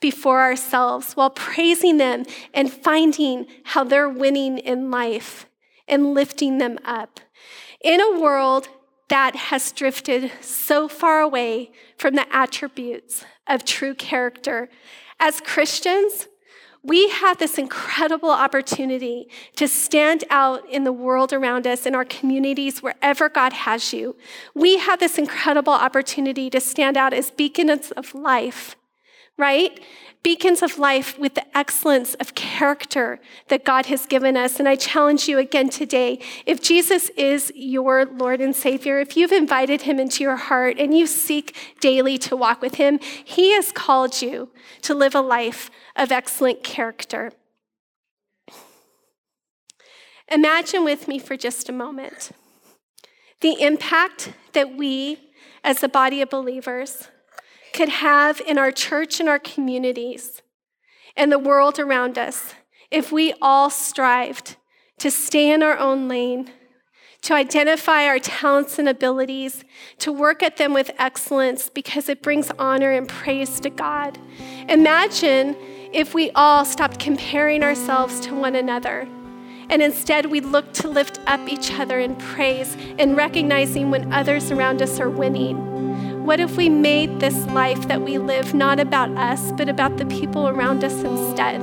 before 0.00 0.42
ourselves 0.42 1.14
while 1.14 1.30
praising 1.30 1.96
them 1.96 2.24
and 2.52 2.70
finding 2.70 3.46
how 3.64 3.84
they're 3.84 4.08
winning 4.08 4.58
in 4.58 4.90
life 4.90 5.46
and 5.88 6.12
lifting 6.12 6.58
them 6.58 6.78
up. 6.84 7.20
In 7.84 8.00
a 8.00 8.18
world 8.18 8.68
that 9.08 9.36
has 9.36 9.70
drifted 9.70 10.32
so 10.40 10.88
far 10.88 11.20
away 11.20 11.70
from 11.98 12.14
the 12.14 12.26
attributes 12.34 13.26
of 13.46 13.62
true 13.62 13.94
character, 13.94 14.70
as 15.20 15.42
Christians, 15.42 16.26
we 16.82 17.10
have 17.10 17.36
this 17.36 17.58
incredible 17.58 18.30
opportunity 18.30 19.28
to 19.56 19.68
stand 19.68 20.24
out 20.30 20.66
in 20.70 20.84
the 20.84 20.92
world 20.94 21.34
around 21.34 21.66
us, 21.66 21.84
in 21.84 21.94
our 21.94 22.06
communities, 22.06 22.82
wherever 22.82 23.28
God 23.28 23.52
has 23.52 23.92
you. 23.92 24.16
We 24.54 24.78
have 24.78 24.98
this 24.98 25.18
incredible 25.18 25.74
opportunity 25.74 26.48
to 26.48 26.60
stand 26.60 26.96
out 26.96 27.12
as 27.12 27.30
beacons 27.30 27.90
of 27.90 28.14
life, 28.14 28.76
right? 29.36 29.80
Beacons 30.22 30.62
of 30.62 30.78
life 30.78 31.18
with 31.18 31.34
the 31.34 31.56
excellence 31.56 32.14
of 32.14 32.34
character 32.34 33.20
that 33.48 33.64
God 33.64 33.86
has 33.86 34.06
given 34.06 34.36
us. 34.36 34.58
And 34.58 34.68
I 34.68 34.76
challenge 34.76 35.28
you 35.28 35.38
again 35.38 35.68
today 35.68 36.18
if 36.46 36.62
Jesus 36.62 37.10
is 37.10 37.52
your 37.54 38.06
Lord 38.06 38.40
and 38.40 38.56
Savior, 38.56 39.00
if 39.00 39.16
you've 39.16 39.32
invited 39.32 39.82
him 39.82 39.98
into 39.98 40.24
your 40.24 40.36
heart 40.36 40.78
and 40.78 40.96
you 40.96 41.06
seek 41.06 41.54
daily 41.80 42.16
to 42.18 42.36
walk 42.36 42.62
with 42.62 42.76
him, 42.76 42.98
he 43.00 43.52
has 43.54 43.70
called 43.72 44.22
you 44.22 44.50
to 44.82 44.94
live 44.94 45.14
a 45.14 45.20
life 45.20 45.70
of 45.94 46.10
excellent 46.10 46.64
character. 46.64 47.32
Imagine 50.30 50.84
with 50.84 51.06
me 51.06 51.18
for 51.18 51.36
just 51.36 51.68
a 51.68 51.72
moment 51.72 52.30
the 53.40 53.60
impact 53.60 54.32
that 54.54 54.74
we, 54.74 55.18
as 55.62 55.82
a 55.82 55.88
body 55.88 56.22
of 56.22 56.30
believers, 56.30 57.08
could 57.74 57.90
have 57.90 58.40
in 58.40 58.56
our 58.56 58.70
church 58.70 59.20
and 59.20 59.28
our 59.28 59.38
communities 59.38 60.40
and 61.16 61.30
the 61.30 61.38
world 61.38 61.78
around 61.78 62.16
us 62.16 62.54
if 62.90 63.10
we 63.10 63.34
all 63.42 63.68
strived 63.68 64.56
to 64.98 65.10
stay 65.10 65.50
in 65.50 65.62
our 65.62 65.76
own 65.76 66.08
lane, 66.08 66.50
to 67.20 67.34
identify 67.34 68.06
our 68.06 68.20
talents 68.20 68.78
and 68.78 68.88
abilities, 68.88 69.64
to 69.98 70.12
work 70.12 70.42
at 70.42 70.56
them 70.56 70.72
with 70.72 70.92
excellence 70.98 71.68
because 71.68 72.08
it 72.08 72.22
brings 72.22 72.50
honor 72.58 72.92
and 72.92 73.08
praise 73.08 73.58
to 73.58 73.70
God. 73.70 74.18
Imagine 74.68 75.56
if 75.92 76.14
we 76.14 76.30
all 76.32 76.64
stopped 76.64 77.00
comparing 77.00 77.64
ourselves 77.64 78.20
to 78.20 78.34
one 78.34 78.54
another 78.54 79.08
and 79.68 79.82
instead 79.82 80.26
we 80.26 80.40
look 80.40 80.72
to 80.74 80.88
lift 80.88 81.18
up 81.26 81.40
each 81.48 81.72
other 81.72 81.98
in 81.98 82.14
praise 82.16 82.76
and 82.98 83.16
recognizing 83.16 83.90
when 83.90 84.12
others 84.12 84.52
around 84.52 84.80
us 84.80 85.00
are 85.00 85.10
winning? 85.10 85.73
What 86.24 86.40
if 86.40 86.56
we 86.56 86.70
made 86.70 87.20
this 87.20 87.36
life 87.48 87.86
that 87.88 88.00
we 88.00 88.16
live 88.16 88.54
not 88.54 88.80
about 88.80 89.10
us, 89.10 89.52
but 89.52 89.68
about 89.68 89.98
the 89.98 90.06
people 90.06 90.48
around 90.48 90.82
us 90.82 90.94
instead? 90.94 91.62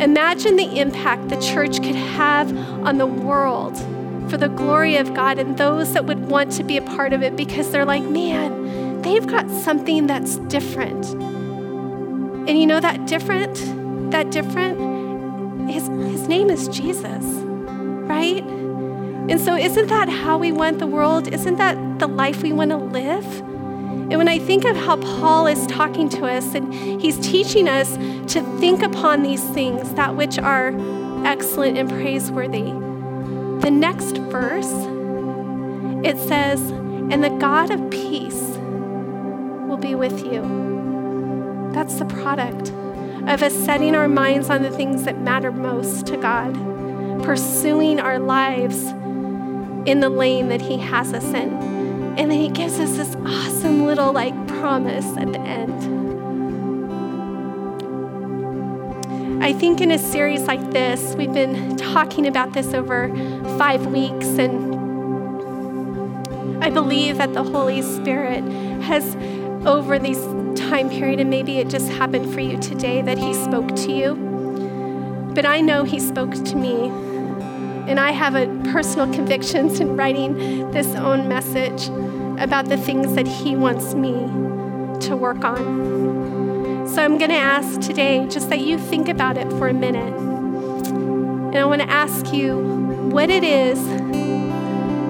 Imagine 0.00 0.56
the 0.56 0.80
impact 0.80 1.28
the 1.28 1.36
church 1.36 1.82
could 1.82 1.94
have 1.94 2.50
on 2.86 2.96
the 2.96 3.04
world 3.06 3.76
for 4.30 4.38
the 4.38 4.48
glory 4.48 4.96
of 4.96 5.12
God 5.12 5.38
and 5.38 5.58
those 5.58 5.92
that 5.92 6.06
would 6.06 6.30
want 6.30 6.50
to 6.52 6.64
be 6.64 6.78
a 6.78 6.82
part 6.82 7.12
of 7.12 7.22
it 7.22 7.36
because 7.36 7.70
they're 7.70 7.84
like, 7.84 8.02
man, 8.04 9.02
they've 9.02 9.26
got 9.26 9.50
something 9.50 10.06
that's 10.06 10.38
different. 10.48 11.04
And 11.04 12.58
you 12.58 12.66
know 12.66 12.80
that 12.80 13.06
different, 13.06 14.10
that 14.12 14.30
different, 14.30 15.68
his, 15.68 15.88
his 15.88 16.26
name 16.26 16.48
is 16.48 16.68
Jesus, 16.68 17.22
right? 18.08 18.42
And 19.28 19.38
so, 19.38 19.56
isn't 19.56 19.88
that 19.88 20.08
how 20.08 20.38
we 20.38 20.52
want 20.52 20.78
the 20.78 20.86
world? 20.86 21.28
Isn't 21.28 21.56
that 21.56 21.98
the 21.98 22.08
life 22.08 22.42
we 22.42 22.50
want 22.50 22.70
to 22.70 22.78
live? 22.78 23.42
And 24.10 24.16
when 24.16 24.28
I 24.28 24.38
think 24.38 24.64
of 24.64 24.74
how 24.74 24.96
Paul 24.96 25.46
is 25.46 25.66
talking 25.66 26.08
to 26.10 26.24
us 26.24 26.54
and 26.54 26.72
he's 26.72 27.18
teaching 27.18 27.68
us 27.68 27.94
to 28.32 28.40
think 28.58 28.82
upon 28.82 29.22
these 29.22 29.44
things, 29.44 29.92
that 29.94 30.16
which 30.16 30.38
are 30.38 30.72
excellent 31.26 31.76
and 31.76 31.90
praiseworthy, 31.90 32.72
the 33.60 33.70
next 33.70 34.16
verse, 34.16 34.72
it 36.02 36.16
says, 36.16 36.70
And 36.70 37.22
the 37.22 37.36
God 37.38 37.70
of 37.70 37.90
peace 37.90 38.56
will 39.68 39.76
be 39.76 39.94
with 39.94 40.24
you. 40.24 41.70
That's 41.74 41.96
the 41.96 42.06
product 42.06 42.70
of 43.28 43.42
us 43.42 43.52
setting 43.52 43.94
our 43.94 44.08
minds 44.08 44.48
on 44.48 44.62
the 44.62 44.70
things 44.70 45.04
that 45.04 45.20
matter 45.20 45.52
most 45.52 46.06
to 46.06 46.16
God, 46.16 46.54
pursuing 47.22 48.00
our 48.00 48.18
lives 48.18 48.84
in 49.86 50.00
the 50.00 50.08
lane 50.08 50.48
that 50.48 50.62
He 50.62 50.78
has 50.78 51.12
us 51.12 51.26
in. 51.34 51.77
And 52.18 52.30
then 52.32 52.40
He 52.40 52.48
gives 52.48 52.80
us 52.80 52.96
this 52.96 53.14
awesome 53.24 53.86
little 53.86 54.12
like 54.12 54.34
promise 54.48 55.06
at 55.16 55.32
the 55.32 55.38
end. 55.38 56.08
I 59.40 59.52
think 59.52 59.80
in 59.80 59.92
a 59.92 59.98
series 59.98 60.42
like 60.42 60.72
this, 60.72 61.14
we've 61.14 61.32
been 61.32 61.76
talking 61.76 62.26
about 62.26 62.54
this 62.54 62.74
over 62.74 63.08
five 63.56 63.86
weeks, 63.86 64.26
and 64.36 64.74
I 66.62 66.70
believe 66.70 67.18
that 67.18 67.34
the 67.34 67.44
Holy 67.44 67.82
Spirit 67.82 68.42
has, 68.82 69.14
over 69.64 69.96
these 69.96 70.20
time 70.58 70.90
period, 70.90 71.20
and 71.20 71.30
maybe 71.30 71.58
it 71.58 71.68
just 71.68 71.88
happened 71.88 72.34
for 72.34 72.40
you 72.40 72.58
today 72.58 73.00
that 73.00 73.16
He 73.16 73.32
spoke 73.32 73.76
to 73.76 73.92
you. 73.92 74.16
But 75.34 75.46
I 75.46 75.60
know 75.60 75.84
He 75.84 76.00
spoke 76.00 76.32
to 76.32 76.56
me, 76.56 76.88
and 77.88 78.00
I 78.00 78.10
have 78.10 78.34
a 78.34 78.48
personal 78.72 79.06
conviction 79.14 79.70
in 79.80 79.96
writing 79.96 80.72
this 80.72 80.96
own 80.96 81.28
message 81.28 81.88
about 82.38 82.66
the 82.66 82.76
things 82.76 83.14
that 83.14 83.26
He 83.26 83.56
wants 83.56 83.94
me 83.94 84.12
to 85.06 85.16
work 85.16 85.44
on. 85.44 86.88
So 86.88 87.02
I'm 87.02 87.18
going 87.18 87.30
to 87.30 87.36
ask 87.36 87.80
today 87.80 88.26
just 88.28 88.48
that 88.50 88.60
you 88.60 88.78
think 88.78 89.08
about 89.08 89.36
it 89.36 89.48
for 89.52 89.68
a 89.68 89.74
minute. 89.74 90.14
And 90.14 91.56
I 91.56 91.64
want 91.64 91.82
to 91.82 91.90
ask 91.90 92.32
you 92.32 92.58
what 93.10 93.30
it 93.30 93.44
is 93.44 93.82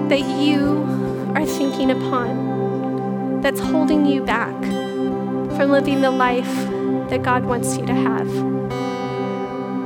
that 0.09 0.21
you 0.41 0.83
are 1.35 1.45
thinking 1.45 1.91
upon 1.91 3.41
that's 3.41 3.59
holding 3.59 4.05
you 4.05 4.23
back 4.23 4.55
from 5.59 5.71
living 5.71 6.01
the 6.01 6.11
life 6.11 6.53
that 7.09 7.23
God 7.23 7.45
wants 7.45 7.77
you 7.77 7.85
to 7.85 7.93
have? 7.93 8.29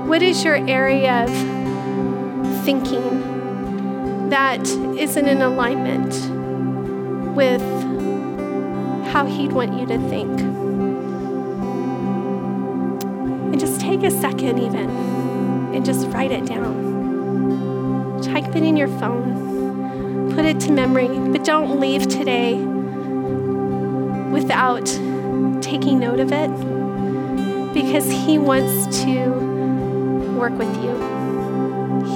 What 0.07 0.21
is 0.21 0.43
your 0.43 0.55
area 0.67 1.23
of 1.23 2.63
thinking 2.63 4.29
that 4.29 4.67
isn't 4.67 5.27
in 5.27 5.41
alignment 5.41 6.13
with 7.36 7.61
how 9.11 9.25
He'd 9.25 9.51
want 9.51 9.79
you 9.79 9.86
to 9.86 9.97
think? 10.09 10.39
And 13.51 13.59
just 13.59 13.79
take 13.79 14.03
a 14.03 14.11
second, 14.11 14.59
even, 14.59 14.89
and 15.73 15.86
just 15.86 16.07
write 16.07 16.31
it 16.31 16.45
down. 16.45 18.21
Type 18.21 18.55
it 18.55 18.63
in 18.63 18.75
your 18.75 18.88
phone, 18.88 20.34
put 20.34 20.45
it 20.45 20.59
to 20.61 20.71
memory, 20.71 21.07
but 21.07 21.43
don't 21.43 21.79
leave 21.79 22.07
today 22.07 22.55
without 24.31 24.86
taking 25.61 25.99
note 25.99 26.19
of 26.19 26.31
it 26.31 26.49
because 27.73 28.09
He 28.09 28.38
wants 28.38 29.03
to 29.03 29.29
work 30.38 30.53
with 30.53 30.75
you. 30.84 30.93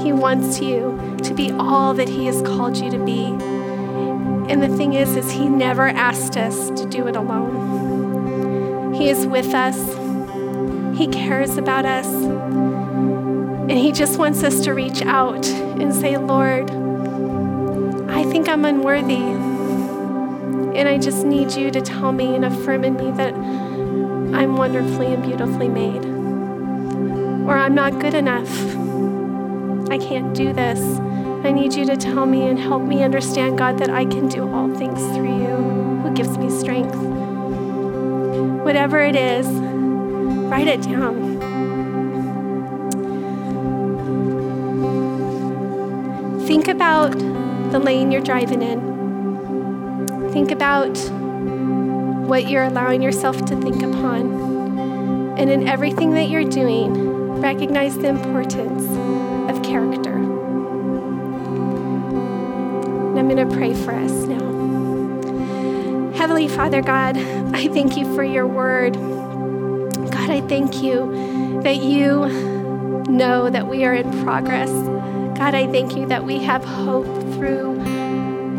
He 0.04 0.12
wants 0.12 0.60
you 0.60 1.18
to 1.24 1.34
be 1.34 1.52
all 1.52 1.94
that 1.94 2.10
He 2.10 2.26
has 2.26 2.42
called 2.42 2.78
you 2.78 2.90
to 2.92 3.00
be. 3.04 3.57
And 4.50 4.64
the 4.64 4.70
thing 4.70 4.94
is, 4.94 5.16
is 5.16 5.32
He 5.32 5.48
never 5.50 5.88
asked 5.88 6.38
us 6.38 6.70
to 6.80 6.86
do 6.88 7.08
it 7.08 7.16
alone. 7.16 8.94
He 8.94 9.10
is 9.10 9.28
with 9.28 9.54
us. 9.54 9.78
He 10.98 11.08
cares 11.08 11.58
about 11.58 11.86
us. 11.86 12.08
And 12.08 13.72
He 13.72 13.92
just 13.92 14.18
wants 14.18 14.44
us 14.44 14.62
to 14.62 14.74
reach 14.74 15.02
out 15.02 15.46
and 15.48 15.94
say, 15.94 16.18
Lord, 16.18 16.72
I 18.10 18.24
think 18.24 18.48
I'm 18.48 18.66
unworthy. 18.66 19.16
And 20.78 20.88
I 20.88 20.98
just 20.98 21.26
need 21.26 21.52
you 21.52 21.70
to 21.72 21.82
tell 21.82 22.12
me 22.12 22.36
and 22.36 22.46
affirm 22.46 22.84
in 22.84 22.96
me 22.96 23.12
that 23.12 23.34
I'm 23.34 24.56
wonderfully 24.56 25.14
and 25.14 25.24
beautifully 25.24 25.68
made. 25.68 26.06
Or 27.48 27.58
I'm 27.58 27.76
not 27.76 28.00
good 28.00 28.14
enough. 28.14 28.50
I 29.90 29.98
can't 29.98 30.34
do 30.34 30.54
this. 30.54 30.80
I 31.44 31.52
need 31.52 31.74
you 31.74 31.86
to 31.86 31.96
tell 31.96 32.26
me 32.26 32.48
and 32.48 32.60
help 32.60 32.82
me 32.82 33.04
understand, 33.04 33.58
God, 33.58 33.78
that 33.80 33.90
I 33.90 34.06
can 34.06 34.28
do 34.28 34.52
all 34.52 34.74
things 34.76 35.00
through 35.16 35.38
you 35.38 35.56
who 36.04 36.14
gives 36.14 36.38
me 36.38 36.50
strength. 36.50 36.96
Whatever 38.64 39.00
it 39.00 39.16
is, 39.16 39.48
write 39.48 40.68
it 40.68 40.82
down. 40.82 41.38
Think 46.48 46.68
about 46.68 47.12
the 47.72 47.80
lane 47.80 48.12
you're 48.12 48.22
driving 48.22 48.62
in. 48.62 50.32
Think 50.32 50.52
about 50.52 50.98
what 52.28 52.50
you're 52.50 52.64
allowing 52.64 53.02
yourself 53.02 53.46
to 53.46 53.56
think 53.62 53.84
upon. 53.84 55.38
And 55.38 55.50
in 55.50 55.68
everything 55.68 56.12
that 56.12 56.30
you're 56.30 56.44
doing, 56.44 57.42
recognize 57.42 57.98
the 57.98 58.08
importance 58.08 58.84
of 59.50 59.64
character. 59.64 60.17
I'm 63.28 63.36
going 63.36 63.50
to 63.50 63.56
pray 63.58 63.74
for 63.74 63.92
us 63.92 64.12
now. 64.26 66.14
Heavenly 66.14 66.48
Father 66.48 66.82
God, 66.82 67.18
I 67.54 67.68
thank 67.68 67.98
you 67.98 68.16
for 68.16 68.24
your 68.24 68.48
word. 68.48 68.94
God, 68.94 70.30
I 70.30 70.40
thank 70.48 70.82
you 70.82 71.62
that 71.62 71.76
you 71.76 72.28
know 73.10 73.50
that 73.50 73.68
we 73.68 73.84
are 73.84 73.94
in 73.94 74.24
progress. 74.24 74.70
God, 75.38 75.56
I 75.56 75.70
thank 75.70 75.98
you 75.98 76.06
that 76.06 76.24
we 76.24 76.40
have 76.40 76.64
hope 76.64 77.06
through 77.34 77.76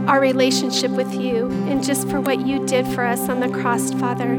our 0.09 0.21
relationship 0.21 0.91
with 0.91 1.13
you 1.15 1.51
and 1.69 1.85
just 1.85 2.09
for 2.09 2.19
what 2.19 2.41
you 2.41 2.65
did 2.67 2.87
for 2.87 3.05
us 3.05 3.29
on 3.29 3.41
the 3.41 3.49
cross, 3.51 3.93
Father, 3.93 4.39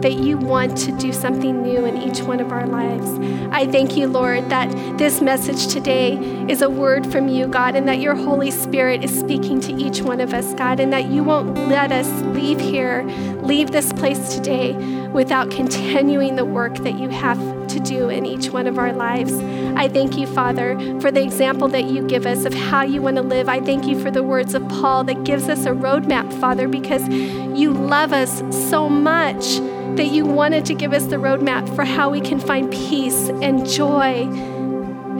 that 0.00 0.14
you 0.14 0.38
want 0.38 0.76
to 0.78 0.92
do 0.92 1.12
something 1.12 1.62
new 1.62 1.84
in 1.84 1.98
each 1.98 2.22
one 2.22 2.40
of 2.40 2.50
our 2.50 2.66
lives. 2.66 3.18
I 3.52 3.66
thank 3.66 3.98
you, 3.98 4.06
Lord, 4.06 4.48
that 4.48 4.70
this 4.96 5.20
message 5.20 5.72
today 5.72 6.16
is 6.48 6.62
a 6.62 6.70
word 6.70 7.06
from 7.12 7.28
you, 7.28 7.46
God, 7.46 7.76
and 7.76 7.86
that 7.86 8.00
your 8.00 8.14
Holy 8.14 8.50
Spirit 8.50 9.04
is 9.04 9.16
speaking 9.16 9.60
to 9.60 9.74
each 9.74 10.00
one 10.00 10.22
of 10.22 10.32
us, 10.32 10.54
God, 10.54 10.80
and 10.80 10.90
that 10.92 11.06
you 11.06 11.22
won't 11.22 11.54
let 11.68 11.92
us 11.92 12.08
leave 12.34 12.58
here, 12.58 13.02
leave 13.42 13.72
this 13.72 13.92
place 13.92 14.34
today 14.34 14.99
without 15.12 15.50
continuing 15.50 16.36
the 16.36 16.44
work 16.44 16.76
that 16.78 16.98
you 16.98 17.08
have 17.08 17.38
to 17.68 17.80
do 17.80 18.08
in 18.08 18.26
each 18.26 18.50
one 18.50 18.66
of 18.66 18.78
our 18.78 18.92
lives. 18.92 19.32
I 19.76 19.88
thank 19.88 20.16
you, 20.16 20.26
Father, 20.26 20.78
for 21.00 21.10
the 21.10 21.22
example 21.22 21.68
that 21.68 21.84
you 21.84 22.06
give 22.06 22.26
us 22.26 22.44
of 22.44 22.52
how 22.52 22.82
you 22.82 23.02
want 23.02 23.16
to 23.16 23.22
live. 23.22 23.48
I 23.48 23.60
thank 23.60 23.86
you 23.86 24.00
for 24.00 24.10
the 24.10 24.22
words 24.22 24.54
of 24.54 24.68
Paul 24.68 25.04
that 25.04 25.24
gives 25.24 25.48
us 25.48 25.64
a 25.66 25.70
roadmap, 25.70 26.32
Father, 26.40 26.68
because 26.68 27.08
you 27.08 27.72
love 27.72 28.12
us 28.12 28.42
so 28.68 28.88
much 28.88 29.58
that 29.96 30.06
you 30.12 30.24
wanted 30.24 30.64
to 30.66 30.74
give 30.74 30.92
us 30.92 31.06
the 31.06 31.16
roadmap 31.16 31.74
for 31.74 31.84
how 31.84 32.10
we 32.10 32.20
can 32.20 32.38
find 32.38 32.70
peace 32.70 33.28
and 33.28 33.68
joy. 33.68 34.28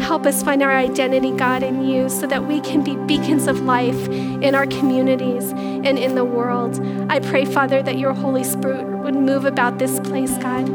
Help 0.01 0.26
us 0.26 0.42
find 0.42 0.62
our 0.62 0.72
identity, 0.72 1.30
God, 1.30 1.62
in 1.62 1.84
you 1.84 2.09
so 2.09 2.26
that 2.26 2.46
we 2.46 2.61
can 2.61 2.82
be 2.82 2.96
beacons 2.96 3.46
of 3.46 3.61
life 3.61 4.09
in 4.09 4.55
our 4.55 4.66
communities 4.66 5.51
and 5.53 5.98
in 5.98 6.14
the 6.14 6.24
world. 6.24 6.80
I 7.09 7.20
pray, 7.20 7.44
Father, 7.44 7.82
that 7.82 7.98
your 7.98 8.12
Holy 8.12 8.42
Spirit 8.42 8.86
would 9.05 9.14
move 9.14 9.44
about 9.44 9.78
this 9.78 10.01
place, 10.01 10.36
God, 10.38 10.68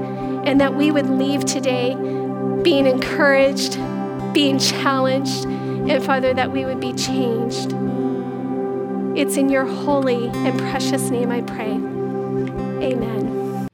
and 0.45 0.61
that 0.61 0.75
we 0.75 0.91
would 0.91 1.09
leave 1.09 1.43
today 1.43 1.95
being 2.61 2.85
encouraged, 2.87 3.77
being 4.33 4.57
challenged, 4.57 5.45
and 5.45 6.03
Father, 6.03 6.33
that 6.33 6.51
we 6.51 6.65
would 6.65 6.79
be 6.79 6.93
changed. 6.93 7.73
It's 9.17 9.37
in 9.37 9.49
your 9.49 9.65
holy 9.65 10.27
and 10.29 10.57
precious 10.59 11.09
name 11.09 11.31
I 11.31 11.41
pray. 11.41 11.71
Amen. 11.71 13.67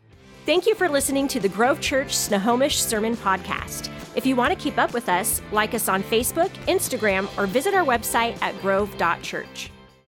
Thank 0.46 0.66
you 0.66 0.76
for 0.76 0.90
listening 0.90 1.28
to 1.30 1.40
the 1.40 1.50
Grove 1.50 1.82
Church 1.82 2.16
Snohomish 2.16 2.82
Sermon 2.82 3.16
Podcast. 3.16 3.90
If 4.16 4.26
you 4.26 4.36
want 4.36 4.52
to 4.52 4.60
keep 4.60 4.78
up 4.78 4.94
with 4.94 5.08
us, 5.08 5.42
like 5.52 5.74
us 5.74 5.88
on 5.88 6.04
Facebook, 6.04 6.50
Instagram, 6.68 7.30
or 7.38 7.48
visit 7.48 7.74
our 7.74 7.86
website 7.86 8.42
at 8.42 8.60
grove.church. 8.62 9.72